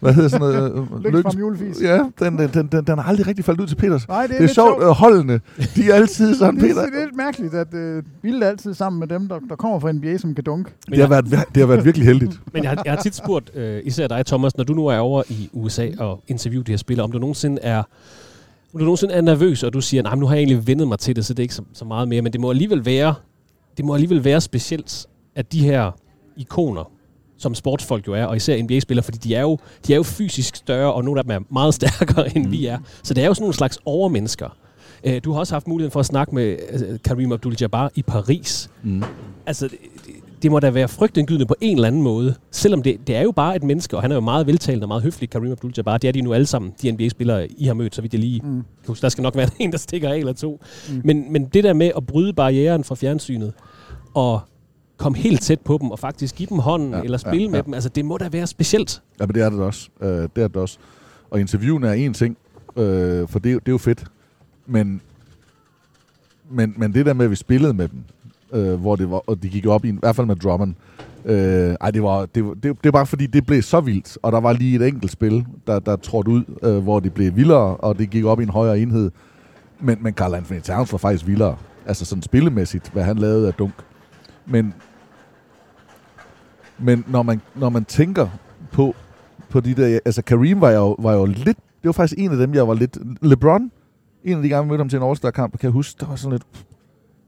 [0.00, 0.72] Hvad hedder sådan noget?
[0.80, 1.82] Lykken, Lykken fra julefis.
[1.82, 4.08] Ja, den, den, den, den, har aldrig rigtig faldet ud til Peters.
[4.08, 4.82] Nej, det er, det er sjovt.
[4.82, 4.94] Sjov.
[4.94, 5.40] holdene,
[5.76, 6.86] de er altid det, Peter.
[6.86, 9.80] Det er lidt mærkeligt, at uh, Vilde er altid sammen med dem, der, der kommer
[9.80, 10.70] fra NBA, som kan dunke.
[10.88, 12.40] Men det, har været, det har været virkelig heldigt.
[12.52, 14.98] Men jeg har, jeg har tit spurgt, uh, især dig, Thomas, når du nu er
[14.98, 17.82] over i USA og interviewer de her spillere, om du nogensinde er
[18.74, 20.98] om du nogensinde er nervøs, og du siger, nej, nu har jeg egentlig vendet mig
[20.98, 23.14] til det, så det er ikke så, så meget mere, men det må alligevel være,
[23.76, 25.92] det må alligevel være specielt, at de her
[26.36, 26.90] ikoner,
[27.40, 30.56] som sportsfolk jo er, og især NBA-spillere, fordi de er, jo, de er jo fysisk
[30.56, 32.52] større, og nogle af dem er meget stærkere, end mm.
[32.52, 32.78] vi er.
[33.02, 34.56] Så det er jo sådan nogle slags overmennesker.
[35.04, 38.70] Øh, du har også haft muligheden for at snakke med altså, Karim Abdul-Jabbar i Paris.
[38.82, 39.02] Mm.
[39.46, 39.78] Altså, det,
[40.42, 43.32] det må da være frygtindgydende på en eller anden måde, selvom det, det er jo
[43.32, 45.98] bare et menneske, og han er jo meget veltalende og meget høflig, Karim Abdul-Jabbar.
[45.98, 48.40] Det er de nu alle sammen, de NBA-spillere, I har mødt, så vidt jeg lige
[48.44, 48.64] mm.
[49.00, 50.60] Der skal nok være en, der stikker af eller to.
[50.88, 51.00] Mm.
[51.04, 53.52] Men, men det der med at bryde barrieren fra fjernsynet,
[54.14, 54.40] og
[55.00, 57.58] komme helt tæt på dem og faktisk give dem hånden ja, eller spille ja, med
[57.58, 57.62] ja.
[57.62, 57.74] dem.
[57.74, 59.02] Altså, det må da være specielt.
[59.20, 59.88] Ja, men det er det også.
[60.00, 60.78] Uh, det er det også.
[61.30, 62.36] Og interviewen er en ting,
[62.68, 62.82] uh,
[63.28, 64.04] for det, det er jo fedt.
[64.66, 65.00] Men,
[66.50, 68.04] men, men det der med, at vi spillede med dem,
[68.50, 70.74] uh, hvor det var, og de gik op i, i hvert fald med Drummond,
[71.24, 74.32] uh, ej, det var, det, det, det var bare fordi, det blev så vildt, og
[74.32, 77.76] der var lige et enkelt spil, der, der trådte ud, uh, hvor det blev vildere,
[77.76, 79.10] og det gik op i en højere enhed.
[79.80, 81.56] Men, men Carl Anthony Towns var faktisk vildere.
[81.86, 83.72] Altså sådan spillemæssigt, hvad han lavede af dunk.
[84.46, 84.74] Men
[86.80, 88.28] men når man, når man tænker
[88.72, 88.94] på,
[89.48, 89.98] på de der...
[90.04, 91.56] Altså, Kareem var jo, var jo lidt...
[91.56, 92.98] Det var faktisk en af dem, jeg var lidt...
[93.22, 93.70] LeBron,
[94.24, 96.16] en af de gange, vi mødte ham til en All-Star-kamp, kan jeg huske, der var
[96.16, 96.42] sådan lidt...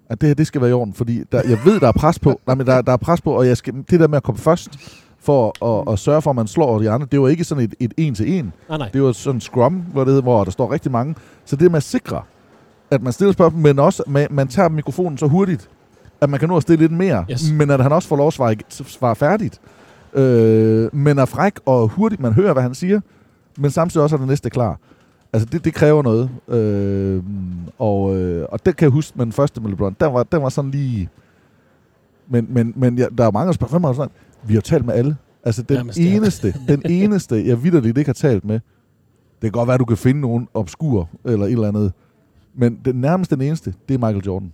[0.08, 2.18] At det her, det skal være i orden, fordi der, jeg ved, der er pres
[2.18, 2.40] på.
[2.46, 4.38] Nej, men der, der er pres på, og jeg skal, det der med at komme
[4.38, 4.78] først,
[5.20, 7.74] for at, at sørge for, at man slår de andre, det var ikke sådan et,
[7.80, 8.52] et en-til-en.
[8.68, 8.88] Ah, nej.
[8.92, 11.14] Det var sådan en scrum, hvor, det, hvor der står rigtig mange.
[11.44, 12.22] Så det med at sikre,
[12.90, 15.70] at man stiller spørgsmål, men også, at man tager mikrofonen så hurtigt,
[16.22, 17.52] at man kan nå at stille lidt mere, yes.
[17.52, 19.60] men at han også får lov at svare, svare færdigt.
[20.14, 23.00] Øh, men er fræk og hurtigt, man hører, hvad han siger,
[23.58, 24.78] men samtidig også er det næste klar.
[25.32, 26.30] Altså, det, det kræver noget.
[26.48, 27.22] Øh,
[27.78, 29.96] og, øh, og det kan jeg huske med den første med LeBron.
[30.00, 31.08] Den var, den var sådan lige...
[32.28, 34.12] Men, men, men ja, der er mange, der spørger, hvem er sådan?
[34.44, 35.16] Vi har talt med alle.
[35.44, 38.62] Altså, den Jamen, eneste, den eneste, jeg vidderligt ikke har talt med, det
[39.42, 41.92] kan godt være, at du kan finde nogen obskur eller et eller andet,
[42.54, 44.52] men den nærmeste den eneste, det er Michael Jordan.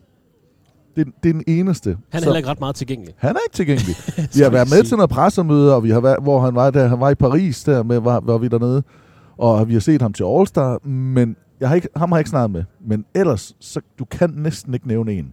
[0.98, 1.90] Det, det er den eneste.
[1.90, 3.14] Han er så, heller ikke ret meget tilgængelig.
[3.18, 3.96] Han er ikke tilgængelig.
[4.36, 6.88] vi har været med til noget pressemøde, og vi har været, hvor han var, der,
[6.88, 8.82] han var i Paris, der med, var, var vi dernede,
[9.36, 12.30] og vi har set ham til All-Star, men jeg har ikke, ham har jeg ikke
[12.30, 12.64] snakket med.
[12.86, 15.32] Men ellers, så du kan næsten ikke nævne en,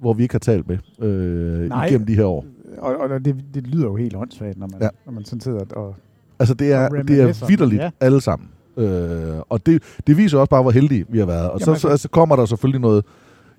[0.00, 2.44] hvor vi ikke har talt med øh, Nej, igennem de her år.
[2.78, 4.88] Og, og det, det lyder jo helt åndssvagt, når man, ja.
[5.06, 5.94] når man sådan sidder og...
[6.38, 7.90] Altså, det er, det er vidderligt ja.
[8.00, 8.48] alle sammen.
[8.76, 11.50] Øh, og det, det viser også bare, hvor heldige vi har været.
[11.50, 13.04] Og Jamen, så, så altså, kommer der selvfølgelig noget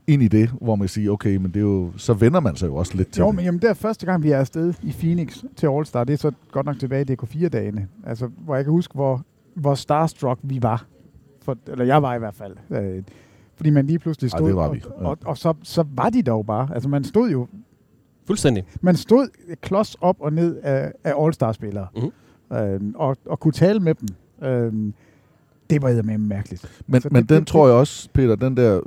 [0.07, 2.67] ind i det, hvor man siger, okay, men det er jo, så vender man sig
[2.67, 4.91] jo også lidt til Jo, men jamen, det er første gang, vi er afsted i
[4.91, 6.03] Phoenix til All-Star.
[6.03, 7.87] Det er så godt nok tilbage i DK4-dagene.
[8.05, 9.21] Altså, hvor jeg kan huske, hvor,
[9.55, 10.85] hvor starstruck vi var.
[11.41, 12.55] For, eller jeg var i hvert fald.
[12.71, 13.03] Øh,
[13.55, 14.81] fordi man lige pludselig stod, Ej, det var vi.
[14.85, 15.05] Ja.
[15.05, 16.69] og, og, og så, så var de dog bare.
[16.73, 17.47] Altså, man stod jo...
[18.27, 18.63] Fuldstændig.
[18.81, 19.27] Man stod
[19.61, 21.87] klods op og ned af, af All-Star-spillere.
[21.95, 22.57] Mm-hmm.
[22.57, 24.07] Øh, og, og kunne tale med dem.
[24.47, 24.93] Øh,
[25.69, 26.83] det var med mærkeligt.
[26.87, 28.81] Men, så men det, den det, tror jeg også, Peter, den der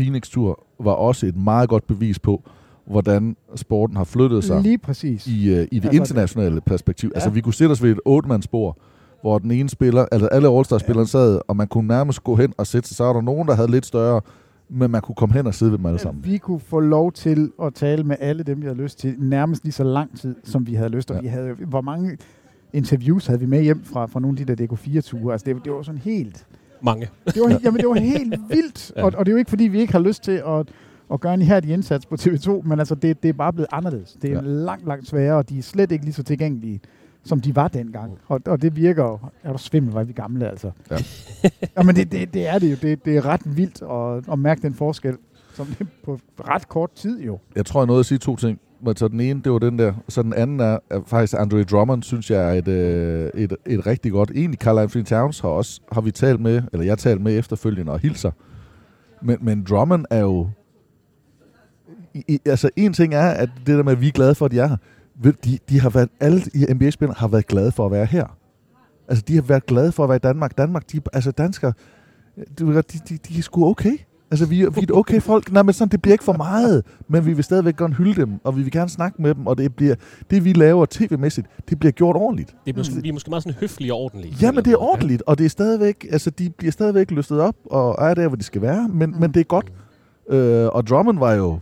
[0.00, 2.42] Phoenix-tur var også et meget godt bevis på,
[2.86, 5.26] hvordan sporten har flyttet sig Lige præcis.
[5.26, 7.10] i, uh, i det altså, internationale perspektiv.
[7.14, 7.16] Ja.
[7.16, 8.76] Altså, vi kunne sætte os ved et otte-mandsbord,
[9.20, 11.06] hvor den ene spiller, altså alle All-Star-spillerne ja.
[11.06, 12.96] sad, og man kunne nærmest gå hen og sætte sig.
[12.96, 14.20] Så var der nogen, der havde lidt større
[14.72, 16.24] men man kunne komme hen og sidde ved dem alle sammen.
[16.24, 19.64] Vi kunne få lov til at tale med alle dem, vi havde lyst til, nærmest
[19.64, 21.10] lige så lang tid, som vi havde lyst.
[21.10, 21.20] Og Ja.
[21.22, 22.18] vi havde, hvor mange
[22.72, 25.32] interviews havde vi med hjem fra, fra nogle af de der DK4-ture?
[25.32, 26.46] Altså, det, det var sådan helt...
[26.82, 27.08] Mange.
[27.26, 28.92] Det var, jamen, det var helt vildt.
[28.96, 30.68] Og, og det er jo ikke, fordi vi ikke har lyst til at,
[31.12, 34.16] at gøre en ihærdig indsats på TV2, men altså, det, det er bare blevet anderledes.
[34.22, 34.40] Det er Ja.
[34.40, 36.80] langt, langt sværere, og de er slet ikke lige så tilgængelige,
[37.24, 38.12] som de var dengang.
[38.28, 39.18] Og, og det virker jo...
[39.42, 40.70] Er du svimmel, var vi gamle, altså.
[40.90, 40.96] Ja.
[41.78, 42.76] Jamen, det, det, det er det jo.
[42.82, 45.16] Det, det er ret vildt at, at mærke den forskel,
[45.54, 46.18] som det på
[46.48, 47.38] ret kort tid jo.
[47.56, 48.58] Jeg tror, jeg nåede at sige to ting.
[48.82, 49.92] Men så den ene, det var den der.
[50.08, 53.86] Så den anden er, er faktisk Andre Drummond, synes jeg er et, øh, et, et
[53.86, 54.30] rigtig godt.
[54.34, 57.92] Egentlig Carl Anthony Towns har, også, har vi talt med, eller jeg talt med efterfølgende
[57.92, 58.30] og hilser.
[59.22, 60.48] Men, men Drummond er jo...
[62.14, 64.44] I, i, altså, en ting er, at det der med, at vi er glade for,
[64.44, 64.76] at de er her.
[65.44, 68.36] De, de har været, alle i NBA-spillere har været glade for at være her.
[69.08, 70.58] Altså, de har været glade for at være i Danmark.
[70.58, 71.72] Danmark, de, altså danskere,
[72.58, 73.98] du de, de, de er sgu okay.
[74.30, 75.52] Altså, vi er, vi er et okay folk.
[75.52, 76.84] Nej, men sådan, det bliver ikke for meget.
[77.08, 79.58] Men vi vil stadigvæk gerne hylde dem, og vi vil gerne snakke med dem, og
[79.58, 79.94] det, bliver,
[80.30, 82.56] det vi laver tv-mæssigt, det bliver gjort ordentligt.
[82.66, 84.36] Det er måske, vi er måske meget sådan høflige og ordentlige.
[84.40, 87.54] Ja, men det er ordentligt, og det er stadigvæk, altså, de bliver stadigvæk løftet op,
[87.64, 89.72] og er der, hvor de skal være, men, men det er godt.
[90.30, 91.58] Øh, og Drummond var jo,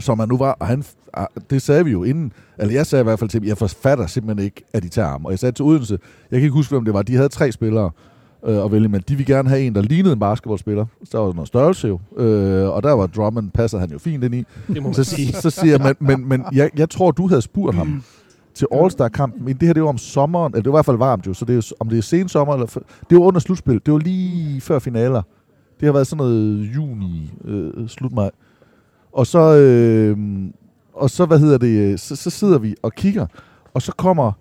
[0.00, 0.84] som han nu var, og han,
[1.50, 4.06] det sagde vi jo inden, eller jeg sagde i hvert fald til dem, jeg forfatter
[4.06, 5.24] simpelthen ikke, at de tager ham.
[5.24, 5.98] Og jeg sagde til Odense,
[6.30, 7.90] jeg kan ikke huske, hvem det var, de havde tre spillere
[8.46, 10.86] øh, at vælge, men de ville gerne have en, der lignede en basketballspiller.
[11.04, 14.24] Så der var noget størrelse jo, øh, og der var Drummond, passer han jo fint
[14.24, 14.44] ind i.
[14.68, 15.32] Det må Så, sige.
[15.32, 18.02] så siger jeg, men, men, men jeg, jeg tror, du havde spurgt ham
[18.54, 20.96] til All-Star-kampen, men det her det var om sommeren, eller det var i hvert fald
[20.96, 22.66] varmt jo, så det er, om det er sen sommer, eller
[23.10, 25.22] det var under slutspil, det var lige før finaler.
[25.80, 28.30] Det har været sådan noget juni, øh, slut maj.
[29.12, 30.16] Og så, øh,
[30.94, 33.26] og så, hvad hedder det, øh, så, så sidder vi og kigger,
[33.74, 34.32] og så kommer,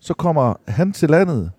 [0.00, 1.50] så kommer han til landet,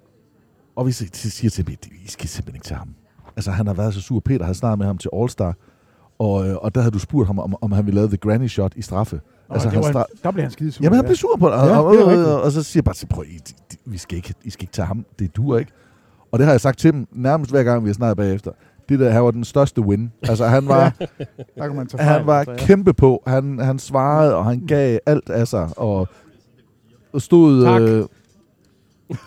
[0.75, 2.89] og vi siger til dem, I skal simpelthen ikke tage ham.
[3.35, 4.19] Altså, han har været så sur.
[4.19, 5.53] Peter havde snakket med ham til All-Star,
[6.19, 8.47] og, øh, og der havde du spurgt ham, om, om han ville lave the granny
[8.47, 9.21] shot i straffe.
[9.49, 10.83] Altså, han stra- der blev han skide sur.
[10.83, 11.53] Jamen, han blev sur på det.
[11.55, 13.41] Og, Ja, og, det og, og, og så siger jeg bare, til, prøv, I, I,
[13.85, 15.05] vi skal ikke, I skal ikke tage ham.
[15.19, 15.71] Det duer ikke.
[16.31, 18.51] Og det har jeg sagt til dem nærmest hver gang, vi har snakket bagefter.
[18.89, 20.11] Det der, han var den største win.
[20.23, 20.93] Altså, han var,
[21.57, 22.17] Der kan man tage fejl.
[22.17, 22.57] han var altså, ja.
[22.57, 23.23] kæmpe på.
[23.27, 25.69] Han, han svarede, og han gav alt af sig.
[25.77, 26.07] Og,
[27.13, 27.63] og stod...
[27.63, 27.81] Tak.
[27.81, 28.05] Øh,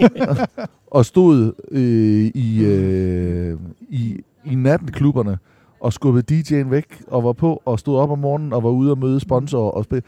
[0.90, 3.58] og stod øh, i, øh,
[3.90, 5.38] i, i nattenklubberne
[5.80, 8.90] og skubbede DJ'en væk og var på og stod op om morgenen og var ude
[8.90, 10.02] og møde sponsorer og, spil-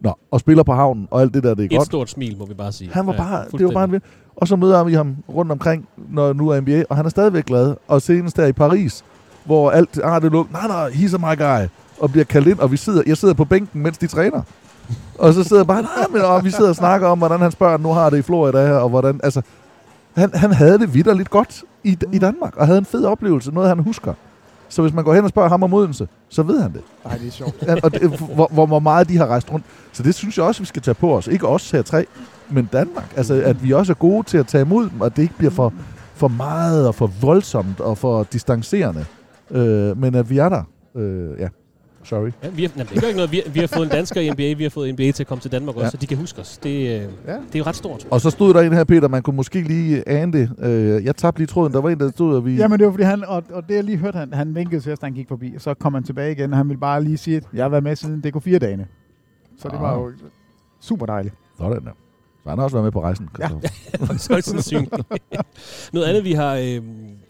[0.00, 1.86] Nå, og spiller på havnen og alt det der, det er Et godt.
[1.86, 2.90] stort smil, må vi bare sige.
[2.92, 4.00] Han var Ja, bare, det var bare en.
[4.36, 7.44] Og så møder vi ham rundt omkring, når nu er NBA, og han er stadigvæk
[7.44, 7.74] glad.
[7.88, 9.04] Og senest der i Paris,
[9.44, 10.52] hvor alt, ah, det lukket.
[10.52, 11.68] Nej, nej, he's a my guy.
[12.00, 14.42] Og bliver kaldt ind, og vi sidder, jeg sidder på bænken, mens de træner.
[15.18, 17.56] Og så sidder jeg bare, nej, men, og vi sidder og snakker om, hvordan hans
[17.56, 19.42] børn nu har det i Florida her, og hvordan, altså,
[20.14, 23.68] han, han havde det vidderligt godt i, i Danmark, og havde en fed oplevelse, noget
[23.68, 24.14] han husker.
[24.68, 26.80] Så hvis man går hen og spørger ham om Odense, så ved han det.
[27.04, 27.62] Ej, det er sjovt.
[27.66, 29.66] Ja, og det, hvor, hvor, hvor meget de har rejst rundt.
[29.92, 31.26] Så det synes jeg også, vi skal tage på os.
[31.26, 32.06] Ikke os her tre,
[32.50, 33.12] men Danmark.
[33.16, 35.50] Altså, at vi også er gode til at tage imod dem, og det ikke bliver
[35.50, 35.72] for,
[36.14, 39.04] for meget og for voldsomt og for distancerende.
[39.50, 40.62] Øh, men at vi er der.
[40.96, 41.48] Øh, ja,
[42.04, 42.30] sorry.
[42.44, 43.32] Ja, vi har, jamen, det gør ikke noget.
[43.32, 45.26] Vi, har- vi har fået en dansker i NBA, vi har fået NBA til at
[45.26, 45.90] komme til Danmark også, Ja.
[45.90, 46.58] så de kan huske os.
[46.58, 46.96] Det, øh, Ja.
[46.96, 47.08] det
[47.54, 48.06] er jo ret stort.
[48.10, 50.50] Og så stod der en her, Peter, man kunne måske lige ane det.
[50.58, 51.72] Øh, jeg tabte lige tråden.
[51.72, 52.56] Der var en, der stod, at vi...
[52.56, 54.92] Jamen, det var fordi han, og, og det jeg lige hørte, han, han vinkede til
[54.92, 57.04] os, da han gik forbi, og så kom han tilbage igen, og han ville bare
[57.04, 58.86] lige sige, at jeg har været med siden DK4-dagene.
[59.58, 60.00] Så det var Ah.
[60.02, 60.12] jo
[60.80, 61.34] super dejligt.
[61.58, 61.90] Sådan der.
[62.42, 63.28] Så han har også været med på rejsen.
[63.40, 63.48] Ja.
[64.16, 64.94] Så sandsynligt.
[65.92, 66.80] Noget andet, vi har øh,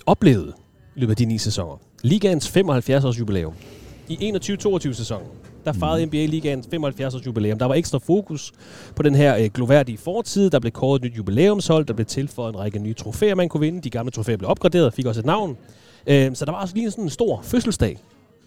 [0.07, 0.53] oplevet
[0.97, 1.77] i løbet af de ni sæsoner.
[2.03, 3.55] Ligaens 75 års jubilæum.
[4.09, 5.27] I 21-22 sæsonen,
[5.65, 7.59] der fejrede NBA Ligaens 75 års jubilæum.
[7.59, 8.53] Der var ekstra fokus
[8.97, 10.51] på den her øh, gloværdige fortid.
[10.51, 11.85] Der blev kåret et nyt jubilæumshold.
[11.85, 13.81] Der blev tilføjet en række nye trofæer, man kunne vinde.
[13.81, 15.57] De gamle trofæer blev opgraderet fik også et navn.
[16.07, 17.99] Øh, så der var også lige sådan en stor fødselsdag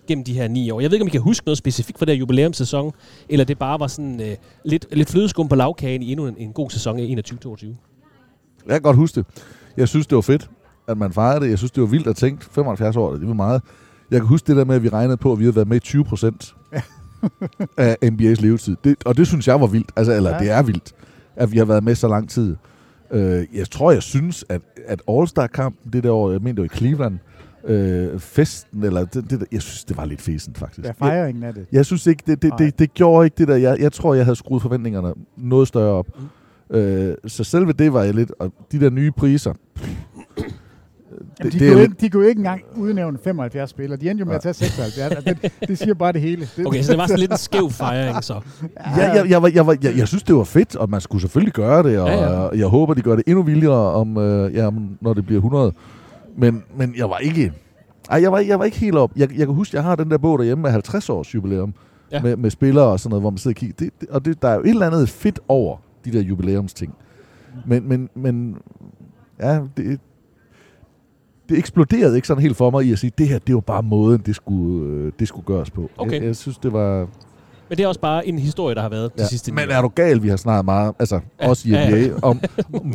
[0.07, 0.79] gennem de her ni år.
[0.79, 2.93] Jeg ved ikke, om I kan huske noget specifikt fra den her jubilæumssæson,
[3.29, 4.35] eller det bare var sådan øh,
[4.65, 7.65] lidt, lidt flødeskum på lavkagen i endnu en, en god sæson i 21-22.
[8.65, 9.25] Jeg kan godt huske det.
[9.77, 10.49] Jeg synes, det var fedt,
[10.87, 11.49] at man fejrede det.
[11.49, 12.45] Jeg synes, det var vildt at tænke.
[12.51, 13.61] 75 år, det var meget.
[14.11, 15.77] Jeg kan huske det der med, at vi regnede på, at vi havde været med
[15.77, 16.55] i 20 procent
[17.77, 18.75] af NBA's levetid.
[18.83, 19.91] Det, og det synes jeg var vildt.
[19.95, 20.39] Altså, eller Ja.
[20.39, 20.93] det er vildt,
[21.35, 22.55] at vi har været med så lang tid.
[23.11, 26.75] Øh, jeg tror, jeg synes, at, at All-Star-kampen det der år, jeg mener det var
[26.75, 27.19] i Cleveland,
[27.65, 30.87] øh, festen, eller det, det der, jeg synes, det var lidt fæsent, faktisk.
[30.87, 31.65] Ja, fejringen af det.
[31.71, 33.55] Jeg synes ikke, det, det, det, det gjorde ikke det der.
[33.55, 36.07] Jeg, jeg tror, jeg havde skruet forventningerne noget større op.
[36.69, 36.75] Mm.
[36.75, 38.31] Øh, så selve det var jeg lidt...
[38.39, 39.53] Og de der nye priser...
[41.39, 43.99] Jamen, de, det kunne ikke, de kunne jo ikke engang udnævne 75 spillere.
[43.99, 45.15] De endte jo med at tage 76.
[45.15, 46.49] Altså, det, det siger bare det hele.
[46.57, 48.41] Det, Okay, så det var sådan lidt en skæv fejring, så.
[48.97, 51.21] Ja, jeg, jeg, var, jeg, var, jeg, jeg synes, det var fedt, og man skulle
[51.21, 54.55] selvfølgelig gøre det, og Ja, ja, jeg håber, de gør det endnu vildere, om, øh,
[54.55, 55.73] ja, om, når det bliver 100.
[56.37, 57.53] Men, men jeg var ikke...
[58.09, 59.11] Ej, jeg var, jeg var ikke helt op.
[59.15, 61.73] Jeg, jeg kan huske, jeg har den der bog derhjemme med 50 års jubilæum.
[62.11, 62.21] Ja.
[62.21, 63.75] Med, med spillere og sådan noget, hvor man sidder og kigger.
[63.79, 66.93] Det, det, og det, der er jo et eller andet fedt over de der jubilæumsting.
[67.65, 68.55] Men, men, men
[69.39, 69.99] ja, det,
[71.49, 73.83] det eksploderede ikke sådan helt for mig i at sige, det her, det var bare
[73.83, 75.89] måden, det skulle, øh, det skulle gøres på.
[75.97, 76.13] Okay.
[76.13, 77.07] Jeg, jeg synes, det var...
[77.69, 79.87] Men det er også bare en historie, der har været de sidste Men er du
[79.95, 81.49] gal, vi har snakket meget, altså Ja, ja.
[81.49, 82.03] også i ja, NBA, ja.
[82.03, 82.13] ja, ja.
[82.21, 82.41] om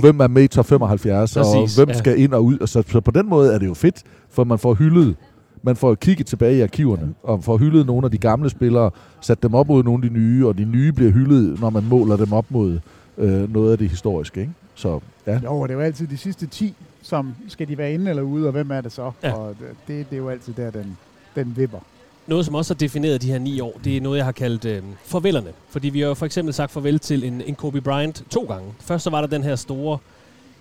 [0.01, 1.99] hvem er med i top 75, Præcis, og hvem ja.
[1.99, 2.59] skal ind og ud.
[2.59, 5.17] Og så, så på den måde er det jo fedt, for man får hyldet,
[5.63, 8.91] man får kigget tilbage i arkiverne, og får hyldet nogle af de gamle spillere,
[9.21, 11.85] sat dem op mod nogle af de nye, og de nye bliver hyldet, når man
[11.85, 12.79] måler dem op mod
[13.19, 14.41] øh, noget af det historiske.
[14.41, 14.53] Ikke?
[14.75, 17.95] Så ja, Jo, og det er jo altid de sidste 10, som skal de være
[17.95, 19.13] inde eller ude, og hvem er det så?
[19.23, 19.33] Ja.
[19.33, 20.99] Og det, det er jo altid der, den,
[21.35, 21.79] den vipper.
[22.27, 24.65] Noget, som også har defineret de her ni år, det er noget, jeg har kaldt
[24.65, 25.53] øh, farvelerne.
[25.69, 28.73] Fordi vi har jo for eksempel sagt farvel til en, en Kobe Bryant to gange.
[28.81, 29.99] Først så var der den her store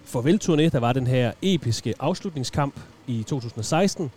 [0.05, 4.11] farvelturné, der var den her episke afslutningskamp i 2016.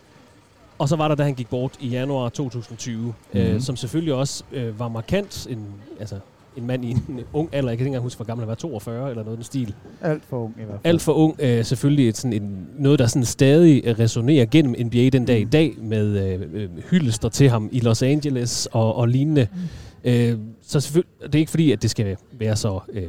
[0.77, 3.39] Og så var der, da han gik bort i januar 2020, mm-hmm.
[3.39, 3.59] øh, Mhm.
[3.61, 5.47] som selvfølgelig også øh, var markant.
[5.49, 5.65] En,
[5.99, 6.15] altså,
[6.57, 8.55] en mand i en ung alder, jeg kan ikke engang huske, hvor gammel han var,
[8.55, 9.75] 42 eller noget i den stil.
[10.01, 10.93] Alt for ung i hvert fald.
[10.93, 11.35] Alt for ung.
[11.39, 15.39] Øh, selvfølgelig et, sådan en, noget, der sådan stadig øh, resonerer gennem NBA den dag
[15.39, 19.47] i dag, med øh, øh, hyldester til ham i Los Angeles og, og lignende.
[20.03, 23.03] Øh, så selvfølgelig, det er ikke fordi, at det skal være så øh,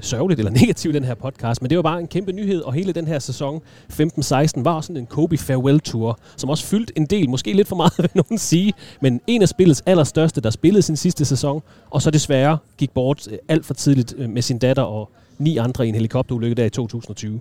[0.00, 2.92] sørgeligt eller negativt, den her podcast, men det var bare en kæmpe nyhed, og hele
[2.92, 3.62] den her sæson
[3.92, 3.98] 15-16
[4.56, 7.76] var også sådan en Kobe Farewell Tour, som også fyldte en del, måske lidt for
[7.82, 12.02] meget, vil nogen sige, men en af spillets allerstørste, der spillede sin sidste sæson, og
[12.02, 15.86] så desværre gik bort øh, alt for tidligt øh, med sin datter og ni andre
[15.86, 17.40] i en helikopterulykke der i 2020.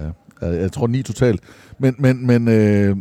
[0.00, 1.40] ja, jeg, tror ni totalt.
[1.78, 2.96] Men, men, men øh,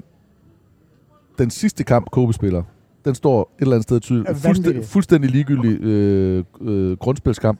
[1.37, 2.63] den sidste kamp, Kobe spiller,
[3.05, 4.37] den står et eller andet sted tydeligt.
[4.37, 7.59] Fuldstændig, fuldstændig ligegyldig øh, øh, grundspilskamp.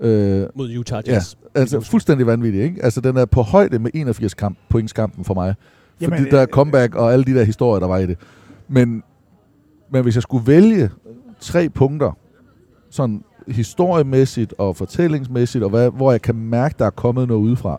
[0.00, 1.34] Øh, mod Utah Ja, Jazz.
[1.54, 2.84] altså fuldstændig vanvittig, ikke?
[2.84, 5.54] Altså, den er på højde med 81 kamp, pointskampen for mig.
[6.02, 8.18] Fordi Jamen, der er øh, comeback og alle de der historier, der var i det.
[8.68, 9.02] Men,
[9.90, 10.90] men hvis jeg skulle vælge
[11.40, 12.16] tre punkter,
[12.90, 17.78] sådan historiemæssigt og fortællingsmæssigt, og hvad, hvor jeg kan mærke, der er kommet noget udefra.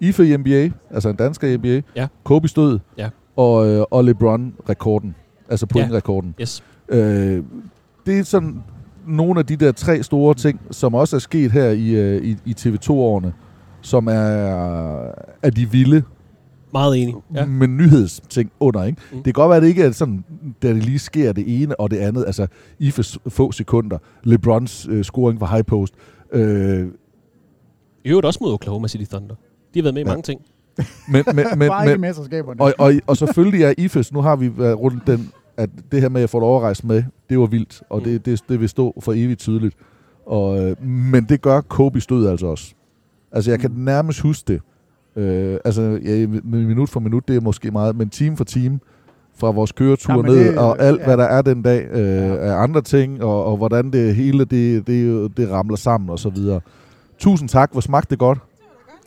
[0.00, 2.06] IFA i NBA, altså en dansker i NBA, Ja.
[2.24, 3.08] Kobe stød, Ja.
[3.36, 5.14] og, øh, og LeBron-rekorden,
[5.48, 6.34] altså pointrekorden.
[6.40, 6.64] Yes.
[6.88, 7.42] Øh,
[8.06, 8.62] det er sådan
[9.06, 12.36] nogle af de der tre store ting, som også er sket her i, øh, i,
[12.44, 13.32] i TV2-årene,
[13.80, 14.12] som er,
[15.42, 16.02] er de vilde,
[16.72, 17.14] Meget enig.
[17.34, 17.46] ja.
[17.46, 18.84] Med nyhedsting under.
[18.84, 18.98] Ikke?
[19.10, 19.16] Mm.
[19.16, 20.24] Det kan godt være, at det ikke er sådan,
[20.62, 22.46] da det lige sker det ene og det andet, altså
[22.78, 25.94] i for få sekunder, LeBrons øh, scoring for high post.
[26.32, 26.86] Øh,
[28.04, 29.34] I øvrigt også mod Oklahoma City Thunder.
[29.74, 30.10] De har været med i Ja.
[30.10, 30.40] mange ting.
[31.08, 32.60] men, men, men, Bare ikke i men, mesterskaberne.
[32.60, 36.08] og, og, og selvfølgelig er IFES, nu har vi været rundt den, at det her
[36.08, 39.00] med at få det overrejst med, det var vildt, og det, det, det vil stå
[39.00, 39.74] for evigt tydeligt.
[40.26, 42.74] Og, øh, men det gør Kobe stød altså også.
[43.32, 44.60] Altså jeg kan nærmest huske det.
[45.22, 48.80] Øh, altså ja, minut for minut, det er måske meget, men time for time,
[49.38, 51.04] fra vores køretur Jamen, ned, det- og alt ja.
[51.04, 54.86] hvad der er den dag, øh, af andre ting, og, og hvordan det hele, det,
[54.86, 56.60] det, det ramler sammen og så videre.
[57.18, 58.38] Tusind tak, hvor smagte det godt.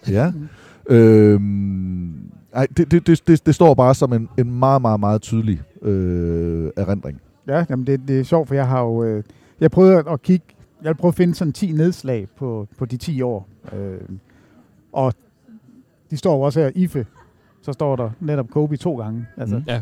[0.09, 0.31] Ja.
[0.89, 2.13] Øhm,
[2.53, 5.61] ej, det, det, det, det, det står bare som en, en meget, meget, meget tydelig
[5.83, 7.21] øh, erindring.
[7.47, 9.03] Ja, jamen det, det er sjovt, for jeg har jo...
[9.03, 9.23] Øh,
[9.59, 10.45] jeg prøvede at kigge...
[10.83, 13.47] Jeg prøvede at finde sådan 10 nedslag på, på de 10 år.
[13.73, 13.97] Øh,
[14.93, 15.13] og
[16.11, 17.05] de står jo også her, IFE,
[17.61, 19.25] så står der netop Kobe to gange.
[19.37, 19.63] Altså, Mm.
[19.67, 19.81] Ja.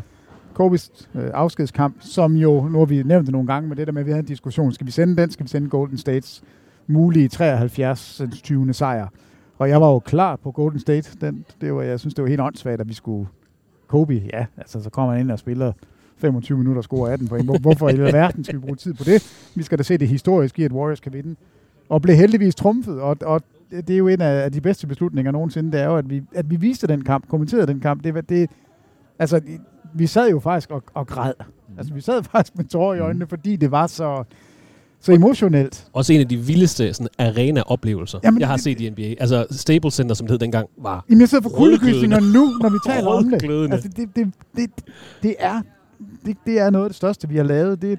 [0.54, 3.92] Kobes øh, afskedskamp, som jo, nu har vi nævnt det nogle gange, men det der
[3.92, 6.42] med, at vi havde en diskussion, skal vi sende den, skal vi sende Golden States
[6.86, 8.20] mulige 73.
[8.42, 8.72] 20.
[8.72, 9.06] sejr.
[9.58, 11.16] Og jeg var jo klar på Golden State.
[11.20, 13.28] Den, det var, jeg synes, det var helt åndssvagt, at vi skulle...
[13.86, 15.72] Kobe, ja, altså så kommer han ind og spiller
[16.22, 17.44] 25 minutter og scorer 18 point.
[17.44, 19.48] Hvor, hvorfor i alverden skal vi bruge tid på det?
[19.54, 21.36] Vi skal da se det historiske i, at Warriors kan vinde.
[21.88, 25.72] Og blev heldigvis trumfet, og, og det er jo en af de bedste beslutninger nogensinde,
[25.72, 28.04] det er jo, at vi, at vi viste den kamp, kommenterede den kamp.
[28.04, 28.50] Det, det,
[29.18, 29.40] altså,
[29.94, 31.32] vi sad jo faktisk og, og græd.
[31.78, 34.24] Altså, vi sad faktisk med tårer i øjnene, fordi det var så,
[35.00, 35.86] så emotionelt.
[35.92, 39.14] Også en af de vildeste sådan, arena-oplevelser, Jamen, jeg har set i NBA.
[39.20, 42.68] Altså Staples Center, som det hed dengang, var Jamen, jeg sidder for kuldegysninger nu, når
[42.68, 43.72] vi taler om det.
[43.72, 44.70] Altså, det, det, det,
[45.22, 45.60] det, er,
[46.26, 47.82] det, det er noget af det største, vi har lavet.
[47.82, 47.96] Det er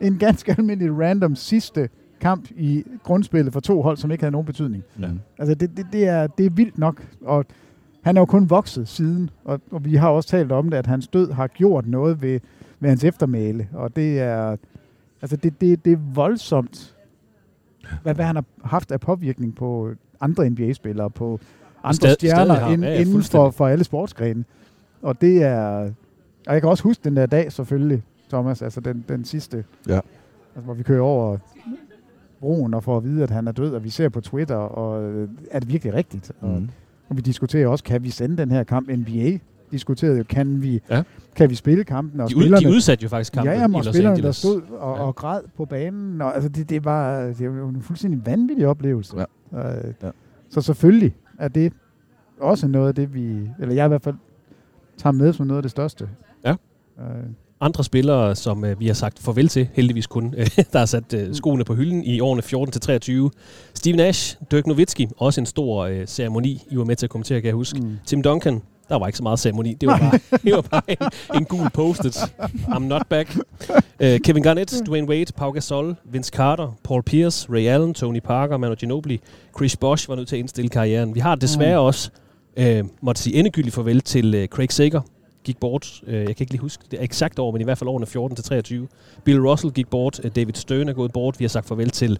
[0.00, 1.88] en ganske almindelig random sidste
[2.20, 4.82] kamp i grundspillet for to hold, som ikke havde nogen betydning.
[5.00, 5.08] Ja.
[5.38, 7.44] Altså, det, det, det, er, det er vildt nok, og
[8.02, 10.86] han er jo kun vokset siden, og, og vi har også talt om det, at
[10.86, 12.40] hans død har gjort noget ved,
[12.80, 14.56] ved hans eftermæle, og det er,
[15.22, 16.94] altså det, det, det er voldsomt,
[18.02, 19.90] hvad, hvad han har haft af påvirkning på
[20.20, 21.40] andre NBA-spillere, på
[21.84, 22.70] andre Stad- stjerner har.
[22.70, 24.44] Ja, ja, inden for, for alle sportsgrene.
[25.02, 25.90] Og det er,
[26.46, 29.94] og jeg kan også huske den der dag selvfølgelig, Thomas, altså den, den sidste, Ja.
[29.94, 31.36] altså, hvor vi kører over
[32.40, 35.02] broen og får at vide, at han er død, og vi ser på Twitter, og
[35.02, 36.32] øh, er det virkelig rigtigt?
[36.40, 36.68] Og, Mm.
[37.08, 39.38] og vi diskuterer også, kan vi sende den her kamp NBA?
[39.72, 41.02] diskuterede jo, kan vi, Ja.
[41.36, 42.20] kan vi spille kampen?
[42.20, 44.40] Og De, ud, de udsatte jo faktisk kampen Ja, jamen, i og Los spillerne, Angeles.
[44.42, 45.02] der stod og, Ja.
[45.02, 46.20] og græd på banen.
[46.22, 49.16] Og, altså, det, det, var, det var jo en fuldstændig vanvittig oplevelse.
[49.52, 49.76] Ja.
[49.78, 50.10] Øh, Ja.
[50.48, 51.72] Så selvfølgelig er det
[52.40, 53.50] også noget af det, vi...
[53.58, 54.14] Eller jeg i hvert fald
[54.96, 56.08] tager med som noget af det største.
[57.00, 57.06] Øh,
[57.62, 61.14] Andre spillere, som øh, vi har sagt farvel til, heldigvis kun, øh, der har sat
[61.14, 62.42] øh, skoene på hylden i årene
[63.32, 63.70] 14-23.
[63.74, 67.40] Steve Nash, Dirk Nowitzki, også en stor øh, ceremoni, I var med til at kommentere,
[67.40, 67.80] kan jeg huske.
[67.80, 67.98] Mm.
[68.06, 70.96] Tim Duncan, der var ikke så meget ceremoni, det var bare, det var bare en,
[71.36, 72.16] en gul post-it.
[72.52, 73.36] I'm not back.
[74.00, 78.56] Øh, Kevin Garnett, Dwayne Wade, Pau Gasol, Vince Carter, Paul Pierce, Ray Allen, Tony Parker,
[78.56, 79.20] Manu Ginobili,
[79.56, 81.14] Chris Bosh var nødt til at indstille karrieren.
[81.14, 81.84] Vi har desværre Mm.
[81.86, 82.10] også
[82.56, 85.00] øh, måtte sige endegyldigt farvel til øh, Craig Sager,
[85.44, 86.00] gik bort.
[86.06, 88.36] Øh, jeg kan ikke lige huske det eksakt år, men i hvert fald årene 14
[88.36, 88.88] til 23.
[89.24, 90.20] Bill Russell gik bort.
[90.24, 91.38] Øh, David Stern er gået bort.
[91.38, 92.18] Vi har sagt farvel til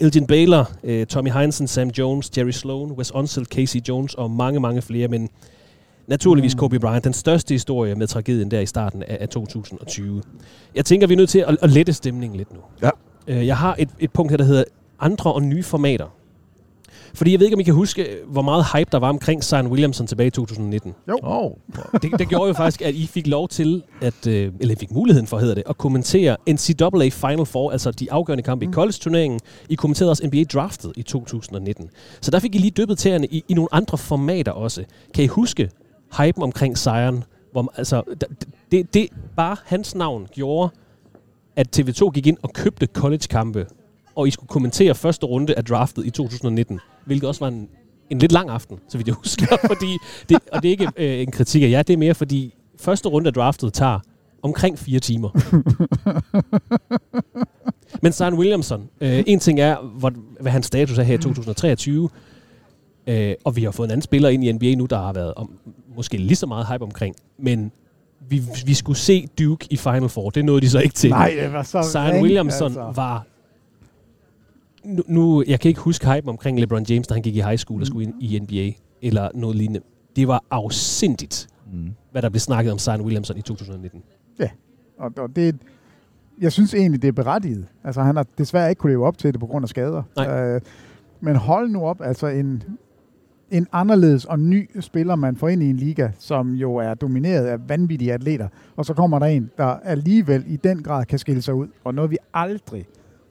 [0.00, 4.60] Elgin Baylor, øh, Tommy Heinsohn, Sam Jones, Jerry Sloan, Wes Unseld, Casey Jones og mange,
[4.60, 5.08] mange flere.
[5.08, 5.28] Men
[6.06, 6.58] naturligvis Mm.
[6.58, 10.22] Kobe Bryant, den største historie med tragedien der i starten af, af 2020.
[10.74, 12.60] Jeg tænker, vi er nødt til at, at lette stemningen lidt nu.
[12.82, 12.90] Ja.
[13.28, 14.64] Øh, jeg har et, et punkt her, der hedder
[15.00, 16.15] andre og nye formater.
[17.16, 19.66] Fordi jeg ved ikke, om I kan huske, hvor meget hype der var omkring Zion
[19.66, 20.94] Williamson tilbage i 2019.
[21.22, 21.50] Oh.
[22.02, 24.90] Det, det gjorde jo faktisk, at I fik lov til, at, øh, eller I fik
[24.90, 28.70] muligheden for, hedder det, at kommentere NCAA Final Four, altså de afgørende kampe mm.
[28.70, 29.40] i college-turneringen.
[29.68, 31.90] I kommenterede også NBA Draftet i 2019.
[32.20, 34.84] Så der fik I lige dyppet tæerne i, i nogle andre formater også.
[35.14, 35.70] Kan I huske
[36.18, 37.24] hypen omkring Zion?
[37.52, 38.02] Hvor, altså,
[38.72, 40.70] det, det, bare hans navn gjorde,
[41.56, 43.66] at TV2 gik ind og købte college-kampe,
[44.16, 47.68] og I skulle kommentere første runde af draftet i 2019, hvilket også var en,
[48.10, 49.56] en lidt lang aften, så vidt jeg husker.
[49.72, 52.54] fordi det, og det er ikke øh, en kritik af jer, det er mere fordi
[52.80, 53.98] første runde af draftet tager
[54.42, 55.30] omkring fire timer.
[58.02, 62.08] Men Zion Williamson, øh, en ting er, hvor, hvad hans status er her i 2023,
[63.06, 65.34] øh, og vi har fået en anden spiller ind i NBA nu, der har været
[65.34, 65.50] om,
[65.96, 67.72] måske lige så meget hype omkring, men
[68.28, 70.30] vi, vi skulle se Duke i Final Four.
[70.30, 71.10] Det nåede de så ikke til.
[71.10, 72.92] Nej, det var så Zion ringe, Williamson altså.
[72.94, 73.26] var...
[74.86, 77.56] Nu, nu, jeg kan ikke huske hype omkring LeBron James, da han gik i high
[77.56, 78.72] school og skulle ind i NBA,
[79.08, 79.80] eller noget lignende.
[80.16, 81.90] Det var afsindigt, Mm.
[82.12, 84.02] hvad der blev snakket om Zion Williamson i 2019.
[84.98, 85.56] Og, og det,
[86.40, 87.66] jeg synes egentlig, det er berettiget.
[87.84, 90.02] Altså, han har desværre ikke kunne leve op til det på grund af skader.
[90.16, 90.40] Nej.
[90.40, 90.60] Øh,
[91.20, 92.62] men hold nu op, altså en,
[93.50, 97.46] en anderledes og ny spiller, man får ind i en liga, som jo er domineret
[97.46, 101.42] af vanvittige atleter, og så kommer der en, der alligevel i den grad kan skille
[101.42, 102.86] sig ud, og noget vi aldrig,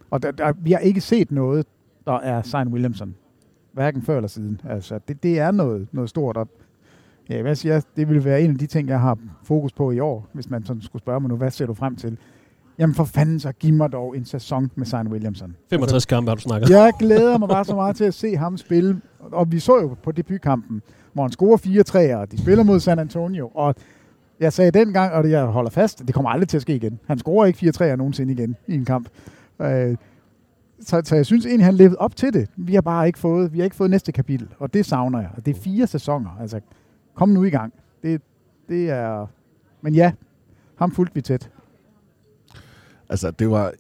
[0.09, 1.65] og der, der, vi har ikke set noget,
[2.05, 3.15] der er Zion Williamson,
[3.73, 4.61] hverken før eller siden.
[4.69, 6.47] Altså, det, det er noget, noget stort, og
[7.29, 9.91] ja, hvad siger jeg, det vil være en af de ting, jeg har fokus på
[9.91, 12.17] i år, hvis man sådan skulle spørge mig nu, hvad ser du frem til?
[12.79, 15.55] Jamen for fanden, så giv mig dog en sæson med Zion Williamson.
[15.69, 16.69] 65 kampe har du snakket.
[16.69, 19.01] Jeg glæder mig bare så meget til at se ham spille.
[19.19, 20.81] Og vi så jo på debutkampen,
[21.13, 23.51] hvor han scorer fire træer, og de spiller mod San Antonio.
[23.53, 23.75] Og
[24.39, 26.99] jeg sagde dengang, og jeg holder fast, det kommer aldrig til at ske igen.
[27.07, 29.09] Han scorer ikke fire træer nogensinde igen i en kamp.
[29.61, 29.95] Øh,
[30.81, 32.49] så, så jeg synes egentlig, han levede op til det.
[32.57, 35.29] Vi har bare ikke fået, vi har ikke fået næste kapitel, og det savner jeg.
[35.37, 36.37] Og det er fire sæsoner.
[36.41, 36.59] Altså,
[37.15, 37.73] kom nu i gang.
[38.03, 38.21] Det,
[38.69, 39.27] det er...
[39.81, 40.11] Men ja,
[40.75, 41.49] ham fulgte vi tæt.
[43.09, 43.71] Altså, det var...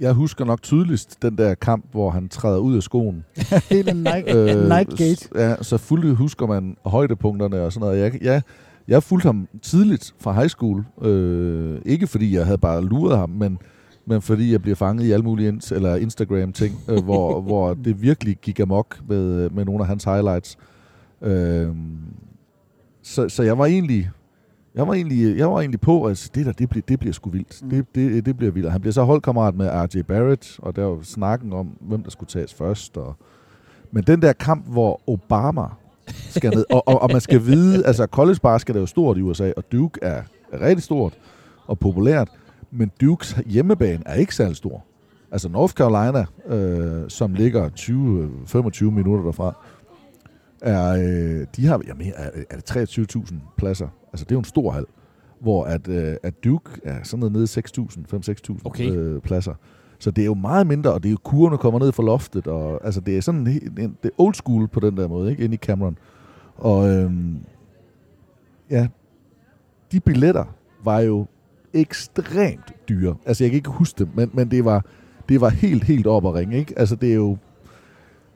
[0.00, 3.24] Jeg husker nok tydeligst den der kamp, hvor han træder ud af skoen.
[3.70, 5.16] Hele Nike, øh, Nike Gate.
[5.16, 8.00] s- Ja, så fuldt husker man højdepunkterne og sådan noget.
[8.00, 8.42] Jeg, jeg,
[8.88, 10.84] jeg fulgte ham tidligt fra high school.
[11.02, 13.58] Øh, ikke fordi jeg havde bare luret ham, men,
[14.06, 18.02] men fordi jeg bliver fanget i alle mulige ins- eller Instagram-ting, øh, hvor, hvor det
[18.02, 20.58] virkelig gik amok med, med nogle af hans highlights.
[21.22, 21.68] Øh,
[23.02, 24.10] så, så jeg var egentlig...
[24.74, 27.30] Jeg var egentlig, jeg var egentlig på, at det der, det bliver, det bliver sgu
[27.30, 27.62] vildt.
[27.62, 27.70] Mm.
[27.70, 28.66] Det, det, det bliver vildt.
[28.66, 30.02] Og Han bliver så holdkammerat med R.J.
[30.02, 32.96] Barrett, og der var snakken om, hvem der skulle tages først.
[32.96, 33.16] Og...
[33.90, 35.66] Men den der kamp, hvor Obama
[36.08, 39.20] skal ned, og, og, og man skal vide, altså college basket er jo stort i
[39.20, 40.22] USA, og Duke er,
[40.52, 41.12] er rigtig stort
[41.66, 42.28] og populært,
[42.74, 44.84] men Dukes hjemmebane er ikke særlig stor.
[45.30, 49.54] Altså North Carolina, øh, som ligger 20-25 minutter derfra,
[50.62, 53.88] er, øh, de har, jeg mener, er, er det 23.000 pladser.
[54.12, 54.86] Altså det er jo en stor hal,
[55.40, 58.90] hvor at, øh, at Duke er sådan noget nede i 6.000, 5-6.000 Okay.
[58.90, 59.54] øh, pladser.
[59.98, 62.46] Så det er jo meget mindre, og det er jo kurvene kommer ned fra loftet,
[62.46, 65.30] og altså det er sådan en, en, det er old school på den der måde,
[65.30, 65.44] ikke?
[65.44, 65.98] Inde i Cameron.
[66.56, 67.38] Og øhm,
[68.70, 68.88] ja,
[69.92, 70.44] de billetter
[70.84, 71.26] var jo
[71.74, 73.14] ekstremt dyre.
[73.26, 74.84] Altså jeg kan ikke huske dem, men, men det var
[75.28, 76.78] det var helt, helt op at ringe, ikke?
[76.78, 77.30] Altså det er jo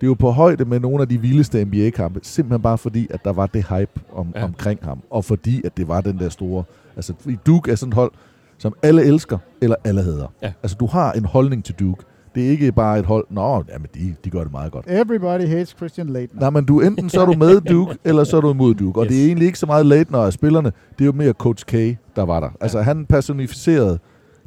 [0.01, 3.24] det er jo på højde med nogle af de vildeste NBA-kampe, simpelthen bare fordi, at
[3.24, 4.44] der var det hype om, Ja.
[4.44, 6.65] omkring ham, og fordi, at det var den der store...
[6.97, 7.12] Altså,
[7.47, 8.12] Duke er sådan et hold,
[8.59, 10.32] som alle elsker, eller alle hader.
[10.43, 10.52] Ja.
[10.62, 13.88] Altså, du har en holdning til Duke, Det er ikke bare et hold, nå, jamen
[13.94, 14.84] de, de gør det meget godt.
[14.88, 16.40] Everybody hates Christian Leitner.
[16.40, 19.00] Nej, men du enten så er du med Duke, eller så er du imod Duke.
[19.00, 19.12] Og Yes.
[19.12, 21.72] det er egentlig ikke så meget Leitner af spillerne, det er jo mere Coach K,
[22.16, 22.50] der var der.
[22.60, 23.98] Altså han personificerede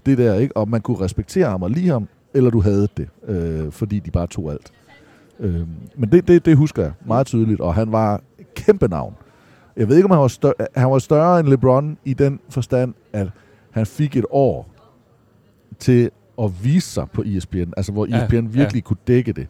[0.05, 0.57] det der, ikke?
[0.57, 4.11] og man kunne respektere ham og lide ham, eller du havde det, øh, fordi de
[4.11, 4.71] bare tog alt.
[5.39, 5.61] Øh,
[5.97, 8.21] men det, det, det husker jeg meget tydeligt, og han var
[8.55, 9.13] kæmpe navn.
[9.77, 12.93] Jeg ved ikke, om han var, større, han var større end LeBron i den forstand,
[13.13, 13.27] at
[13.71, 14.69] han fik et år
[15.79, 16.09] til
[16.43, 18.87] at vise sig på ESPN, altså hvor Ja, ESPN virkelig ja.
[18.87, 19.47] kunne dække det.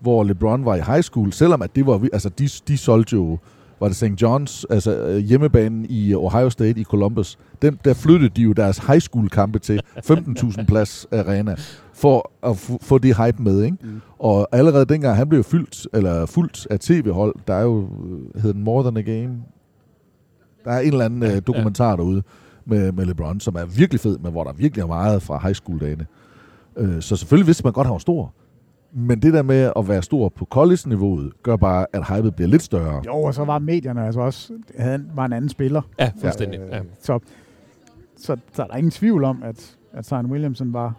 [0.00, 3.38] Hvor LeBron var i high school, selvom at det var, altså de, de solgte jo,
[3.80, 4.04] var det St.
[4.04, 8.78] John's, altså øh, hjemmebanen i Ohio State i Columbus, den, der flyttede de jo deres
[8.78, 9.80] high school kampe til
[10.10, 11.54] 15.000 plads arena,
[11.94, 13.76] for at få det hype med, ikke?
[13.82, 14.00] Mm.
[14.18, 18.52] Og allerede dengang, han blev fyldt, eller fuldt af tv-hold, der er jo, øh, hedder
[18.52, 19.34] den More Than a Game,
[20.64, 21.96] der er en eller anden ja, dokumentar ja.
[21.96, 22.22] derude
[22.66, 25.54] med, med LeBron, som er virkelig fed, men hvor der virkelig er meget fra high
[25.54, 26.06] school-dagene.
[26.76, 28.32] Øh, så selvfølgelig vidste man godt, at han var stor.
[28.96, 32.62] Men det der med at være stor på college-niveauet, gør bare, at hypet bliver lidt
[32.62, 33.02] større.
[33.06, 35.82] Jo, og så var medierne altså også, havde, var en anden spiller.
[36.00, 36.60] Ja, fuldstændig.
[36.72, 36.80] Ja.
[37.00, 37.18] Så,
[38.16, 40.92] så, så er der ingen tvivl om, at, at Zion Williamson var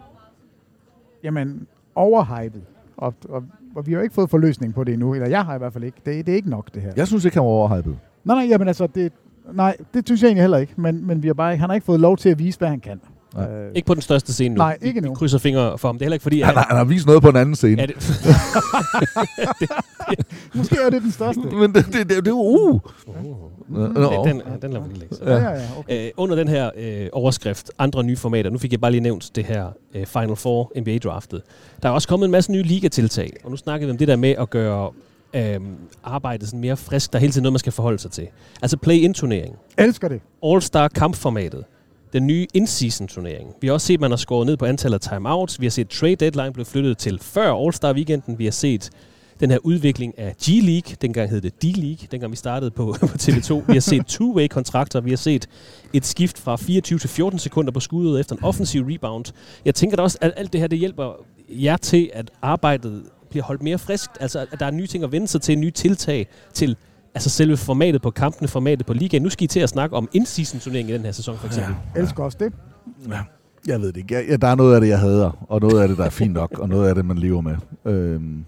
[1.24, 2.62] jamen, overhypet.
[2.96, 3.44] Og, og,
[3.76, 5.72] og vi har jo ikke fået forløsning på det endnu, eller jeg har i hvert
[5.72, 5.98] fald ikke.
[6.06, 6.92] Det, det er ikke nok, det her.
[6.96, 7.98] Jeg synes ikke, han var overhypet.
[8.24, 9.12] Nej, nej, jamen altså, det,
[9.52, 10.72] nej, det synes jeg egentlig heller ikke.
[10.76, 12.68] Men, men vi har bare, ikke- han har ikke fået lov til at vise, hvad
[12.68, 13.00] han kan.
[13.34, 13.48] Nej.
[13.50, 14.58] Øh, Ikke på den største scene nu.
[14.58, 15.14] Nej, ikke Vi nu.
[15.14, 15.96] krydser fingre for ham.
[15.98, 17.82] Det er heller ikke fordi, Han, har, han har vist noget på en anden scene.
[17.82, 17.96] Er det,
[20.54, 21.40] Måske er det den største.
[21.40, 22.80] Men det, det, det, det er jo uh.
[23.68, 25.16] Nå, den, den, den lader vi lige lægge.
[25.26, 25.62] Ja, ja, ja.
[25.78, 26.06] Okay.
[26.06, 29.30] Øh, under den her øh, overskrift, andre nye formater, nu fik jeg bare lige nævnt
[29.34, 31.42] det her øh, Final Four NBA-draftet.
[31.82, 34.16] Der er også kommet en masse nye ligatiltag, og nu snakkede vi om det der
[34.16, 34.90] med at gøre
[35.34, 35.60] øh,
[36.04, 37.12] arbejdet sådan mere frisk.
[37.12, 38.26] Der er hele tiden noget, man skal forholde sig til.
[38.62, 40.20] Altså play-in-turnering, Elsker det.
[40.44, 41.64] All-Star kampformatet,
[42.12, 43.54] den nye in-season turnering.
[43.60, 45.60] Vi har også set, at man har skåret ned på antallet af timeouts.
[45.60, 48.38] Vi har set trade deadline blev flyttet til før All-Star weekenden.
[48.38, 48.90] Vi har set
[49.40, 53.54] den her udvikling af G-League, dengang hed det D-League, dengang vi startede på, på TV2.
[53.66, 55.48] Vi har set two-way kontrakter, vi har set
[55.92, 59.24] et skift fra 24 til 14 sekunder på skuddet efter en offensiv rebound.
[59.64, 61.12] Jeg tænker da også, at alt det her, det hjælper
[61.48, 64.10] jer til, at arbejdet bliver holdt mere frisk.
[64.20, 66.76] Altså, at der er nye ting at vende sig til, nye tiltag til
[67.16, 69.22] altså selve formatet på kampene, formatet på ligaen.
[69.22, 71.74] Nu skal I til at snakke om in-season turnering i den her sæson, for eksempel.
[71.96, 72.52] Elsker også det.
[73.66, 74.14] Jeg ved det ikke.
[74.14, 76.10] Jeg, ja, der er noget af det, jeg hader, og noget af det, der er
[76.10, 77.56] fint nok, og noget af det, man lever med.
[77.84, 78.44] Øhm,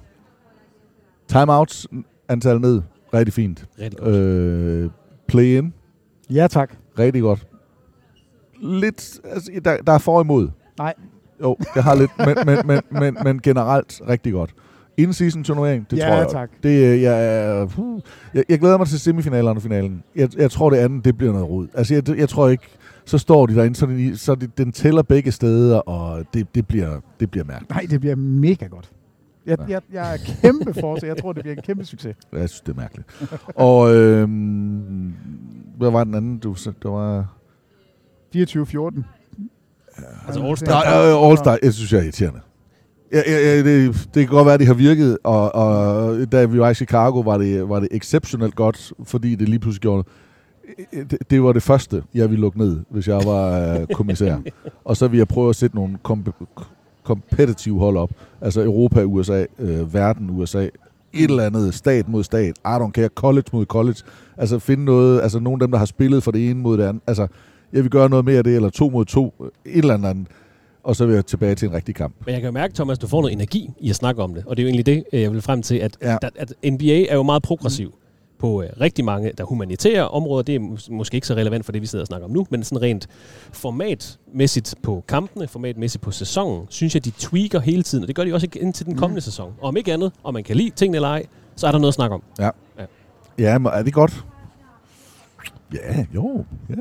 [1.28, 1.86] timeouts,
[2.28, 2.82] antal ned,
[3.15, 3.66] rigtig fint.
[3.81, 4.15] Rigtig godt.
[4.15, 4.90] Øh,
[5.28, 5.74] play-in,
[6.31, 6.74] Ja, tak.
[6.99, 7.47] rigtig godt.
[8.62, 10.49] Lidt, altså, der, der er for imod.
[10.78, 10.95] Nej.
[11.43, 14.55] Jo, jeg har lidt, men, men, men, men, men generelt rigtig godt.
[14.99, 16.29] In-season turnering, det Ja, tror jeg.
[16.31, 16.51] tak.
[16.62, 18.01] Det, øh, jeg, er-
[18.35, 20.03] jeg, jeg glæder mig til semifinalerne og finalen.
[20.16, 21.69] Jeg, jeg tror, det andet, det bliver noget rod.
[21.75, 22.65] Altså, jeg, jeg tror ikke,
[23.05, 26.66] så står de derinde, så, de, så de, den tæller begge steder, og det, det,
[26.66, 27.70] bliver, det bliver mærkeligt.
[27.70, 28.91] Nej, det bliver mega godt.
[29.47, 32.16] Jeg, jeg, jeg er kæmpe for, så jeg tror, det bliver en kæmpe succes.
[32.33, 33.09] Jeg synes, det er mærkeligt.
[33.55, 35.12] og øhm,
[35.79, 36.77] hvad var den anden, du sagde?
[36.83, 37.35] Det var...
[38.37, 39.03] 24-14.
[40.27, 40.95] Altså Nej, All-Star.
[40.95, 42.41] øh, All-Star, jeg synes, jeg er irriterende.
[43.13, 46.45] Ja, ja, ja, det, det kan godt være, at det har virket, og, og da
[46.45, 50.03] vi var i Chicago, var det, var det exceptionelt godt, fordi det lige pludselig gjorde
[50.03, 50.09] det,
[51.31, 54.37] det var det første, jeg ville lukke ned, hvis jeg var øh, kommissær.
[54.85, 56.55] og så ville jeg prøve at sætte nogle komp-
[57.05, 58.11] kompetitive hold op.
[58.41, 60.63] Altså Europa, USA, øh, verden, USA.
[61.13, 62.59] Et eller andet stat mod stat.
[62.59, 63.09] I don't care.
[63.15, 63.97] College mod college.
[64.37, 66.85] Altså finde noget, altså nogle af dem, der har spillet for det ene mod det
[66.85, 67.03] andet.
[67.07, 67.27] Altså,
[67.73, 69.35] jeg vil gøre noget mere af det, eller to mod to.
[69.65, 70.27] Et eller andet.
[70.83, 72.15] Og så vil jeg tilbage til en rigtig kamp.
[72.27, 74.45] Men jeg kan jo mærke, Thomas, du får noget energi i at snakke om det.
[74.47, 76.17] Og det er jo egentlig det, øh, jeg vil frem til, at, Ja.
[76.23, 77.95] at, at NBA er jo meget progressiv
[78.39, 80.43] på øh, rigtig mange der humanitære områder.
[80.43, 82.47] Det er mås- måske ikke så relevant for det, vi sidder og snakker om nu,
[82.51, 83.09] men sådan rent
[83.53, 88.25] formatmæssigt på kampene, formatmæssigt på sæsonen, synes jeg, de tweaker hele tiden, og det gør
[88.25, 89.21] de også indtil den kommende mm.
[89.21, 89.53] sæson.
[89.61, 91.27] Og om ikke andet, om man kan lide tingene eller ej,
[91.57, 92.23] så er der noget at snakke om.
[92.39, 92.51] Ja.
[92.79, 92.85] Ja.
[93.39, 94.25] Ja, men er det godt?
[95.75, 96.45] Ja, jo.
[96.71, 96.75] Ja.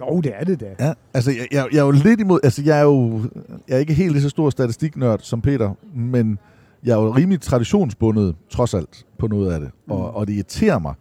[0.00, 0.86] Jo, det er det da.
[0.86, 3.20] Ja, altså jeg, jeg, jeg er jo lidt imod, altså jeg er jo
[3.68, 6.38] jeg er ikke helt lige så stor statistiknørd som Peter, men
[6.84, 9.70] jeg er jo rimelig traditionsbundet, trods alt, på noget af det.
[9.86, 9.92] Mm.
[9.92, 10.94] Og, og det irriterer mig,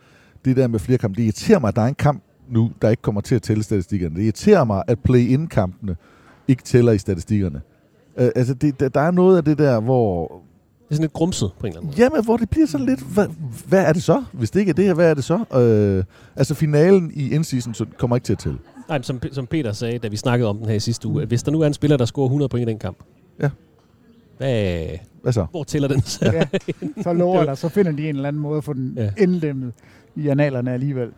[0.45, 2.89] det der med flere kampe, det irriterer mig, at der er en kamp nu, der
[2.89, 4.15] ikke kommer til at tælle statistikkerne.
[4.15, 5.95] Det irriterer mig, at play-in-kampene
[6.47, 7.61] ikke tæller i statistikkerne.
[8.21, 10.27] Uh, altså, det, der, der er noget af det der, hvor...
[10.27, 12.01] Det er sådan lidt grumset på en eller anden måde.
[12.03, 12.99] Jamen, hvor det bliver sådan lidt...
[12.99, 13.27] Hvad,
[13.67, 14.23] hvad er det så?
[14.31, 15.35] Hvis det ikke er det her, hvad er det så?
[15.35, 16.03] Uh,
[16.35, 18.57] altså, finalen i in-season så kommer ikke til at tælle.
[18.89, 21.27] Nej, som, som Peter sagde, da vi snakkede om den her i sidste uge, at
[21.27, 22.97] hvis der nu er en spiller, der scorer 100 point i den kamp,
[23.41, 23.49] Ja.
[24.37, 24.87] hvad,
[25.21, 25.45] Hvad så?
[25.51, 26.25] hvor tæller den så?
[26.25, 26.47] Ja,
[27.03, 29.03] så lover dig, så finder de en eller anden måde at få den Ja.
[29.03, 29.09] ja.
[29.17, 29.73] indlemmet
[30.15, 31.09] i analerne alligevel.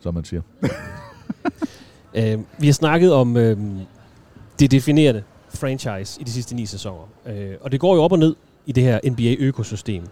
[0.00, 0.42] Som man siger.
[2.14, 3.56] Øh, vi har snakket om øh,
[4.58, 5.22] det definerende
[5.54, 7.08] franchise i de sidste ni sæsoner.
[7.26, 8.36] Øh, og det går jo op og ned
[8.66, 10.02] i det her NBA-økosystem.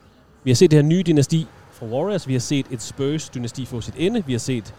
[0.45, 2.29] Vi har set det her nye dynasti fra Warriors.
[2.29, 4.25] Vi har set et Spurs-dynasti få sit ende.
[4.27, 4.75] Vi har set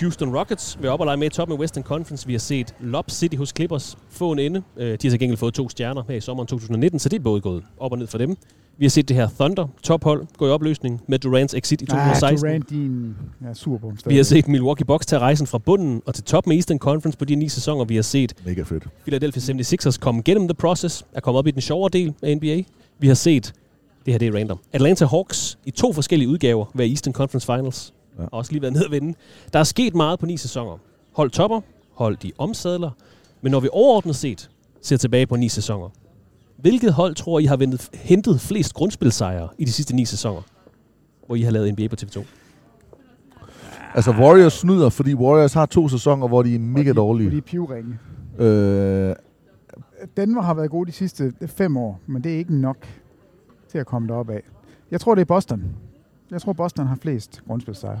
[0.00, 2.26] Houston Rockets være op og lege med i toppen af Western Conference.
[2.26, 4.62] Vi har set Lob City hos Clippers få en ende.
[4.76, 7.22] Øh, de har så gengæld fået to stjerner her i sommeren 2019, så det er
[7.22, 8.36] både gået op og ned for dem.
[8.78, 12.46] Vi har set det her Thunder tophold gå i opløsning med Durants exit i 2016.
[12.46, 16.02] Ja, Durant, din ja, sur på Vi har set Milwaukee Bucks tage rejsen fra bunden
[16.06, 17.84] og til toppen af Eastern Conference på de ni sæsoner.
[17.84, 18.86] Vi har set Mega fedt.
[19.02, 22.62] Philadelphia 76ers komme gennem the process, er kommet op i den sjovere del af NBA.
[22.98, 23.52] Vi har set,
[24.06, 27.92] det her det er random, Atlanta Hawks i to forskellige udgaver ved Eastern Conference Finals.
[28.18, 28.24] Ja.
[28.32, 29.14] Også lige været ned at vinde.
[29.52, 30.78] Der er sket meget på ni sæsoner.
[31.12, 31.60] Hold topper,
[31.94, 32.90] hold de omsadler.
[33.42, 34.50] Men når vi overordnet set
[34.82, 35.88] ser tilbage på ni sæsoner,
[36.56, 40.42] hvilket hold tror I har ventet, hentet flest grundspilsejre i de sidste ni sæsoner,
[41.26, 42.24] hvor I har lavet NBA på TV2?
[43.94, 47.30] Altså, Warriors snyder, fordi Warriors har to sæsoner, hvor de er mega dårlige.
[47.30, 47.98] De er pivringe.
[48.38, 49.14] Øh,
[50.16, 52.76] Denver har været gode de sidste fem år, men det er ikke nok
[53.68, 54.42] til at komme derop af.
[54.90, 55.62] Jeg tror, det er Boston.
[56.30, 58.00] Jeg tror, Boston har flest grundspilsejre.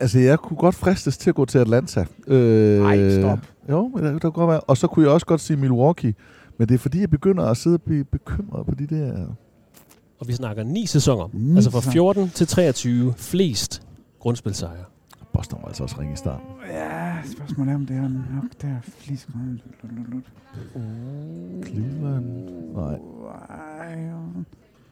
[0.00, 2.06] altså, jeg kunne godt fristes til at gå til Atlanta.
[2.26, 3.38] Øh, stop.
[3.70, 4.60] Jo, det, det kunne godt være.
[4.60, 6.14] Og så kunne jeg også godt sige Milwaukee.
[6.58, 9.26] Men det er fordi, jeg begynder at sidde og blive bekymret på de der...
[10.18, 11.28] Og vi snakker ni sæsoner.
[11.32, 11.92] Ni altså fra sæsoner.
[11.92, 13.82] 14 til 23 flest
[14.20, 14.84] grundspilsejre.
[15.32, 16.46] Boston var altså også ringe i starten.
[16.70, 19.28] Ja, spørgsmålet er, om det er nok der flest.
[21.66, 22.24] Cleveland?
[22.74, 22.98] Nej.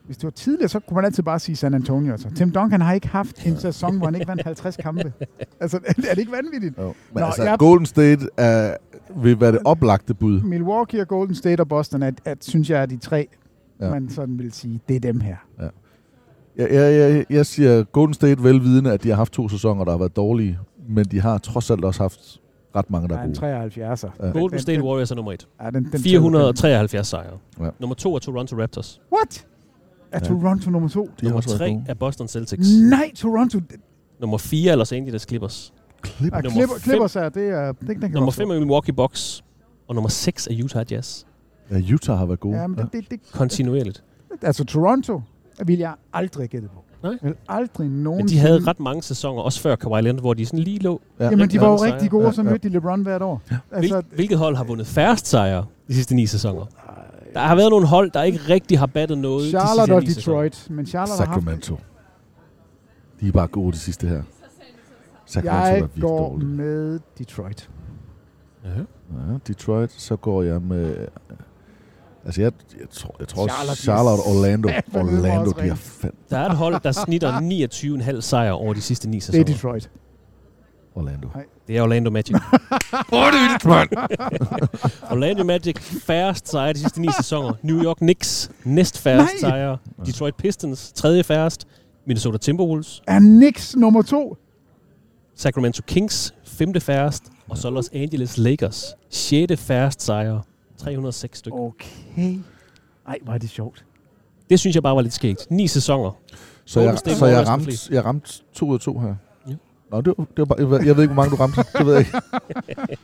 [0.06, 2.12] Hvis det var tidligere, så kunne man altid bare sige San Antonio.
[2.12, 2.28] Altså.
[2.36, 5.12] Tim Duncan har ikke haft en sæson, hvor han ikke vandt 50 kampe.
[5.60, 6.78] Altså, er det ikke vanvittigt?
[6.78, 6.82] Jo.
[6.84, 8.76] Men Nå, altså, jeg- Golden State er,
[9.16, 10.40] vil være det oplagte bud.
[10.40, 13.26] Milwaukee og Golden State og Boston, at, at, synes jeg er de tre,
[13.80, 13.84] Ja.
[13.86, 13.90] ja.
[13.92, 15.36] man sådan vil sige, det er dem her.
[16.56, 19.90] Jeg, jeg, jeg, jeg siger Golden State velvidende, at de har haft to sæsoner, der
[19.90, 20.58] har været dårlige.
[20.88, 22.20] Men de har trods alt også haft
[22.76, 23.92] ret mange, der er gode.
[23.94, 24.26] 73'er.
[24.26, 24.30] Ja.
[24.32, 25.48] Golden State Warriors er nummer et.
[25.62, 27.38] Ja, den, den 473 sejre.
[27.60, 27.68] Ja.
[27.80, 29.00] Nummer to er Toronto Raptors.
[29.12, 29.46] What?
[30.14, 30.28] Er Ja.
[30.28, 31.10] Toronto nummer to?
[31.20, 32.68] De Nummer tre er Boston Celtics.
[32.90, 33.60] Nej, Toronto.
[34.20, 35.72] Nummer 4 er Los Angeles Clippers.
[36.06, 36.40] Clipper.
[36.44, 36.80] Ja, Clipper, fem.
[36.82, 37.72] Clippers er, det er...
[37.72, 39.44] Den, den kan Nummer 5 er Milwaukee Bucks.
[39.88, 41.24] Og nummer 6 er Utah Jazz.
[41.70, 42.56] Ja, Utah har været gode.
[42.56, 44.04] Ja, men det, det, det, Kontinuerligt.
[44.42, 45.22] altså Toronto
[45.66, 46.84] vil jeg aldrig gætte på.
[47.02, 47.18] Nej.
[47.22, 50.46] Vil aldrig Men nogen de havde ret mange sæsoner, også før Kawhi Leonard, hvor de
[50.46, 51.00] sådan lige lå.
[51.20, 51.24] Ja.
[51.24, 52.50] Jamen, de var jo rigtig gode, Ja, og så ja.
[52.50, 53.42] mødte de LeBron hvert år.
[53.50, 53.56] Ja.
[53.68, 56.66] Hvil, Altså, hvilket hold har vundet færrest sejre de sidste ni sæsoner?
[57.34, 60.42] Der har været nogle hold, der ikke rigtig har battet noget Charlotte de og sæsoner.
[60.42, 60.66] Detroit.
[60.70, 61.44] Men Charlotte har haft...
[61.44, 61.78] Sacramento.
[63.20, 64.22] De er bare gode det sidste her.
[65.26, 66.50] Sacramento er Jeg virkelig går dårligt.
[66.50, 67.70] med Detroit.
[68.64, 68.68] Ja.
[68.70, 70.96] Ja, Detroit, så går jeg med...
[72.24, 74.68] Altså, jeg, jeg tror, jeg tror Charlotte, Charlotte, Orlando.
[74.68, 76.18] også Orlando, de er fandme...
[76.30, 77.32] Der er et hold, der snitter
[78.16, 79.44] 29,5 sejre over de sidste ni Det er sæsoner.
[79.44, 79.90] Detroit.
[80.94, 81.28] Orlando.
[81.66, 82.36] Det er Orlando Magic.
[85.12, 87.52] Orlando Magic færrest sejre de sidste ni sæsoner.
[87.62, 89.50] New York Knicks næst færrest Nej!
[89.50, 89.78] sejre.
[90.06, 91.66] Detroit Pistons tredje færrest.
[92.06, 93.02] Minnesota Timberwolves.
[93.06, 94.36] Er Knicks nummer to?
[95.34, 97.22] Sacramento Kings femte færrest.
[97.48, 100.42] Og så Los Angeles Lakers sjette færrest sejre.
[100.78, 101.58] 306 stykker.
[101.58, 102.38] Okay.
[103.08, 103.84] Ej, hvor er det sjovt.
[104.50, 105.46] Det synes jeg bare var lidt skægt.
[105.50, 106.10] Ni sæsoner.
[106.64, 109.14] Så jeg, så jeg, ramte, jeg ramte to ud af to her.
[109.96, 110.00] Ja.
[110.00, 111.64] Nå, det var, det var bare, jeg ved- jeg ved ikke, hvor mange du ramte.
[111.78, 112.18] Det ved jeg ikke.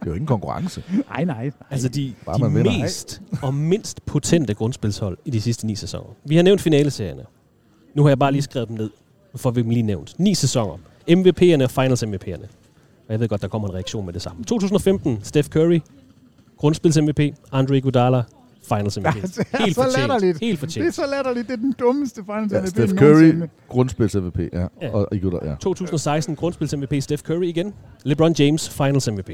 [0.00, 0.82] Det er jo ingen konkurrence.
[1.10, 1.50] Nej, nej.
[1.70, 2.78] Altså de, Bare de vinder.
[2.82, 6.10] mest og mindst potente grundspilshold i de sidste ni sæsoner.
[6.24, 7.22] Vi har nævnt finaleserierne.
[7.94, 8.90] Nu har jeg bare lige skrevet dem ned.
[9.32, 10.14] Nu får vi dem lige nævnt.
[10.18, 10.74] Ni sæsoner.
[11.10, 12.44] MVP'erne og Finals MVP'erne.
[13.06, 14.44] Og jeg ved godt, der kommer en reaktion med det samme.
[14.44, 15.80] 2015, Steph Curry.
[16.58, 17.20] Grundspils MVP.
[17.52, 18.22] Andre Iguodala.
[18.68, 19.14] Finals MVP.
[19.14, 20.08] det er Helt så fortjent.
[20.08, 20.38] latterligt.
[20.40, 20.94] Helt Det er fortjent.
[20.94, 21.48] så latterligt.
[21.48, 22.92] Det er den dummeste finals Ja, MVP Steph.
[22.94, 24.38] Curry, grundspils MVP.
[24.52, 24.66] Ja.
[24.82, 24.90] Ja.
[24.94, 25.56] Og Iguodala, ja.
[25.60, 27.00] 2016, grundspils MVP.
[27.00, 27.74] Steph Curry igen.
[28.04, 28.68] LeBron James.
[28.68, 29.30] Finals MVP.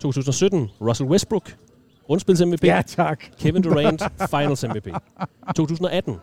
[0.00, 1.56] 2017, Russell Westbrook.
[2.06, 2.64] Grundspils MVP.
[2.64, 3.24] Ja, tak.
[3.38, 4.88] Kevin Durant, Finals MVP.
[5.56, 6.16] 2018,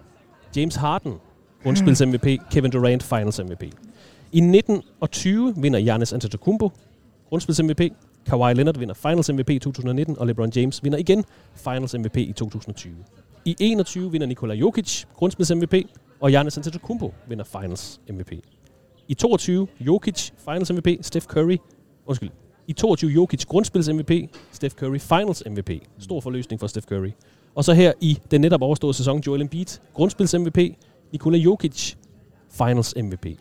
[0.56, 1.14] James Harden,
[1.64, 2.26] grundspils MVP.
[2.52, 3.64] Kevin Durant, Finals MVP.
[4.32, 6.72] I 19 og 20 vinder Giannis Antetokounmpo,
[7.30, 7.82] grundspils MVP.
[8.30, 11.26] Kawhi Leonard vinder Finals MVP i 2019, og LeBron James vinder igen
[11.56, 12.96] Finals MVP i 2020.
[13.46, 15.74] I 21 vinder Nikola Jokic, grundspils MVP,
[16.20, 18.32] og Giannis Antetokounmpo vinder Finals MVP.
[19.08, 21.58] I 22, Jokic, Finals MVP, Steph Curry,
[22.06, 22.30] undskyld,
[22.68, 24.12] i 22 Jokic grundspils MVP,
[24.52, 25.70] Steph Curry Finals MVP.
[26.00, 27.12] Stor forløsning for Steph Curry.
[27.56, 30.58] Og så her i den netop overståede sæson, Joel Embiid, grundspils MVP,
[31.12, 31.94] Nikola Jokic,
[32.50, 33.24] Finals MVP.
[33.24, 33.38] Det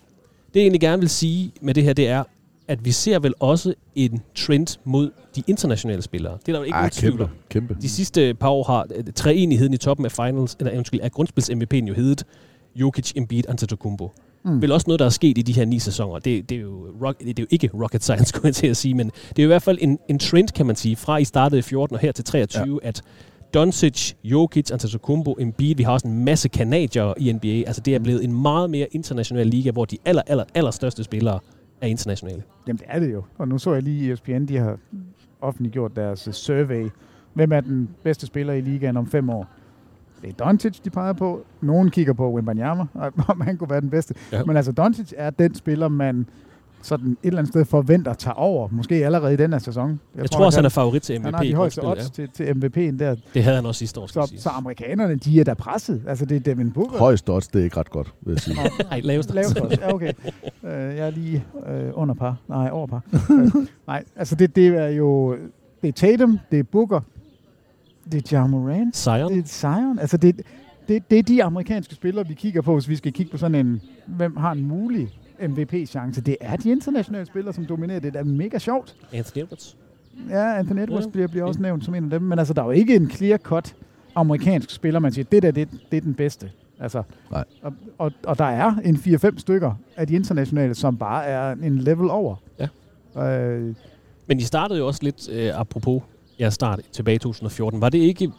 [0.54, 2.24] jeg egentlig gerne vil sige med det her, det er,
[2.68, 6.32] at vi ser vel også en trend mod de internationale spillere.
[6.32, 7.30] Det er der jo ikke tvivl kæmpe, om.
[7.48, 7.76] kæmpe.
[7.82, 11.50] De sidste par år har øh, treenigheden i toppen af finals, eller undskyld, af grundspils
[11.50, 12.24] MVP'en jo heddet
[12.76, 14.12] Jokic, Embiid, Antetokounmpo.
[14.44, 14.62] Mm.
[14.62, 16.18] Vel også noget, der er sket i de her ni sæsoner.
[16.18, 18.76] Det, det, er, jo rock, det er jo ikke rocket science, skulle jeg til at
[18.76, 21.24] sige, men det er i hvert fald en, en trend, kan man sige, fra I
[21.24, 22.88] startede i 14 og her til 23, ja.
[22.88, 23.02] at
[23.54, 27.62] Doncic, Jokic, Antetokounmpo, Embiid, vi har også en masse kanadier i NBA.
[27.66, 31.04] Altså det er blevet en meget mere international liga, hvor de aller, aller, aller største
[31.04, 31.38] spillere
[31.80, 32.42] er internationale.
[32.66, 33.22] Jamen det er det jo.
[33.38, 34.78] Og nu så jeg lige ESPN, de har
[35.40, 36.88] offentliggjort deres survey.
[37.34, 39.46] Hvem er den bedste spiller i ligaen om fem år?
[40.22, 41.44] Det er Doncic, de peger på.
[41.60, 42.86] Nogen kigger på Wembanyama,
[43.28, 44.14] om han kunne være den bedste.
[44.32, 44.44] Ja.
[44.44, 46.26] Men altså, Doncic er den spiller, man
[46.82, 50.00] sådan et eller andet sted forventer tager over, måske allerede i den her sæson.
[50.14, 51.24] Jeg, jeg tror, også, han er favorit til MVP.
[51.24, 52.26] Han har de højeste odds ja.
[52.26, 53.16] til, til MVP'en der.
[53.34, 56.02] Det havde han også sidste år, så, så amerikanerne, de er da presset.
[56.06, 56.98] Altså, det er Devin Booker.
[56.98, 58.56] Højeste odds, det er ikke ret godt, vil jeg sige.
[58.90, 60.12] Nej, laveste Laveste odds, ja, okay.
[60.62, 60.68] Uh,
[60.98, 62.36] jeg er lige uh, under par.
[62.48, 63.02] Nej, over par.
[63.30, 65.36] uh, nej, altså det, det er jo...
[65.82, 67.00] Det er Tatum, det er Booker,
[68.12, 68.96] det er Ja Morant.
[68.96, 69.32] Zion.
[69.32, 69.98] Det er Zion.
[69.98, 70.40] Altså det,
[70.88, 73.66] det, det er de amerikanske spillere, vi kigger på, hvis vi skal kigge på sådan
[73.66, 76.20] en, hvem har en mulig MVP-chance.
[76.20, 78.00] Det er de internationale spillere, som dominerer.
[78.00, 78.96] Det er mega sjovt.
[79.12, 79.76] Anthony Edwards.
[80.30, 81.10] Ja, Anthony Edwards ja.
[81.10, 82.22] bliver, bliver også nævnt som en af dem.
[82.22, 83.74] Men altså, der er jo ikke en clear-cut
[84.14, 86.50] amerikansk spiller, man siger, det der, det, det er den bedste.
[86.80, 87.44] Altså, Nej.
[87.62, 91.78] Og, og, og der er en 4-5 stykker af de internationale, som bare er en
[91.78, 92.36] level over.
[92.58, 92.68] Ja.
[93.22, 93.74] Øh,
[94.26, 96.02] Men I startede jo også lidt, øh, apropos
[96.40, 97.80] jeres start tilbage i 2014.
[97.80, 98.32] Var det ikke,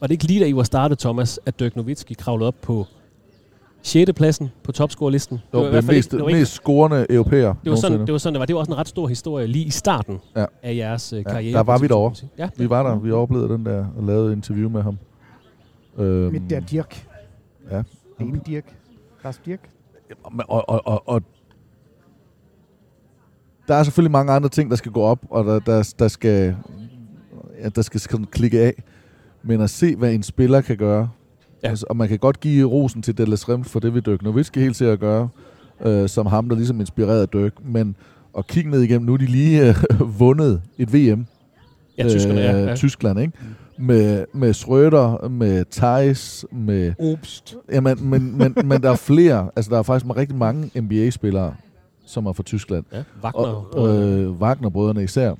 [0.00, 2.86] var det ikke lige da I var startet, Thomas, at Dirk Nowitzki kravlede op på
[3.82, 4.12] 6.
[4.16, 5.36] pladsen på topscore-listen.
[5.36, 7.54] Det var, det var det mest, ikke, det var mest scorende europæer.
[7.64, 8.46] Det var, sådan, det var sådan, det var.
[8.46, 10.44] Det var også en ret stor historie lige i starten ja.
[10.62, 11.50] af jeres uh, karriere.
[11.50, 12.28] Ja, der var vi derovre.
[12.38, 12.98] Ja, vi var der.
[12.98, 14.98] Vi oplevede den der og lavede interview med ham.
[15.98, 17.06] Øhm, med der Dirk.
[17.70, 17.82] Ja.
[18.20, 18.76] Ene Dirk.
[19.24, 19.60] Lars Dirk.
[20.24, 21.22] Og, og, og, og
[23.68, 26.56] der er selvfølgelig mange andre ting, der skal gå op, og der, der, der skal
[27.62, 28.82] ja, der skal sådan klikke af.
[29.42, 31.10] Men at se, hvad en spiller kan gøre,
[31.62, 31.68] Ja.
[31.68, 34.60] Altså, og man kan godt give rosen til Dallas Rem, for det vil Dirk Nowitzki
[34.60, 35.28] helt sikkert gøre,
[35.84, 37.52] øh, som ham, der ligesom inspirerede Dirk.
[37.64, 37.96] Men
[38.38, 39.74] at kigge ned igennem, nu er de lige øh,
[40.20, 41.26] vundet et VM.
[41.98, 42.76] Ja, tyskerne, øh, ja, ja.
[42.76, 43.32] Tyskland, ikke?
[43.40, 43.84] Mm.
[43.84, 46.92] Med, med Schröder, med Thijs, med...
[46.98, 47.56] Obst.
[47.72, 49.50] Ja, men, men, men, men der er flere.
[49.56, 51.54] Altså, der er faktisk rigtig mange NBA-spillere,
[52.06, 52.84] som er fra Tyskland.
[52.92, 53.76] Ja, Wagner.
[53.76, 55.34] Og, øh, Wagner-brødrene især.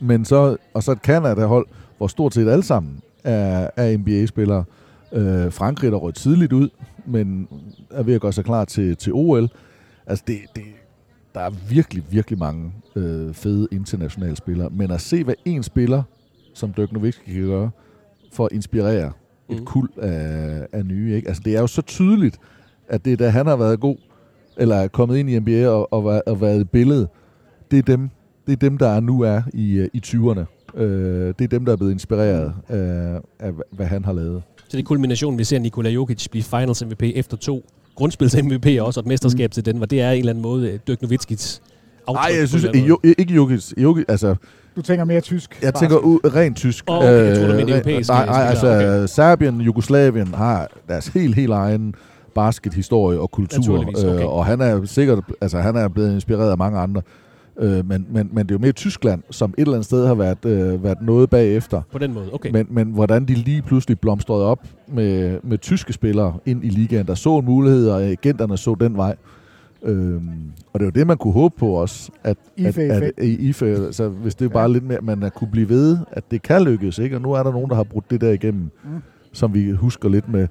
[0.00, 1.66] Men så, og så et Canada-hold,
[1.98, 4.58] hvor stort set alle sammen er, er NBA-spillere.
[4.58, 4.64] Øh,
[5.50, 6.68] Frankrig der rødt tidligt ud,
[7.06, 7.48] men
[7.90, 9.48] er ved at gøre sig klar til, til OL.
[10.06, 10.64] Altså, det, det,
[11.34, 14.70] der er virkelig, virkelig mange øh, fede internationale spillere.
[14.70, 16.02] Men at se, hvad en spiller,
[16.54, 17.70] som Dirk Nowitzki kan gøre,
[18.32, 19.12] for at inspirere
[19.48, 19.56] mm.
[19.56, 21.14] et kul af, af nye.
[21.14, 21.28] Ikke?
[21.28, 22.38] Altså, det er jo så tydeligt,
[22.88, 23.96] at det er da han har været god,
[24.56, 27.08] eller er kommet ind i NBA og, og, og været et billede,
[27.70, 28.10] det er dem,
[28.46, 30.44] det er dem der nu er i, øh, i 20'erne.
[30.80, 34.42] Øh, det er dem, der er blevet inspireret af, af, hvad han har lavet.
[34.72, 38.66] Så det er kulminationen, vi ser Nikola Jokic blive finals MVP efter to grundspils MVP
[38.80, 39.52] også, og et mesterskab mm.
[39.52, 41.62] til den, hvor det er en eller anden måde øh, Dirk Nowitzkis
[42.06, 42.30] aftryk.
[42.30, 43.72] Nej, jeg synes jo, ikke Jokic.
[43.76, 44.34] Jokic altså,
[44.76, 45.58] du tænker mere tysk?
[45.62, 46.84] Jeg tænker u- rent tysk.
[46.86, 48.08] Oh, okay, jeg tror, du mener europæisk.
[48.08, 49.06] Nej, nej altså okay.
[49.06, 51.94] Serbien, Jugoslavien har deres helt, helt egen
[52.34, 53.78] baskethistorie og kultur.
[53.78, 54.20] Okay.
[54.20, 57.02] Øh, og han er sikkert, altså han er blevet inspireret af mange andre.
[57.58, 60.14] Øh, men, men, men det er jo mere Tyskland, som et eller andet sted har
[60.14, 61.82] været, øh, været noget bagefter.
[61.92, 62.50] På den måde, okay.
[62.50, 67.06] Men, men hvordan de lige pludselig blomstrede op med, med tyske spillere ind i ligaen,
[67.06, 69.16] der så en mulighed, og agenterne så den vej.
[69.82, 70.28] Øhm,
[70.72, 74.08] og det er jo det, man kunne håbe på også, at, at, at, IFE, altså,
[74.08, 74.68] hvis det er bare ja.
[74.68, 77.16] lidt mere, at man kunne blive ved, at det kan lykkes, ikke?
[77.16, 78.90] og nu er der nogen, der har brudt det der igennem, mm.
[79.32, 80.48] som vi husker lidt med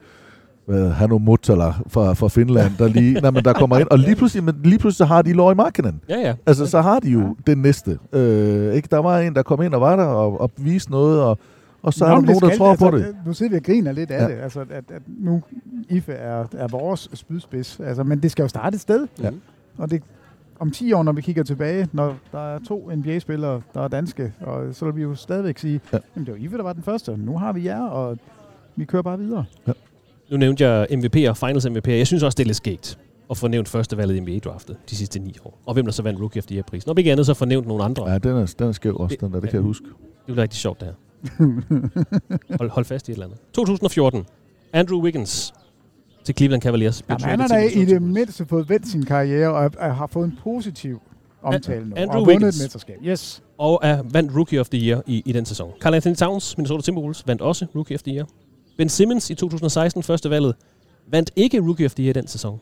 [0.69, 4.43] Hanno Muttala fra, fra Finland, der lige, nej, men der kommer ind, og lige pludselig,
[4.43, 6.01] men lige pludselig så har de Lori Markkinen.
[6.09, 6.33] Ja, ja.
[6.45, 7.51] Altså, så har de jo ja.
[7.51, 7.99] den næste.
[8.13, 8.87] Øh, ikke?
[8.91, 11.37] Der var en, der kom ind og var der og, og viste noget, og,
[11.81, 13.15] og så Nå, er der nogen, der tror altså, på det.
[13.25, 14.35] Nu sidder vi og griner lidt af ja.
[14.35, 15.43] det, altså, at, at nu
[15.89, 19.07] IFE er, er vores spydspids, altså, men det skal jo starte et sted.
[19.23, 19.29] Ja.
[19.77, 20.03] Og det,
[20.59, 24.33] om 10 år, når vi kigger tilbage, når der er to NBA-spillere, der er danske,
[24.41, 25.97] og så vil vi jo stadigvæk sige, ja.
[26.15, 28.17] jamen det var IFE, der var den første, nu har vi jer, og
[28.75, 29.45] vi kører bare videre.
[29.67, 29.71] Ja.
[30.31, 31.87] Nu nævnte jeg MVP og Finals MVP.
[31.87, 32.97] Jeg synes også, det er lidt skægt
[33.29, 35.59] at få nævnt første valget i NBA-draftet de sidste ni år.
[35.65, 36.89] Og hvem der så vandt Rookie of the Year-prisen.
[36.89, 38.09] Og ikke andet, så få nævnt nogle andre.
[38.09, 39.39] Ja, den er, den er skæv også, det, den der.
[39.39, 39.85] Det ja, kan jeg huske.
[40.27, 42.57] Det er rigtig sjovt, det her.
[42.59, 43.39] hold, hold fast i et eller andet.
[43.53, 44.25] 2014.
[44.73, 45.53] Andrew Wiggins
[46.23, 47.03] til Cleveland Cavaliers.
[47.09, 50.25] Jamen, han har da i det mindste fået vendt sin karriere og er, har fået
[50.25, 51.01] en positiv
[51.41, 51.95] omtale nu.
[51.95, 52.57] Andrew og Wiggins.
[52.59, 52.97] et mesterskab.
[53.03, 53.43] Yes.
[53.57, 55.71] Og er vandt Rookie of the Year i, i den sæson.
[55.81, 58.25] Carl Anthony Towns, Minnesota Timberwolves, vandt også Rookie of the Year.
[58.81, 60.55] Ben Simmons i 2016, første valget,
[61.07, 62.59] vandt ikke Rookie of the Year den sæson.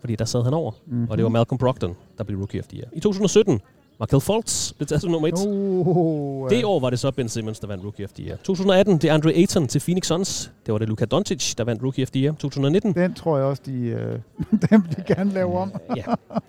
[0.00, 0.70] Fordi der sad han over.
[0.70, 1.06] Mm-hmm.
[1.10, 2.88] Og det var Malcolm Brogdon, der blev Rookie of the Year.
[2.92, 3.60] I 2017,
[4.00, 5.34] Markel Fultz blev taget som nummer 1.
[5.36, 8.36] Oh, Det år var det så Ben Simmons, der vandt Rookie of the Year.
[8.36, 10.52] 2018, det er Andre Ayton til Phoenix Suns.
[10.66, 12.34] Det var det Luka Doncic, der vandt Rookie of the Year.
[12.34, 14.18] 2019, Den tror jeg også, de, øh,
[14.70, 15.72] dem de gerne lave om.
[15.96, 16.02] ja.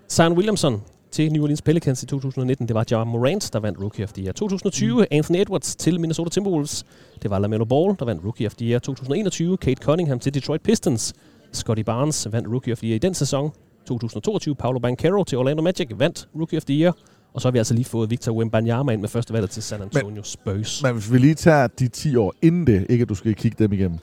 [0.09, 0.81] Zion Williamson
[1.19, 2.67] til New Orleans Pelicans i 2019.
[2.67, 4.33] Det var John Morant, der vandt Rookie of the Year.
[4.33, 6.85] 2020, Anthony Edwards til Minnesota Timberwolves.
[7.21, 8.79] Det var LaMelo Ball, der vandt Rookie of the Year.
[8.79, 11.13] 2021, Kate Cunningham til Detroit Pistons.
[11.51, 13.51] Scotty Barnes vandt Rookie of the Year i den sæson.
[13.87, 16.97] 2022, Paolo Banchero til Orlando Magic vandt Rookie of the Year.
[17.33, 19.81] Og så har vi altså lige fået Victor Wembanyama ind med første valget til San
[19.81, 20.83] Antonio Spurs.
[20.83, 23.63] Men hvis vi lige tager de 10 år inden det, ikke at du skal kigge
[23.63, 23.99] dem igennem,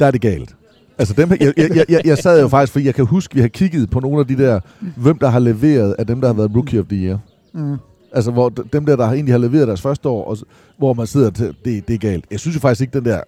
[0.00, 0.56] der er det galt.
[1.02, 3.48] Altså dem, jeg, jeg, jeg, jeg, sad jo faktisk, fordi jeg kan huske, vi har
[3.48, 4.60] kigget på nogle af de der,
[4.96, 7.18] hvem der har leveret af dem, der har været Rookie of the Year.
[7.54, 7.76] Mm.
[8.12, 10.36] Altså hvor dem der, der har egentlig har leveret deres første år, og,
[10.78, 12.24] hvor man sidder til, det, det er galt.
[12.30, 13.20] Jeg synes jo faktisk ikke, den der,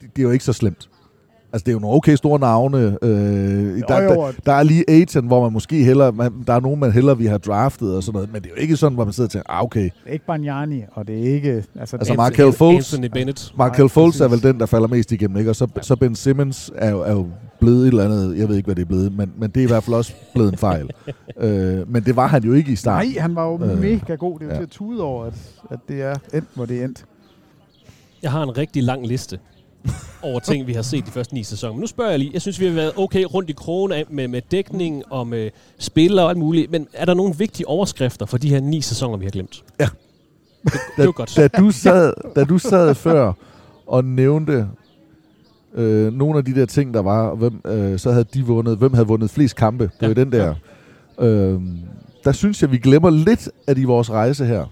[0.00, 0.88] det, det er jo ikke så slemt.
[1.52, 2.98] Altså, det er jo nogle okay store navne.
[3.02, 4.10] Øh, der, jo.
[4.10, 7.18] der, der, er lige Aiton, hvor man måske hellere, man, der er nogen, man hellere
[7.18, 9.28] vil have draftet og sådan noget, men det er jo ikke sådan, hvor man sidder
[9.28, 9.84] og tænker, ah, okay.
[9.84, 11.50] Det er ikke Bargnani, og det er ikke...
[11.50, 13.52] Altså, Altså, det, Markel Anthony Bennett.
[13.58, 15.50] Markel Fultz er vel den, der falder mest igennem, ikke?
[15.50, 17.26] Og så, så Ben Simmons er jo, er jo
[17.60, 19.64] blevet et eller andet, jeg ved ikke, hvad det er blevet, men, men det er
[19.64, 20.90] i hvert fald også blevet en fejl.
[21.40, 23.10] øh, men det var han jo ikke i starten.
[23.10, 24.38] nej, han var jo Øh, mega god.
[24.38, 24.56] Det er jo ja.
[24.56, 25.34] til at tude over, at,
[25.70, 27.04] at det er endt, hvor det er endt.
[28.22, 29.38] Jeg har en rigtig lang liste
[30.22, 31.72] over ting, vi har set de første ni sæsoner.
[31.74, 32.30] Men nu spørger jeg lige.
[32.34, 35.50] Jeg synes, vi har været okay rundt i krogen af med, med dækning og med
[35.78, 36.70] spillere og alt muligt.
[36.70, 39.64] Men er der nogle vigtige overskrifter for de her ni sæsoner, vi har glemt?
[39.80, 39.88] Ja.
[40.64, 41.36] Det, det var godt.
[41.36, 43.32] Da du sad, da du sad før
[43.86, 44.68] og nævnte
[45.74, 48.94] øh, nogle af de der ting, der var, hvem, øh, så havde de vundet, hvem
[48.94, 49.84] havde vundet flest kampe.
[49.84, 50.14] Det var Ja.
[50.20, 50.24] ja.
[50.24, 50.54] den der.
[51.20, 51.60] Øh,
[52.24, 54.66] der synes jeg, vi glemmer lidt af i vores rejse her.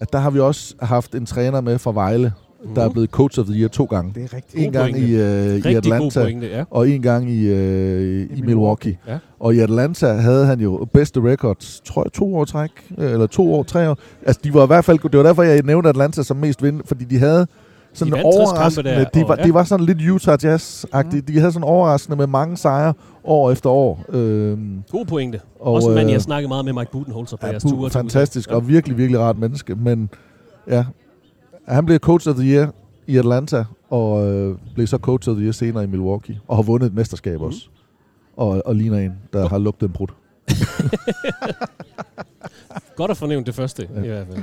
[0.00, 2.32] At der har vi også haft en træner med fra Vejle,
[2.64, 2.74] mm.
[2.74, 4.12] der er blevet coach of the year to gange.
[4.14, 5.08] Det er rigtig En gang pointe.
[5.08, 6.64] i, øh, i Rigtig Atlanta, pointe, ja.
[6.70, 8.98] og en gang i, øh, i Milwaukee.
[9.08, 9.18] Ja.
[9.40, 13.54] Og i Atlanta havde han jo bedste records, tror jeg, to år træk, eller to
[13.54, 13.98] år, tre år.
[14.26, 16.80] Altså, de var i hvert fald, det var derfor, jeg nævnte Atlanta som mest vind,
[16.84, 17.46] fordi de havde
[17.94, 19.44] sådan De de vandt 60 overraskende, der, de, og- var, ja.
[19.44, 21.20] de var sådan lidt Utah Jazz-agtige.
[21.20, 22.94] De havde sådan overraskende med mange sejre
[23.24, 24.04] år efter år.
[24.08, 25.40] Øhm, God pointe.
[25.60, 27.62] Og, Også en mand, jeg øh, har snakket meget med Mike Budenholzer på ja, jeres
[27.62, 27.90] ture.
[27.90, 28.54] fantastisk, USA.
[28.56, 29.74] og virkelig, virkelig rart menneske.
[29.74, 30.10] Men
[30.70, 30.84] ja,
[31.68, 32.70] han blev coach of the year
[33.06, 36.62] i Atlanta, og øh, blev så coach of the year senere i Milwaukee, og har
[36.62, 37.46] vundet et mesterskab mm.
[37.46, 37.68] også.
[38.36, 40.08] Og, og ligner en, der har lugtet en brud.
[42.96, 44.02] Godt at fornævne det første, ja.
[44.02, 44.42] i hvert fald.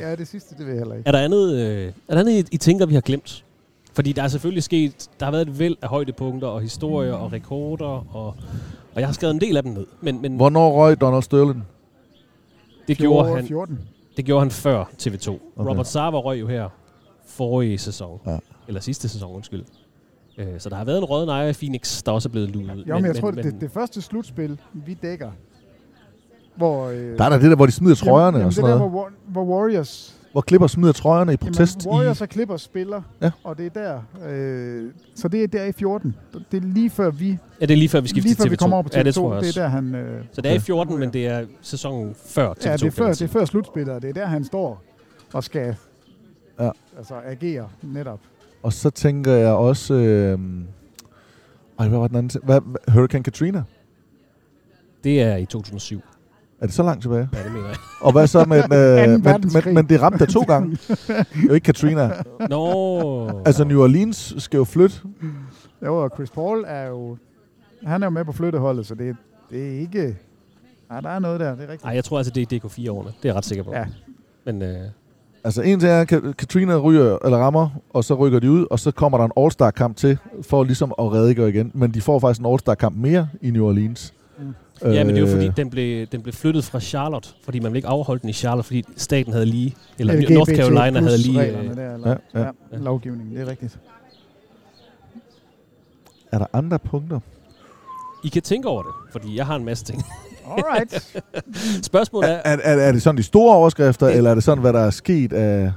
[0.00, 1.08] Ja, det sidste, det vil jeg heller ikke.
[1.08, 3.44] Er der andet, øh, er der andet I, I tænker, vi har glemt?
[3.92, 7.32] Fordi der er selvfølgelig sket, der har været et væld af højdepunkter og historier og
[7.32, 8.34] rekorder, og,
[8.94, 9.86] og jeg har skrevet en del af dem ned.
[10.00, 11.64] Men, men Hvornår røg Donald Sterling?
[12.88, 13.80] det, gjorde han, 14.
[14.16, 15.28] det gjorde han før TV2.
[15.30, 15.40] Okay.
[15.70, 16.68] Robert Sava røg jo her
[17.26, 18.20] forrige sæson.
[18.26, 18.38] Ja.
[18.68, 19.64] Eller sidste sæson, undskyld.
[20.38, 22.84] Øh, Så der har været en rød ejer i Phoenix, der også er blevet luet.
[22.88, 25.30] Jo, men, jeg tror, det, det, det første slutspil, vi dækker,
[26.56, 26.86] hvor...
[26.88, 28.78] Øh, Der er der det der, hvor de smider trøjerne jamen, og sådan det der,
[28.78, 28.92] noget.
[28.92, 30.19] hvor, War- hvor Warriors...
[30.32, 32.22] Hvor Klipper smider trøjerne i protest Jamen, Warriors i...
[32.22, 33.30] og Clippers spiller, Ja.
[33.44, 34.28] og det er der.
[34.28, 36.16] Øh, så det er der i 14.
[36.52, 38.50] Det er lige før vi, Ja, det er lige før vi skifter lige før til
[38.50, 38.58] vi TV2.
[38.58, 38.96] kommer over på TV2.
[38.98, 39.60] Ja, det tror jeg det også.
[39.60, 39.94] er der, han...
[39.94, 42.68] Øh, Så det er i 14, men det er sæsonen før TV2.
[42.68, 44.82] ja, det er, før, det er før slutspillet, og det er der, han står
[45.32, 45.76] og skal
[46.60, 46.70] Ja.
[46.98, 48.20] altså, agere netop.
[48.62, 49.94] Og så tænker jeg også...
[49.94, 50.38] Øh...
[51.78, 53.62] Ej, hvad var den anden hvad- Hurricane Katrina?
[55.04, 56.00] Det er i 2007.
[56.60, 57.28] Er det så langt tilbage?
[57.34, 57.76] Ja, det mener jeg.
[58.00, 58.58] Og hvad så med...
[58.58, 58.62] Øh,
[59.02, 59.64] Anden men, verdenskrig.
[59.64, 60.70] men, men det ramte der to gange.
[60.70, 62.10] Det er jo ikke Katrina.
[62.48, 63.42] Nå.
[63.46, 64.96] Altså, New Orleans skal jo flytte.
[65.84, 67.16] Jo, og Chris Paul er jo...
[67.86, 69.16] Han er jo med på flytteholdet, så det,
[69.50, 70.16] det er ikke...
[70.90, 71.84] Nej, der er noget der, det er rigtigt.
[71.84, 73.08] Nej, jeg tror altså, det er DK4-årene.
[73.08, 73.72] Det er jeg ret sikker på.
[73.72, 73.84] Ja.
[74.46, 74.76] Men øh,
[75.44, 78.66] Altså, en ting er, at Ka- Katrina ryger eller rammer, og så rykker de ud,
[78.70, 81.70] og så kommer der en All-Star-kamp til, for ligesom at redegøre igen.
[81.74, 84.14] Men de får faktisk en All-Star-kamp mere i New Orleans.
[84.84, 87.58] Ja, men det er jo fordi, Øh, den blev, den blev flyttet fra Charlotte, fordi
[87.60, 91.00] man ville ikke afholde den i Charlotte, fordi staten havde lige, eller LGBT North Carolina
[91.00, 91.40] havde lige...
[91.40, 92.50] reglerne Øh, der, eller, Ja, ja, ja.
[92.72, 92.78] ja.
[92.78, 93.78] lovgivningen, det er rigtigt.
[96.32, 97.20] Er der andre punkter?
[98.24, 100.02] I kan tænke over det, fordi jeg har en masse ting.
[100.50, 101.20] Alright.
[101.86, 104.60] Spørgsmålet er, Er, er, er det sådan de store overskrifter, Det- eller er det sådan,
[104.62, 105.72] hvad der er sket af...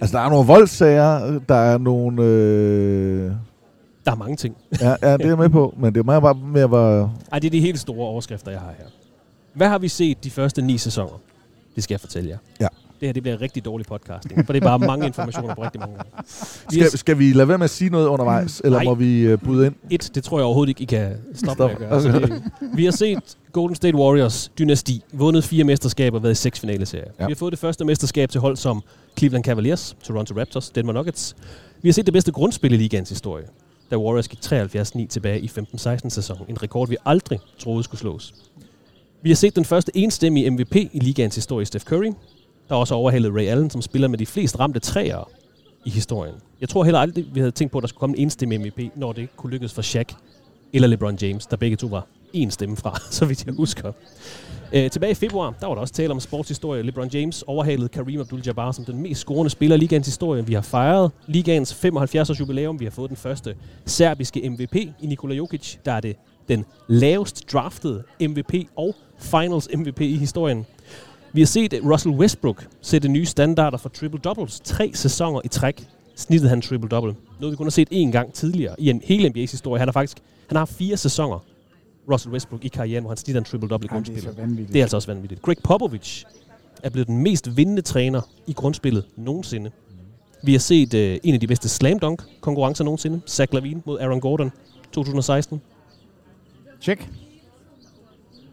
[0.00, 2.22] Altså, der er nogle voldssager, der er nogle...
[2.22, 3.32] Øh...
[4.10, 4.56] der er mange ting.
[4.80, 7.12] Ja, ja, det er jeg med på, men det er meget bare med at være...
[7.32, 8.84] Ej, det er de helt store overskrifter, jeg har her.
[9.54, 11.20] Hvad har vi set de første ni sæsoner?
[11.76, 12.38] Det skal jeg fortælle jer.
[12.60, 12.66] Ja.
[13.00, 15.62] Det her det bliver en rigtig dårlig podcasting, for det er bare mange informationer på
[15.62, 16.10] rigtig mange gange.
[16.70, 18.84] Skal, skal vi lade være med at sige noget undervejs, eller Nej.
[18.84, 19.74] må vi øh, bryde ind?
[19.90, 21.88] Et, det tror jeg overhovedet ikke, I kan stoppe med at Stop.
[21.88, 22.02] gøre.
[22.02, 22.42] Så det,
[22.74, 27.10] vi har set Golden State Warriors dynasti, vundet fire mesterskaber været i seks finaleserier.
[27.20, 27.26] Ja.
[27.26, 28.82] Vi har fået det første mesterskab til hold som
[29.18, 31.36] Cleveland Cavaliers, Toronto Raptors, Denver Nuggets.
[31.82, 33.44] Vi har set det bedste grundspil i ligaens historie,
[33.90, 36.44] da Warriors gik 73-9 tilbage i 15-16 sæsonen.
[36.48, 38.34] En rekord, vi aldrig troede skulle slås.
[39.22, 42.12] Vi har set den første enstemmige MVP i ligaens historie, Steph Curry.
[42.68, 45.30] Der også overhalede Ray Allen, som spiller med de flest ramte træer
[45.84, 46.34] i historien.
[46.60, 48.80] Jeg tror heller aldrig, vi havde tænkt på, at der skulle komme en enstemmig MVP,
[48.96, 50.12] når det kunne lykkes for Shaq
[50.72, 53.92] eller LeBron James, der begge to var en stemme fra, så vidt jeg husker.
[54.72, 56.82] Øh, tilbage i februar, der var der også tale om sportshistorie.
[56.82, 60.46] LeBron James overhalede Kareem Abdul-Jabbar som den mest scorende spiller i ligaens historie.
[60.46, 62.80] Vi har fejret ligaens 75 års jubilæum.
[62.80, 63.54] Vi har fået den første
[63.86, 65.76] serbiske MVP i Nikola Jokic.
[65.84, 66.16] Der er det
[66.48, 70.66] den lavest draftede MVP og finals MVP i historien.
[71.32, 74.60] Vi har set Russell Westbrook sætte nye standarder for triple-doubles.
[74.64, 75.86] Tre sæsoner i træk
[76.16, 77.14] snittede han triple-double.
[77.40, 79.78] Noget vi kun har set én gang tidligere i en hele NBA's historie.
[79.78, 81.44] Han har faktisk han har fire sæsoner,
[82.12, 84.22] Russell Westbrook, i karrieren, hvor han snitter en triple-double i Ej, det er grundspillet.
[84.22, 84.72] så vanvittigt.
[84.72, 85.42] Det er altså også vanvittigt.
[85.42, 86.24] Greg Popovich
[86.82, 89.70] er blevet den mest vindende træner i grundspillet nogensinde.
[90.44, 93.20] Vi har set øh, en af de bedste slam dunk konkurrencer nogensinde.
[93.28, 94.52] Zach Lavine mod Aaron Gordon
[94.92, 95.60] 2016.
[96.80, 97.08] Check.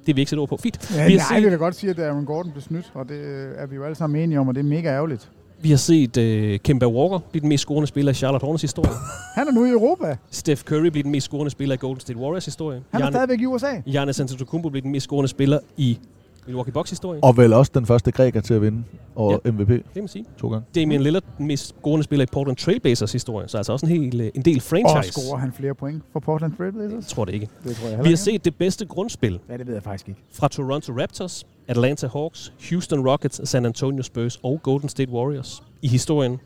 [0.05, 0.57] Det er vi ikke sætte ord på.
[0.57, 0.95] Fint.
[0.95, 2.91] Ja, vi, nej, har jeg vil set, da godt sige, at Aaron Gordon blev snydt,
[2.93, 5.31] og det øh, er vi jo alle sammen enige om, og det er mega ærgerligt.
[5.61, 8.91] Vi har set øh, Kemba Walker blive den mest scorende spiller i Charlotte Hornets historie.
[9.37, 10.17] Han er nu i Europa.
[10.31, 12.81] Steph Curry blive den mest scorende spiller i Golden State Warriors historie.
[12.91, 13.75] Han er Gianni- stadigvæk i USA.
[13.85, 15.99] Giannis Antetokounmpo blev den mest scorende spiller i
[16.47, 17.23] Milwaukee Bucks historie.
[17.23, 18.83] Og vel også den første græker til at vinde
[19.15, 19.51] over ja.
[19.51, 20.25] MVP Det kan man sige.
[20.37, 20.65] to gange.
[20.75, 23.47] Damian Lillard, den mest scorende spiller i Portland Trailblazers historie.
[23.47, 25.11] Så altså også en, hel, øh, en del Og franchise.
[25.21, 26.93] scorer han flere point for Portland Trailblazers?
[26.93, 27.49] Jeg tror det ikke.
[27.63, 28.17] Det tror jeg Vi heller har ikke.
[28.17, 30.21] set det bedste grundspil Ja, det ved jeg faktisk ikke.
[30.33, 35.87] fra Toronto Raptors, Atlanta Hawks, Houston Rockets, San Antonio Spurs og Golden State Warriors i
[35.87, 36.37] historien.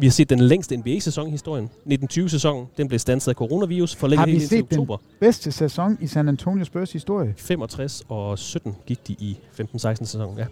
[0.00, 1.70] Vi har set den længste NBA-sæson i historien.
[1.90, 4.96] 1920-sæsonen, den blev standset af coronavirus, forlænget Har vi helt indtil set den oktober.
[5.20, 7.34] bedste sæson i San Antonio Spurs historie?
[7.36, 10.38] 65 og 17 gik de i 15-16 sæsonen.
[10.38, 10.44] Ja.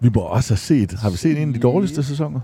[0.00, 2.40] Vi må også have set, har vi set en af de dårligste sæsoner?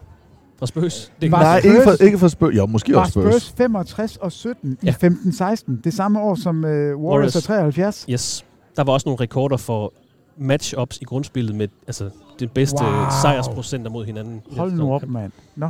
[0.59, 1.13] Fra Spurs.
[1.21, 2.55] Det Var Nej, Spurs- ikke for, ikke for Spurs.
[2.57, 3.25] Jo, måske Var også Spurs.
[3.43, 4.95] Spurs 65 og 17 Ja.
[5.03, 5.73] i 15-16?
[5.85, 7.37] Det samme år som uh, Warriors, Warriors.
[7.37, 8.07] er 73?
[8.11, 8.45] Yes.
[8.77, 9.93] Der var også nogle rekorder for
[10.37, 12.93] matchups i grundspillet med altså, det bedste Wow.
[13.23, 14.43] sejrsprocenter mod hinanden.
[14.49, 15.33] den Hold nu op, mand.
[15.57, 15.69] Nå.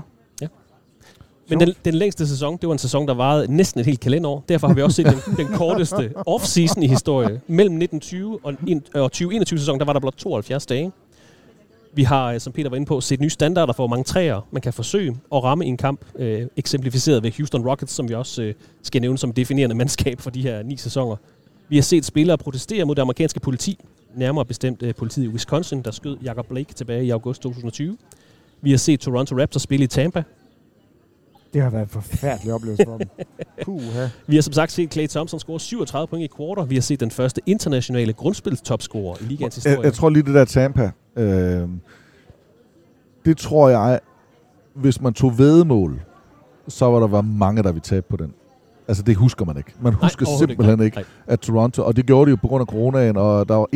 [1.48, 4.44] Men den, den længste sæson, det var en sæson, der varede næsten et helt kalenderår.
[4.48, 7.40] Derfor har vi også set den, den korteste off-season i historie.
[7.46, 10.92] Mellem 1920 og, en- og 2021 sæson, der var der blot 72 dage.
[11.94, 14.40] Vi har, øh, som Peter var inde på, set nye standarder for, hvor mange træer
[14.50, 16.00] man kan forsøge at ramme i en kamp.
[16.18, 20.30] Øh, eksemplificeret ved Houston Rockets, som vi også øh, skal nævne som definerende mandskab for
[20.30, 21.16] de her ni sæsoner.
[21.68, 23.78] Vi har set spillere protestere mod det amerikanske politi.
[24.16, 27.96] Nærmere bestemt øh, politiet i Wisconsin, der skød Jacob Blake tilbage i august 2020.
[28.60, 30.22] Vi har set Toronto Raptors spille i Tampa,
[31.54, 33.08] Det har været en forfærdelig oplevelse for dem.
[33.64, 34.08] Puha.
[34.26, 36.64] Vi har som sagt set Clay Thompson score 37 point i quarter.
[36.64, 39.76] Vi har set den første internationale grundspilstopscorer i ligaens historie.
[39.76, 41.68] Jeg, jeg tror lige det der Tampa, øh,
[43.24, 44.00] det tror jeg,
[44.74, 46.02] hvis man tog vedemål,
[46.68, 48.34] så var der var mange, der ville tabe på den.
[48.88, 49.72] Altså det husker man ikke.
[49.80, 50.84] Man husker overhovedet simpelthen ikke.
[50.84, 51.04] ikke, Nej.
[51.34, 53.66] at Toronto, og det gjorde de jo på grund af coronaen, og der var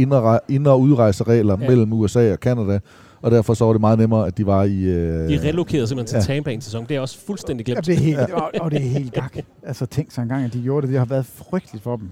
[0.49, 1.63] ind- og, udrejseregler Ja.
[1.65, 1.69] ja.
[1.71, 2.79] mellem USA og Canada,
[3.23, 4.79] og derfor så var det meget nemmere, at de var i...
[4.83, 6.21] Øh, De relokerede simpelthen ja.
[6.23, 6.87] til Tampa i en sæson.
[6.89, 7.87] Det er også fuldstændig Ja, glemt.
[7.87, 9.37] det er helt, og, og det er helt gak.
[9.63, 10.93] Altså tænk sig engang, at de gjorde det.
[10.93, 12.11] Det har været frygteligt for dem.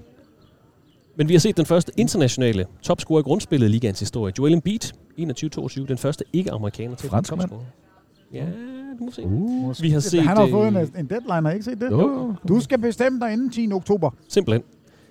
[1.17, 4.33] Men vi har set den første internationale topscorer i grundspillet i ligaens historie.
[4.39, 4.81] Joel Embiid,
[5.19, 7.61] 21-22, den første ikke-amerikaner til at topscorer.
[8.33, 8.45] Ja,
[8.99, 9.25] du må se.
[9.25, 11.81] Uh, Vi har set, Han har øh, fået en, en deadline, har I ikke set
[11.81, 11.91] det?
[11.91, 12.35] jo.
[12.49, 13.73] Du skal bestemme dig inden 10.
[13.73, 14.11] oktober.
[14.29, 14.63] Simpelthen.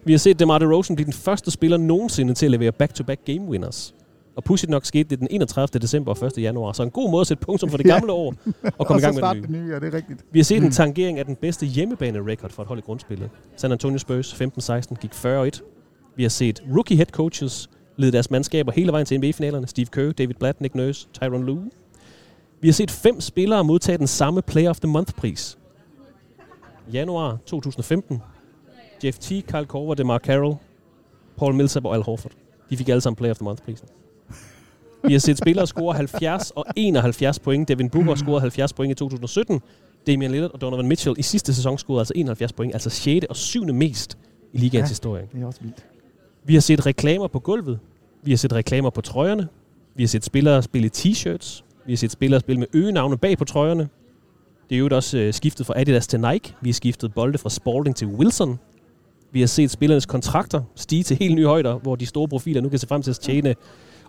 [0.05, 3.41] Vi har set DeMar DeRozan blive den første spiller nogensinde til at levere back-to-back game
[3.41, 3.95] winners.
[4.35, 5.79] Og pudsigt nok skete det den 31.
[5.81, 6.37] december og 1.
[6.37, 6.71] januar.
[6.71, 8.33] Så en god måde at sætte punktum for det gamle år
[8.77, 9.61] og komme og i gang med det det nye.
[9.61, 10.25] nye, ja, det er rigtigt.
[10.31, 13.29] Vi har set en tangering af den bedste hjemmebane-record for et hold i grundspillet.
[13.55, 16.13] San Antonio Spurs 15-16 gik 40-1.
[16.15, 19.67] Vi har set rookie head coaches lede deres mandskaber hele vejen til NBA-finalerne.
[19.67, 21.69] Steve Kerr, David Blatt, Nick Nurse, Tyron Lue.
[22.61, 25.57] Vi har set fem spillere modtage den samme Player of the Month-pris.
[26.93, 28.21] Januar 2015.
[29.03, 30.55] Jeff T, Kyle Korver, DeMar Carroll,
[31.37, 32.31] Paul Millsap og Al Horford.
[32.69, 33.87] De fik alle sammen Player of the Month-prisen.
[35.07, 37.67] Vi har set spillere score 70 og 71 point.
[37.67, 39.61] Devin Booker scorede 70 point i 2017.
[40.07, 43.25] Damian Lillard og Donovan Mitchell i sidste sæson scorede altså 71 point, altså 6.
[43.29, 43.65] og 7.
[43.73, 44.17] mest
[44.53, 44.89] i ligaens Ja.
[44.91, 45.27] historie.
[45.33, 45.85] Det er også vildt.
[46.43, 47.79] Vi har set reklamer på gulvet.
[48.23, 49.47] Vi har set reklamer på trøjerne.
[49.95, 51.63] Vi har set spillere spille t-shirts.
[51.85, 53.89] Vi har set spillere spille med øgenavne bag på trøjerne.
[54.69, 56.55] Det er jo også øh, skiftet fra Adidas til Nike.
[56.61, 58.59] Vi har skiftet bolde fra Spalding til Wilson.
[59.31, 62.69] Vi har set spillernes kontrakter stige til helt nye højder, hvor de store profiler nu
[62.69, 63.55] kan se frem til at tjene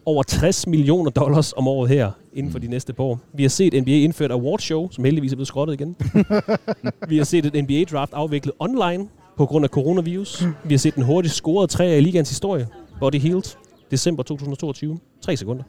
[0.04, 3.20] over 60 millioner dollars om året her inden for de næste par år.
[3.34, 5.96] Vi har set NBA indført awardshow, som heldigvis er blevet skrottet igen.
[7.08, 10.44] vi har set et NBA-draft afviklet online på grund af coronavirus.
[10.64, 12.68] Vi har set den hurtigst scorede træer i ligaens historie.
[13.00, 13.56] Body Healed,
[13.90, 14.98] december 2022.
[15.20, 15.64] 3 sekunder.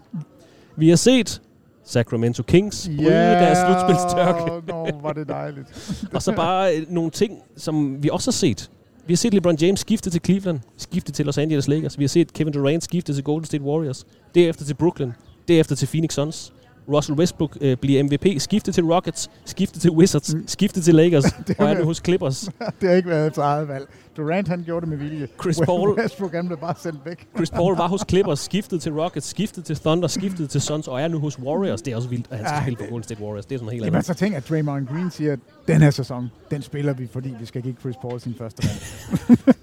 [0.75, 1.41] Vi har set
[1.88, 4.68] Sacramento Kings bryde deres slutspilstørke.
[4.68, 5.68] Nå, var det dejligt.
[6.15, 8.69] Og så bare øh, nogle ting, som vi også har set
[9.07, 11.97] Vi har set LeBron James skifte til Cleveland, skifte til Los Angeles Lakers.
[11.97, 14.05] Vi har set Kevin Durant skifte til Golden State Warriors.
[14.35, 15.11] Derefter til Brooklyn.
[15.47, 16.53] Derefter til Phoenix Suns.
[16.93, 21.23] Russell Westbrook øh, bliver MVP, skifte til Rockets, skifte til Wizards, skifte til Lakers,
[21.59, 22.49] og er nu hos Clippers.
[22.81, 23.88] det har ikke været et eget valg.
[24.18, 25.27] Durant han gjorde det med vilje.
[25.41, 27.27] Chris Paul- Westbrook han blev bare sendt væk.
[27.35, 31.01] Chris Paul var hos Clippers, skiftede til Rockets, skiftede til Thunder, skiftede til Suns, og
[31.01, 31.81] er nu hos Warriors.
[31.81, 33.45] Det er også vildt, at han skal spille for Golden State Warriors.
[33.45, 36.31] Det er sådan helt Jamen så tænk, at Draymond Green siger, at den her sæson,
[36.51, 39.55] den spiller vi, fordi vi skal give Chris Paul sin første valg.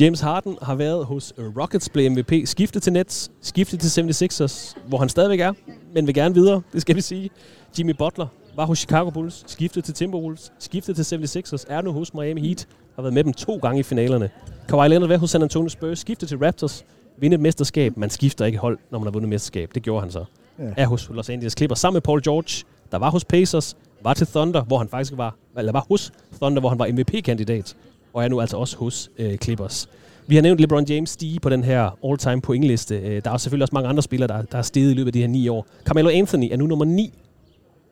[0.00, 4.98] James Harden har været hos Rockets, blev MVP, skiftet til Nets, skiftet til 76ers, hvor
[4.98, 5.52] han stadigvæk er,
[5.94, 7.30] men vil gerne videre, det skal vi sige.
[7.78, 8.26] Jimmy Butler
[8.56, 12.66] var hos Chicago Bulls, skiftet til Timberwolves, skiftet til 76ers, er nu hos Miami Heat,
[12.94, 14.30] har været med dem to gange i finalerne.
[14.68, 16.84] Kawhi Leonard var hos San Antonio Spurs, skiftet til Raptors,
[17.18, 17.96] vinde et mesterskab.
[17.96, 19.70] Man skifter ikke hold, når man har vundet et mesterskab.
[19.74, 20.24] Det gjorde han så.
[20.58, 20.64] Ja.
[20.76, 24.26] Er hos Los Angeles Clippers sammen med Paul George, der var hos Pacers, var til
[24.26, 27.76] Thunder, hvor han faktisk var, eller var hos Thunder, hvor han var MVP-kandidat,
[28.12, 29.88] og er nu altså også hos øh, Clippers.
[30.26, 32.96] Vi har nævnt LeBron James stige på den her all-time pointliste.
[32.98, 35.12] Øh, Der er selvfølgelig også mange andre spillere, der, der er steget i løbet af
[35.12, 35.66] de her ni år.
[35.84, 37.12] Carmelo Anthony er nu nummer 9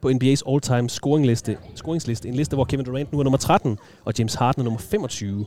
[0.03, 2.29] på NBA's all-time scoringliste, scoringsliste.
[2.29, 5.47] En liste, hvor Kevin Durant nu er nummer 13, og James Harden er nummer 25.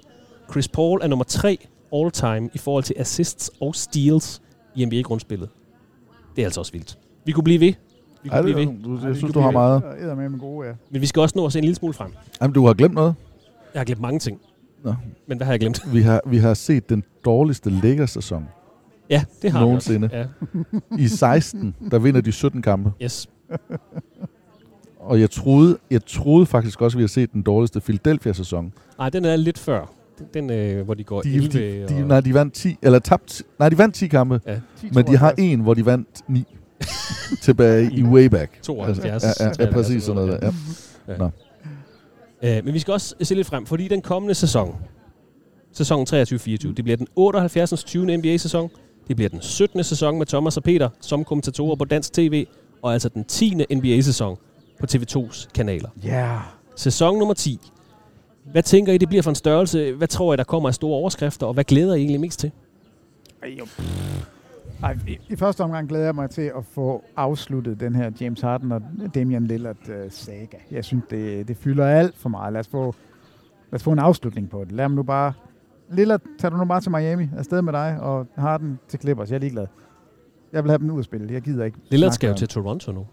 [0.51, 1.57] Chris Paul er nummer 3
[1.95, 4.41] all-time i forhold til assists og steals
[4.75, 5.49] i NBA-grundspillet.
[6.35, 6.97] Det er altså også vildt.
[7.25, 7.73] Vi kunne blive ved.
[8.23, 8.75] Vi kunne Ej, blive det, ved.
[8.83, 9.83] du, jeg synes, du har meget.
[10.07, 10.73] Jeg med med gode, ja.
[10.89, 12.13] Men vi skal også nå at se en lille smule frem.
[12.41, 13.15] Jamen, du har glemt noget.
[13.73, 14.39] Jeg har glemt mange ting.
[14.83, 14.93] Nå.
[15.27, 15.81] Men hvad har jeg glemt?
[15.93, 18.45] Vi har, vi har set den dårligste Lakers-sæson
[19.09, 20.05] Ja, det har vi nogensinde.
[20.05, 20.27] også.
[20.91, 20.97] Ja.
[20.97, 22.91] I 16, der vinder de 17 kampe.
[23.03, 23.29] Yes.
[24.99, 28.73] Og jeg troede, jeg troede faktisk også, at vi har set den dårligste Philadelphia-sæson.
[28.97, 29.93] Nej, den er lidt før.
[30.33, 32.07] Den, øh, hvor de går De, 11 de, de, og...
[32.07, 34.59] nej, de vandt 10, eller tabt, nej, de vandt 10 kampe, Ja.
[34.93, 36.45] men de har en, hvor de vandt 9
[37.41, 38.61] tilbage i way back.
[38.61, 39.23] 72.
[39.23, 40.47] Altså, ja, ja, ja, præcis sådan noget der.
[41.07, 41.13] Ja.
[41.13, 41.17] Ja.
[41.17, 41.29] Nå.
[42.43, 44.75] Øh, men vi skal også se lidt frem, fordi den kommende sæson,
[45.71, 47.83] sæson 23-24, det bliver den 78.
[47.83, 48.17] 20.
[48.17, 48.69] NBA-sæson,
[49.07, 49.83] det bliver den 17.
[49.83, 52.45] sæson med Thomas og Peter som kommentatorer på Dansk TV,
[52.81, 53.55] og altså den 10.
[53.73, 54.37] NBA-sæson
[54.79, 55.89] på TV2's kanaler.
[56.03, 56.09] Ja.
[56.09, 56.39] Yeah.
[56.75, 57.59] Sæson nummer 10.
[58.51, 59.93] Hvad tænker I, det bliver for en størrelse?
[59.93, 62.51] Hvad tror I, der kommer af store overskrifter, og hvad glæder I egentlig mest til?
[63.43, 63.65] Ej, jo.
[64.83, 68.41] Ej, i, I første omgang glæder jeg mig til at få afsluttet den her James
[68.41, 68.81] Harden og
[69.15, 70.57] Damian Lillard uh, saga.
[70.71, 72.53] Jeg synes, det, det fylder alt for meget.
[72.53, 72.95] Lad os, få,
[73.71, 74.71] lad os få en afslutning på det.
[74.71, 75.33] Lad dem nu bare...
[75.91, 79.29] Lillard, tager du nu bare til Miami, afsted med dig, og Harden til Clippers.
[79.29, 79.67] Jeg er ligeglad.
[80.53, 81.33] Jeg vil have dem ud at spille.
[81.33, 81.77] Jeg gider ikke.
[81.89, 83.07] Lillard skal jo til Toronto nu.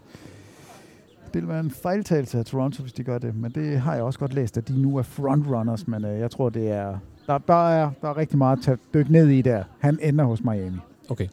[1.33, 3.35] Det vil være en fejltagelse af Toronto, hvis de gør det.
[3.35, 5.87] Men det har jeg også godt læst, at de nu er frontrunners.
[5.87, 6.97] Men øh, jeg tror, det er...
[7.27, 9.63] Der, der, er, der er rigtig meget at dykke ned i der.
[9.79, 10.77] Han ender hos Miami.
[11.09, 11.27] Okay.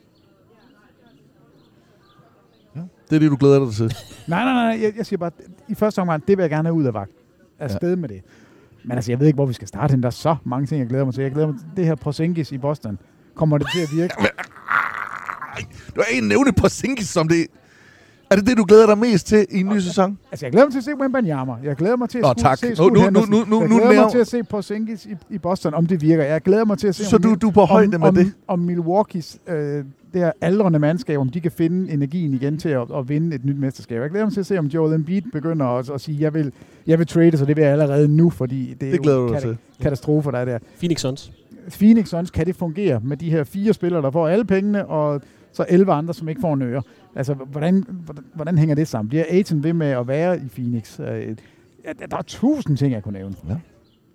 [3.10, 3.84] Det er det, du glæder dig til.
[4.26, 4.82] Nej, nej, nej.
[4.82, 5.30] Jeg, jeg siger bare,
[5.68, 7.10] i første omgang, det vil jeg gerne have ud af vagt.
[7.58, 7.96] Afsted ja.
[7.96, 8.22] med det.
[8.84, 10.02] Men altså, jeg ved ikke, hvor vi skal starte hen.
[10.02, 11.22] Der er så mange ting, jeg glæder mig til.
[11.22, 12.98] Jeg glæder mig til det her Porzingis i Boston.
[13.34, 14.14] Kommer det til at virke?
[15.96, 17.46] Du har ikke nævnt på Sinkis som det.
[18.30, 20.18] Er det det, du glæder dig mest til i en ny sæson?
[20.30, 21.52] Altså, jeg glæder mig til at se Wembanyama.
[21.64, 22.58] Jeg glæder mig til at Nå, tak.
[22.58, 23.30] se Nu- Scoot nu- nu- Henderson.
[23.30, 25.86] nu- nu- Jeg nu glæder mig laver- til at se Porzingis i, i Boston, om
[25.86, 26.24] det virker.
[26.24, 28.08] Jeg glæder mig til at se, Så om, du- du er på højde om, med
[28.08, 28.32] om, det?
[28.48, 29.84] Om Milwaukees øh, det
[30.14, 33.56] her aldrende mandskab, om de kan finde energien igen til at, at vinde et nyt
[33.58, 34.00] mesterskab.
[34.02, 36.52] Jeg glæder mig til at se, om Joel Embiid begynder at, at sige, jeg vil,
[36.86, 39.28] jeg vil trade, så det vil jeg allerede nu, fordi det er Det glæder jo
[39.28, 39.56] kata- til.
[39.82, 40.58] katastrofer, der er der.
[40.78, 41.32] Phoenix Suns.
[41.78, 45.20] Phoenix Suns, kan det fungere med de her fire spillere, der får alle pengene, og
[45.56, 46.82] så 11 andre, som ikke får en øre?
[47.16, 49.08] Altså, hvordan, hvordan, hvordan hænger det sammen?
[49.08, 51.00] Bliver Aiton ved med at være i Phoenix?
[51.00, 51.36] Øh,
[52.10, 53.34] der er tusind ting, jeg kunne nævne.
[53.48, 53.54] Ja.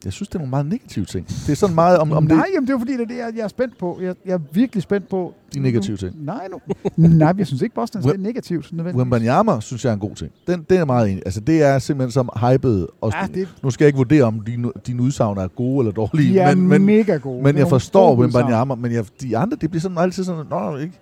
[0.05, 1.27] Jeg synes, det er nogle meget negative ting.
[1.27, 3.17] Det er sådan meget om, om nej, det, jamen, det er fordi, det er det,
[3.17, 3.99] jeg, jeg er spændt på.
[4.01, 5.33] Jeg, jeg er virkelig spændt på.
[5.53, 6.25] de negative ting.
[6.25, 6.59] Nej, nu.
[7.07, 8.73] nej, jeg synes ikke, Boston er negativt.
[8.95, 10.31] Wembanyama synes jeg er en god ting.
[10.47, 11.21] Den, den er meget enig.
[11.25, 12.87] Altså, det er simpelthen som hypet.
[13.01, 15.91] Og Ja, det- Nu skal jeg ikke vurdere, om dine, dine udsagn er gode eller
[15.91, 16.33] dårlige.
[16.33, 17.43] De er men, men, mega gode.
[17.43, 18.15] Men jeg forstår.
[18.15, 20.93] Wembanyama, men jeg, de andre, det bliver sådan altid sådan, nå, ikke?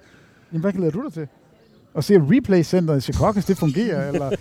[0.51, 1.27] Jamen, hvad glæder du dig til?
[1.95, 4.07] At se replay-centeret i Chicago, det fungerer?
[4.11, 4.29] eller?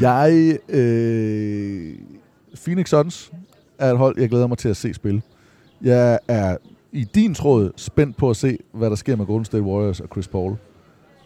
[0.00, 1.94] Jeg, øh,
[2.64, 3.32] Phoenix Suns
[3.78, 5.22] er et hold, jeg glæder mig til at se spille.
[5.82, 6.56] Jeg er
[6.92, 10.08] i din tråd spændt på at se, hvad der sker med Golden State Warriors og
[10.12, 10.56] Chris Paul.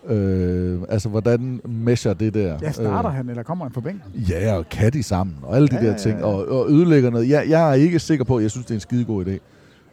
[0.07, 2.59] Øh, altså, hvordan mesher det der?
[2.63, 4.03] Ja, starter Øh, han, eller kommer han på bænken?
[4.31, 6.25] Ja, og kan de sammen, og alle de Ja, der ja, ting, ja.
[6.25, 7.29] Og, og ødelægger noget.
[7.29, 9.39] Jeg, jeg er ikke sikker på, at jeg synes, det er en skidegod idé.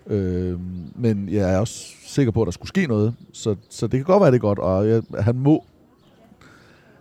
[0.07, 0.59] Øh,
[0.95, 3.15] men jeg er også sikker på, at der skulle ske noget.
[3.33, 5.63] Så, så det kan godt være, det er godt, og jeg, han må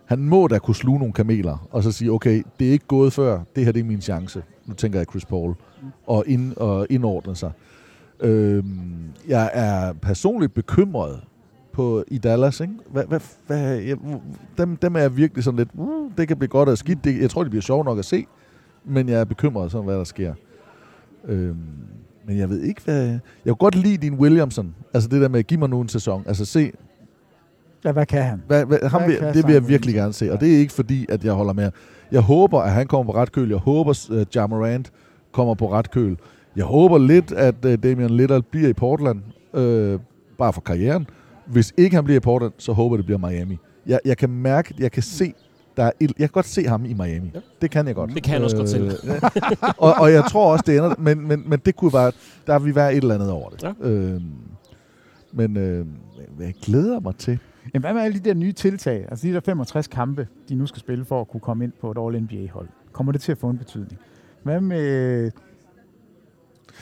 [0.05, 3.13] han må da kunne sluge nogle kameler, og så sige, okay, det er ikke gået
[3.13, 4.43] før, det her det er min chance.
[4.65, 5.55] Nu tænker jeg Chris Paul,
[6.07, 7.51] og, ind, og indordne sig.
[8.19, 11.21] Øhm, jeg er personligt bekymret
[11.73, 12.59] på i Dallas.
[12.59, 12.73] Ikke?
[12.89, 13.97] Hvad, hvad, hvad, jeg,
[14.57, 17.03] dem, dem er jeg virkelig sådan lidt, uh, det kan blive godt og skidt.
[17.03, 18.25] Det, jeg tror, det bliver sjovt nok at se.
[18.85, 20.33] men jeg er bekymret som hvad der sker.
[21.25, 21.57] Øhm,
[22.27, 23.07] men jeg ved ikke, hvad...
[23.07, 24.75] Jeg kunne godt lide din Williamson.
[24.93, 26.23] Altså det der med, giv mig nu en sæson.
[26.27, 26.71] Altså se,
[27.85, 28.41] Ja, hvad kan han?
[28.47, 30.31] hvad, hvad, ham Hvad vil, det vil jeg virkelig gerne se.
[30.31, 31.71] Og det er ikke fordi, at jeg holder med.
[32.11, 33.49] Jeg håber, at han kommer på ret køl.
[33.49, 34.91] Jeg håber, at uh, Jamarant
[35.31, 36.17] kommer på ret køl.
[36.55, 39.21] Jeg håber lidt, at uh, Damian Lillard bliver i Portland.
[39.53, 39.99] Øh,
[40.37, 41.07] bare for karrieren.
[41.45, 43.57] Hvis ikke han bliver i Portland, så håber det bliver Miami.
[43.87, 45.33] Jeg, jeg kan mærke, jeg kan se,
[45.77, 47.31] der er jeg kan godt se ham i Miami.
[47.33, 47.39] Ja.
[47.61, 48.13] Det kan jeg godt.
[48.13, 48.91] Det kan han også godt selv.
[49.77, 52.11] og, og jeg tror også, det ender, men, men, men det kunne være,
[52.47, 53.63] der vil være et eller andet over det.
[53.63, 53.73] Ja.
[53.79, 54.21] Øhm,
[55.31, 55.85] men øh,
[56.35, 57.39] hvad jeg glæder mig til.
[57.73, 59.05] Jamen, hvad med alle de der nye tiltag?
[59.09, 61.91] Altså de der 65 kampe, de nu skal spille for at kunne komme ind på
[61.91, 62.67] et All-NBA-hold.
[62.91, 63.99] Kommer det til at få en betydning?
[64.43, 65.31] Hvad med...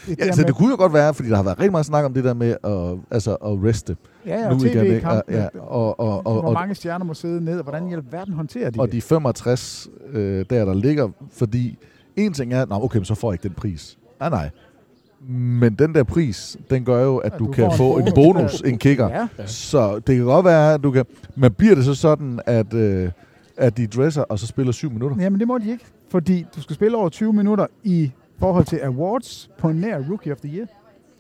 [0.08, 2.06] Ja, altså, med- det kunne jo godt være, fordi der har været rigtig meget snak
[2.06, 3.98] om det der med at, altså, at reste.
[4.26, 5.08] Ja, ja, nu og igen, ikke?
[5.30, 8.70] Ja, og, og, og, Hvor mange stjerner må sidde ned, og hvordan i alverden håndterer
[8.70, 8.94] de og det?
[8.94, 11.78] de 65, øh, der der ligger, fordi
[12.16, 13.98] en ting er, Nå, okay, så får jeg ikke den pris.
[14.20, 14.50] Nej, nej.
[15.30, 18.08] Men den der pris, den gør jo, at Ja, du, du kan får få en
[18.08, 18.36] en bonus.
[18.36, 19.10] bonus, en kicker.
[19.10, 19.28] Ja.
[19.46, 21.06] Så det kan godt være, at du kan...
[21.36, 23.12] Men bliver det så sådan, at, øh,
[23.58, 25.18] at de dresser, og så spiller syv minutter?
[25.20, 28.80] Jamen, det må de ikke, fordi du skal spille over 20 minutter i forhold til
[28.84, 30.68] awards på nær Rookie of the Year.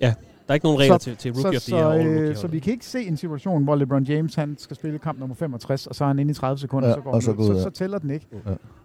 [0.02, 0.14] Ja, der
[0.48, 2.04] er ikke nogen regler Så- til, til Rookie of så, the Year.
[2.04, 5.00] så, øh, så vi kan ikke se en situation, hvor LeBron James han skal spille
[5.00, 7.24] kamp nummer 65, og så er han inde i 30 sekunder, Ja, så, går og
[7.24, 7.46] så ud.
[7.48, 7.62] så, ja.
[7.62, 8.28] så tæller den ikke.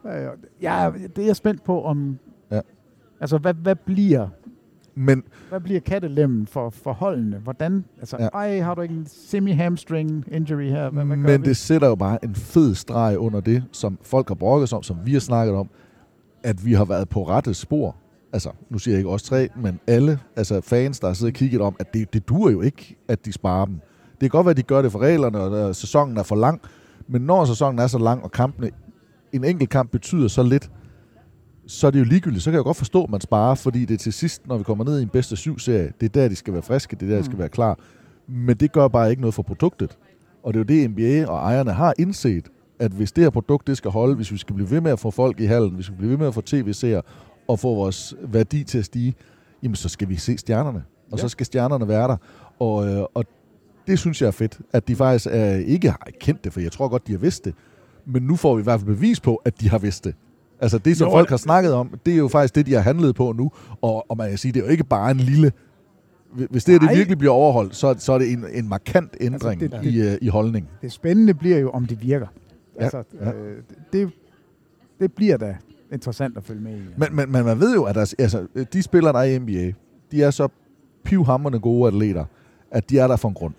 [0.04, 0.24] Ja.
[0.24, 0.30] Øh,
[0.62, 2.18] ja, det er jeg spændt på, om...
[2.50, 2.60] Ja.
[3.20, 4.28] Altså, hvad, hvad bliver
[4.94, 7.36] Men hvad bliver kattelemmen for, for holdene?
[7.36, 8.26] Hvordan, altså, Ja.
[8.26, 10.90] ej, har du ikke en semi-hamstring injury her?
[10.90, 11.48] Hvad, hvad Men vi?
[11.48, 14.82] det sætter jo bare en fed streg under det, som folk har brokket sig om,
[14.82, 15.68] som vi har snakket om,
[16.42, 17.96] at vi har været på rette spor.
[18.34, 21.38] Altså, nu siger jeg ikke os tre, men alle altså fans, der har siddet og
[21.38, 23.74] kigget om, at det, det duer jo ikke, at de sparer dem.
[24.10, 26.60] Det kan godt være, at de gør det for reglerne, og sæsonen er for lang,
[27.08, 28.70] men når sæsonen er så lang, og kampene,
[29.32, 30.70] en enkelt kamp betyder så lidt,
[31.66, 32.44] så er det jo ligegyldigt.
[32.44, 34.64] Så kan jeg godt forstå, at man sparer, fordi det er til sidst, når vi
[34.64, 37.10] kommer ned i en bedste syv-serie, det er der, de skal være friske, det er
[37.10, 37.78] der, de skal være klar.
[38.28, 39.98] Men det gør bare ikke noget for produktet.
[40.42, 42.48] Og det er jo det, NBA og ejerne har indset,
[42.78, 44.98] at hvis det her produkt det skal holde, hvis vi skal blive ved med at
[44.98, 47.02] få folk i hallen, hvis vi skal blive ved med at få tv-seere
[47.48, 49.14] og få vores værdi til at stige,
[49.62, 50.84] jamen så skal vi se stjernerne.
[51.12, 51.22] Og ja.
[51.22, 52.16] så skal stjernerne være der.
[52.58, 53.24] Og, øh, og
[53.86, 56.72] det synes jeg er fedt, at de faktisk er, ikke har kendt det, for jeg
[56.72, 57.54] tror godt, de har vidst det.
[58.06, 60.14] Men nu får vi i hvert fald bevis på, at de har vidst det.
[60.60, 62.80] Altså det, som Jo, folk har snakket om, det er jo faktisk det, de har
[62.80, 63.50] handlet på nu.
[63.80, 65.52] Og, og man kan sige, det er jo ikke bare en lille...
[66.50, 66.94] Hvis det her det Nej.
[66.94, 70.08] virkelig bliver overholdt, så, så er det en, en markant ændring Altså, altså, det- det,
[70.08, 70.68] i, øh, i holdning.
[70.82, 72.26] Det spændende bliver jo, om det virker.
[72.78, 73.32] Ja, Altså, ja.
[73.32, 73.62] Øh,
[73.92, 74.10] det,
[75.00, 75.56] det bliver da
[75.94, 76.80] interessant at følge med i.
[76.96, 79.72] Men, men, men man ved jo, at der, altså, de spillere, der er i NBA,
[80.12, 80.48] de er så
[81.04, 82.24] pivhammerende gode atleter,
[82.70, 83.54] at de er der for en grund.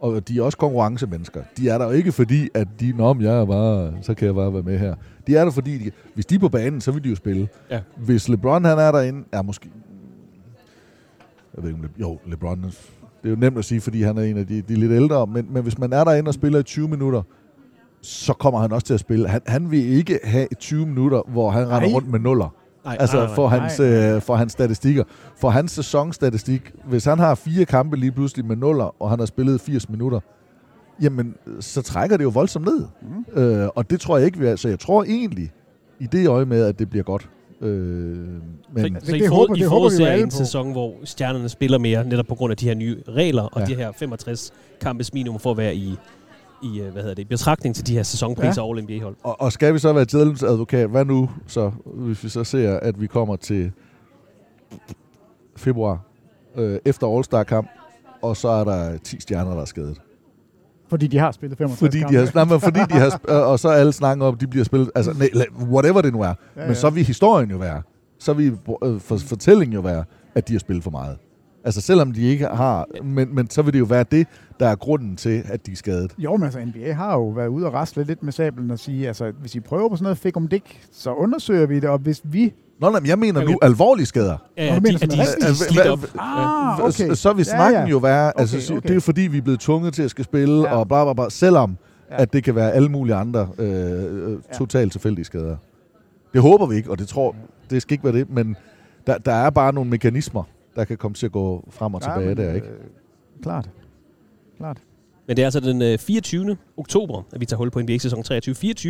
[0.00, 1.42] Og de er også konkurrencemennesker.
[1.56, 4.34] De er der jo ikke fordi, at de, nå, jeg er bare, så kan jeg
[4.34, 4.94] bare være med her.
[5.26, 7.48] De er der fordi, de, hvis de er på banen, så vil de jo spille.
[7.70, 7.80] Ja.
[7.96, 9.70] Hvis LeBron han er derinde, er måske...
[11.56, 12.74] Jeg ved ikke, om Le, jo, LeBron, det
[13.24, 15.46] er jo nemt at sige, fordi han er en af de, de lidt ældre, men,
[15.50, 17.22] men hvis man er derinde og spiller i 20 minutter,
[18.02, 19.28] så kommer han også til at spille.
[19.28, 21.94] Han, han vil ikke have 20 minutter, hvor han render Nej.
[21.96, 22.54] rundt med nuller.
[22.84, 23.58] Nej, Altså nej, nej, for nej.
[23.58, 25.04] hans, øh, for hans statistikker.
[25.36, 29.26] For hans sæsonstatistik, hvis han har fire kampe lige pludselig med nuller, og han har
[29.26, 30.20] spillet 80 minutter,
[31.02, 32.84] jamen, så trækker det jo voldsomt ned.
[33.34, 33.40] Mm.
[33.42, 34.56] Øh, og det tror jeg ikke, vi er.
[34.56, 35.50] Så jeg tror egentlig,
[36.00, 37.28] i det øje med, at det bliver godt.
[37.60, 38.40] Øh, men,
[38.76, 40.36] Så, Det- så I, det for, håber- I det håber vi en på.
[40.36, 43.66] sæson, hvor stjernerne spiller mere, netop på grund af de her nye regler, og Ja.
[43.66, 45.94] de her 65 kampes minimum for at være i,
[46.62, 48.68] i øh, hvad hedder det, betragtning til de her sæsonpriser ja.
[48.68, 49.16] All NBA-hold.
[49.22, 50.88] og, og skal vi så være djævelens advokat?
[50.90, 53.72] Hvad nu, så, hvis vi så ser, at vi kommer til
[55.56, 56.00] februar
[56.56, 57.68] øh, efter All-Star-kamp,
[58.22, 60.00] og så er der 10 stjerner, der er skadet.
[60.88, 63.18] Fordi de har spillet 65 Fordi de har, nej, men fordi de har,
[63.50, 65.30] og så er alle snakker om, at de bliver spillet, altså nej,
[65.70, 66.26] whatever det nu er.
[66.26, 66.74] Ja, Men ja.
[66.74, 67.82] så vil historien jo være,
[68.18, 71.18] så vil øh, for, fortællingen jo være, at de har spillet for meget.
[71.64, 74.26] Altså selvom de ikke har, men, men så vil det jo være det,
[74.60, 76.14] der er grunden til, at de er skadet.
[76.18, 79.08] Jo, men altså NBA har jo været ude og rasle lidt med sablen og sige,
[79.08, 81.98] altså hvis I prøver på sådan noget fik om dik, så undersøger vi det, og
[81.98, 82.52] hvis vi...
[82.80, 84.36] Nå, nej, jeg mener nu alvorlige skader.
[84.56, 86.08] Ja, ja, de, mener at de, sådan de.
[86.18, 87.86] Ah, Så- vil Ja, snakken ja.
[87.88, 88.88] jo være, altså Okay, så- okay.
[88.88, 90.76] det er fordi, vi er blevet tvunget til at skal spille, Ja.
[90.76, 91.76] og bla bla bla, selvom
[92.10, 92.22] Ja.
[92.22, 95.56] at det kan være alle mulige andre øh, øh, totalt tilfældige skader.
[96.32, 97.36] Det håber vi ikke, og det tror
[97.70, 98.56] det skal ikke være det, men
[99.06, 100.42] der, der er bare nogle mekanismer,
[100.76, 102.66] der kan komme til at gå frem og tilbage men, der, ikke?
[102.66, 102.74] Øh,
[103.42, 103.70] klart.
[104.56, 104.82] Klart.
[105.26, 106.56] Men det er altså den øh, 24.
[106.76, 108.88] oktober, at vi tager hul på NBA-sæson 23-24.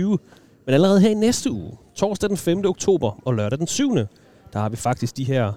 [0.67, 2.65] Men allerede her i næste uge, torsdag den 5.
[2.65, 3.95] oktober og lørdag den 7.
[3.95, 5.53] der har vi faktisk de her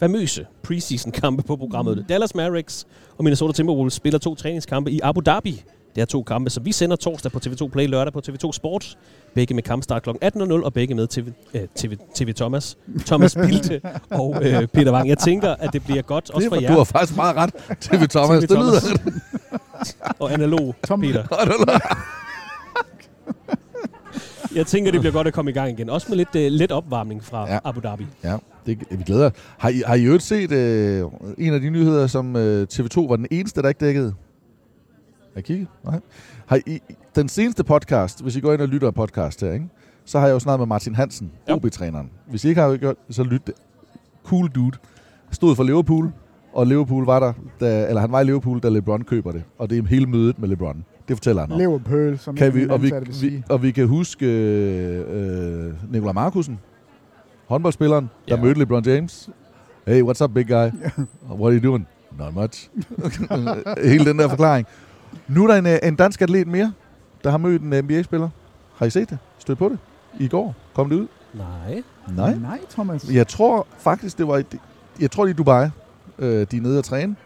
[0.00, 2.04] famøse preseason-kampe på programmet.
[2.08, 2.86] Dallas Mavericks
[3.18, 5.64] og Minnesota Timberwolves spiller to træningskampe i Abu Dhabi
[5.94, 8.98] Det er to kampe, så vi sender torsdag på TV2 Play, lørdag på TV2 Sport.
[9.34, 10.10] Begge med kampstart kl.
[10.10, 12.76] 18.00, og begge med TV, øh, TV, TV Thomas,
[13.06, 13.80] Thomas Bilte
[14.10, 15.08] og øh, Peter Wang.
[15.08, 16.70] Jeg tænker, at det bliver godt, også for Det, jer.
[16.72, 17.50] du har faktisk meget ret,
[17.80, 18.44] TV Thomas.
[18.44, 18.80] TV Det lyder...
[18.80, 19.96] Thomas.
[20.20, 21.24] og analog, Tom- Peter.
[24.54, 25.90] Jeg tænker, det bliver godt at komme i gang igen.
[25.90, 27.58] Også med lidt uh, let opvarmning fra Ja.
[27.64, 28.06] Abu Dhabi.
[28.24, 29.32] Ja, det, vi glæder os.
[29.58, 31.04] Har I, har I øvrigt set øh,
[31.38, 34.14] en af de nyheder, som øh, TV2 var den eneste, der ikke dækkede?
[35.34, 35.68] Har I kigget?
[35.84, 36.00] Nej.
[36.46, 36.80] Har I,
[37.16, 39.66] den seneste podcast, hvis I går ind og lytter af podcast her, ikke?
[40.04, 41.54] så har jeg jo snakket med Martin Hansen, Ja.
[41.54, 42.10] OB-træneren.
[42.30, 43.54] Hvis I ikke har gjort det, så lyt det.
[44.24, 44.76] Cool dude.
[45.30, 46.12] Stod for Liverpool,
[46.52, 49.42] og Liverpool var der, da, eller han var i Liverpool, da LeBron køber det.
[49.58, 50.84] Og det er hele mødet med LeBron.
[51.08, 51.58] Det fortæller han om.
[51.58, 52.92] Leverpøl, som Kan vi, og, vi,
[53.22, 56.58] vi, og vi kan huske øh, øh, Nikolaj Markusen,
[57.48, 58.42] håndboldspilleren, der Ja.
[58.42, 59.30] mødte LeBron James.
[59.86, 60.52] Hey, what's up, big guy?
[61.40, 61.86] What are you doing?
[62.18, 62.70] Not much.
[63.90, 64.66] Hele den der forklaring.
[65.28, 66.72] Nu er der en, øh, en dansk atlet mere,
[67.24, 68.28] der har mødt en NBA-spiller.
[68.76, 69.18] Har I set det?
[69.38, 69.78] Stød på det?
[70.20, 70.54] I går?
[70.74, 71.06] Kom det ud?
[71.34, 71.82] Nej.
[72.16, 72.34] Nej.
[72.34, 73.10] Nej, Thomas.
[73.12, 74.38] Jeg tror faktisk, det var...
[74.38, 74.44] i-
[75.00, 75.68] Jeg tror, det er i Dubai.
[76.18, 77.16] Øh, de er nede og træne.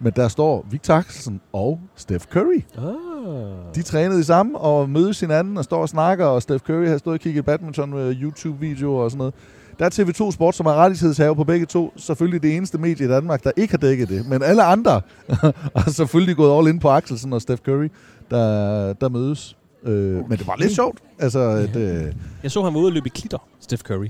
[0.00, 2.62] Men der står Victor Axelsen og Steph Curry.
[2.78, 3.74] Ah.
[3.74, 6.98] De trænede i sammen og mødes hinanden og står og snakker, og Steph Curry har
[6.98, 9.34] stået og kigget badminton med YouTube-videoer og sådan noget.
[9.78, 11.92] Der er TV2 Sport, som er rettighedshaver på begge to.
[11.96, 14.28] Selvfølgelig det eneste medie i Danmark, der ikke har dækket det.
[14.28, 15.00] Men alle andre
[15.76, 17.88] har selvfølgelig gået all in på Axelsen og Steph Curry,
[18.30, 19.56] der, der mødes.
[19.84, 20.98] Øh, Men det var lidt sjovt.
[21.18, 24.06] Altså, at, øh, Jeg så ham ude og løbe i klitter, Steph Curry.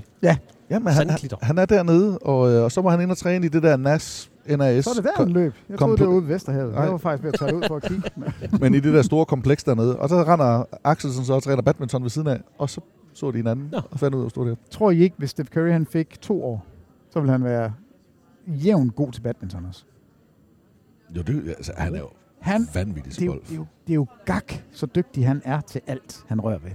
[0.69, 3.45] jamen, han, han, han er dernede, og, øh, og så var han inde og træne
[3.45, 4.83] i det der NAS, NAS.
[4.83, 5.53] Så er det der, han løb.
[5.69, 6.73] Jeg kom troede, det var ude ved Vesterhavet.
[6.73, 6.83] Nej.
[6.83, 8.09] Jeg var faktisk ved at tage det ud for at kigge.
[8.61, 9.95] men i det der store kompleks dernede.
[9.99, 12.81] Og så render Axelsen så og træner badminton ved siden af, og så
[13.15, 13.81] så de hinanden Nå.
[13.91, 14.55] og fandt ud af at stå der.
[14.69, 16.65] Tror I ikke, hvis Steph Curry han fik to år,
[17.09, 17.73] så ville han være
[18.47, 19.85] jævnt god til badminton også?
[21.17, 22.09] Jo, det, altså, han er jo
[22.39, 23.43] Han, vanvittig det, er jo, golf.
[23.47, 26.57] det, er jo, det er jo gak, så dygtig han er til alt, han rører
[26.57, 26.71] ved.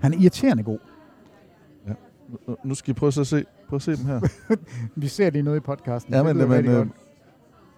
[0.00, 0.78] Han er irriterende god.
[2.46, 4.20] Nu- Nu skal I prøve så at se, prøve at se dem her.
[5.00, 6.12] Vi ser lige noget i podcasten.
[6.14, 6.86] ja, Det men, lyder men, øh,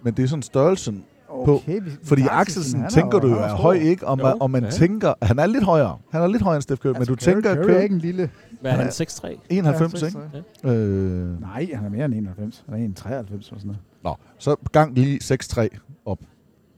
[0.03, 1.05] men det er sådan størrelsen.
[1.45, 4.07] På- Okay, vi, Fordi Axelsen, tænker du jo er høj, ikke?
[4.07, 4.71] Og man, og man ja.
[4.71, 5.99] tænker, han er lidt højere.
[6.13, 7.81] Han er lidt højere end Steph Curry, men du Altså, Curry- tænker, Curry Curry er
[7.81, 8.31] ikke en lille...
[8.61, 8.83] Hvad er Ja.
[8.83, 8.89] han?
[8.91, 9.39] 6'3?
[9.51, 10.19] 91, Ja, ikke?
[10.65, 10.69] 6'3.
[10.69, 12.65] Øh, Nej, han er mere end 91.
[12.69, 13.79] Han er 1,93 eller sådan noget.
[14.05, 15.69] nå, så gang lige 6-3
[16.07, 16.19] op.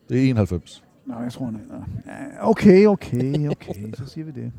[0.08, 0.82] Det er 91.
[1.06, 1.60] Nå, jeg tror, han er...
[2.06, 3.74] Ja, Okay, okay, okay.
[3.94, 4.52] Så siger vi det.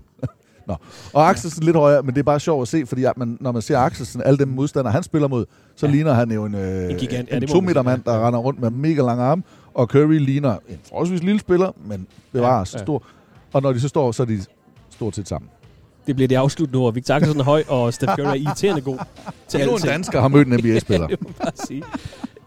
[1.14, 3.52] Og Axelsen lidt højere, men det er bare sjovt at se, fordi at man, når
[3.52, 5.46] man ser Axelsen, alle dem modstandere, han spiller mod,
[5.76, 5.92] så ja.
[5.92, 7.30] ligner han jo en, øh, En gigant.
[7.32, 8.12] Ja, en to meter mand, ja.
[8.12, 9.44] der render rundt med mega lange arme,
[9.76, 12.82] og Curry ligner en forholdsvis lille spiller, men bevares ja, Ja, ja.
[12.82, 12.86] ja.
[12.86, 13.04] stor.
[13.54, 14.42] Og når de så står, så er de
[14.90, 15.50] stort set sammen.
[16.08, 16.94] Det bliver det afsluttende ord.
[16.94, 18.98] Victor Axelsen er høj, og Steph Curry er irriterende god
[19.48, 21.08] til Endnu en dansker har mødt en NBA-spiller.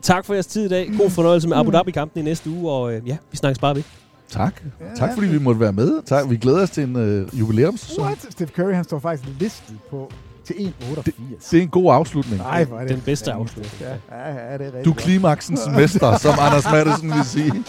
[0.03, 0.91] Tak for jeres tid i dag.
[0.99, 3.83] God fornøjelse med Abu Dhabi-kampen i næste uge, og øh, ja, vi snakkes bare ved.
[4.29, 4.63] tak.
[4.97, 6.03] Tak fordi vi måtte være med.
[6.03, 6.31] Tak.
[6.31, 8.05] Vi glæder os til en øh, jubilæumssæson.
[8.05, 8.27] What?
[8.31, 10.13] Steph Curry, han står faktisk listet på
[10.49, 11.51] til 1,88.
[11.51, 12.37] Det er en god afslutning.
[12.43, 13.75] Nej, er det Den bedste afslutning.
[13.81, 17.53] Ja, ja, ja, det er rigtig Du er klimaksens mester, som Anders Madsen vil sige.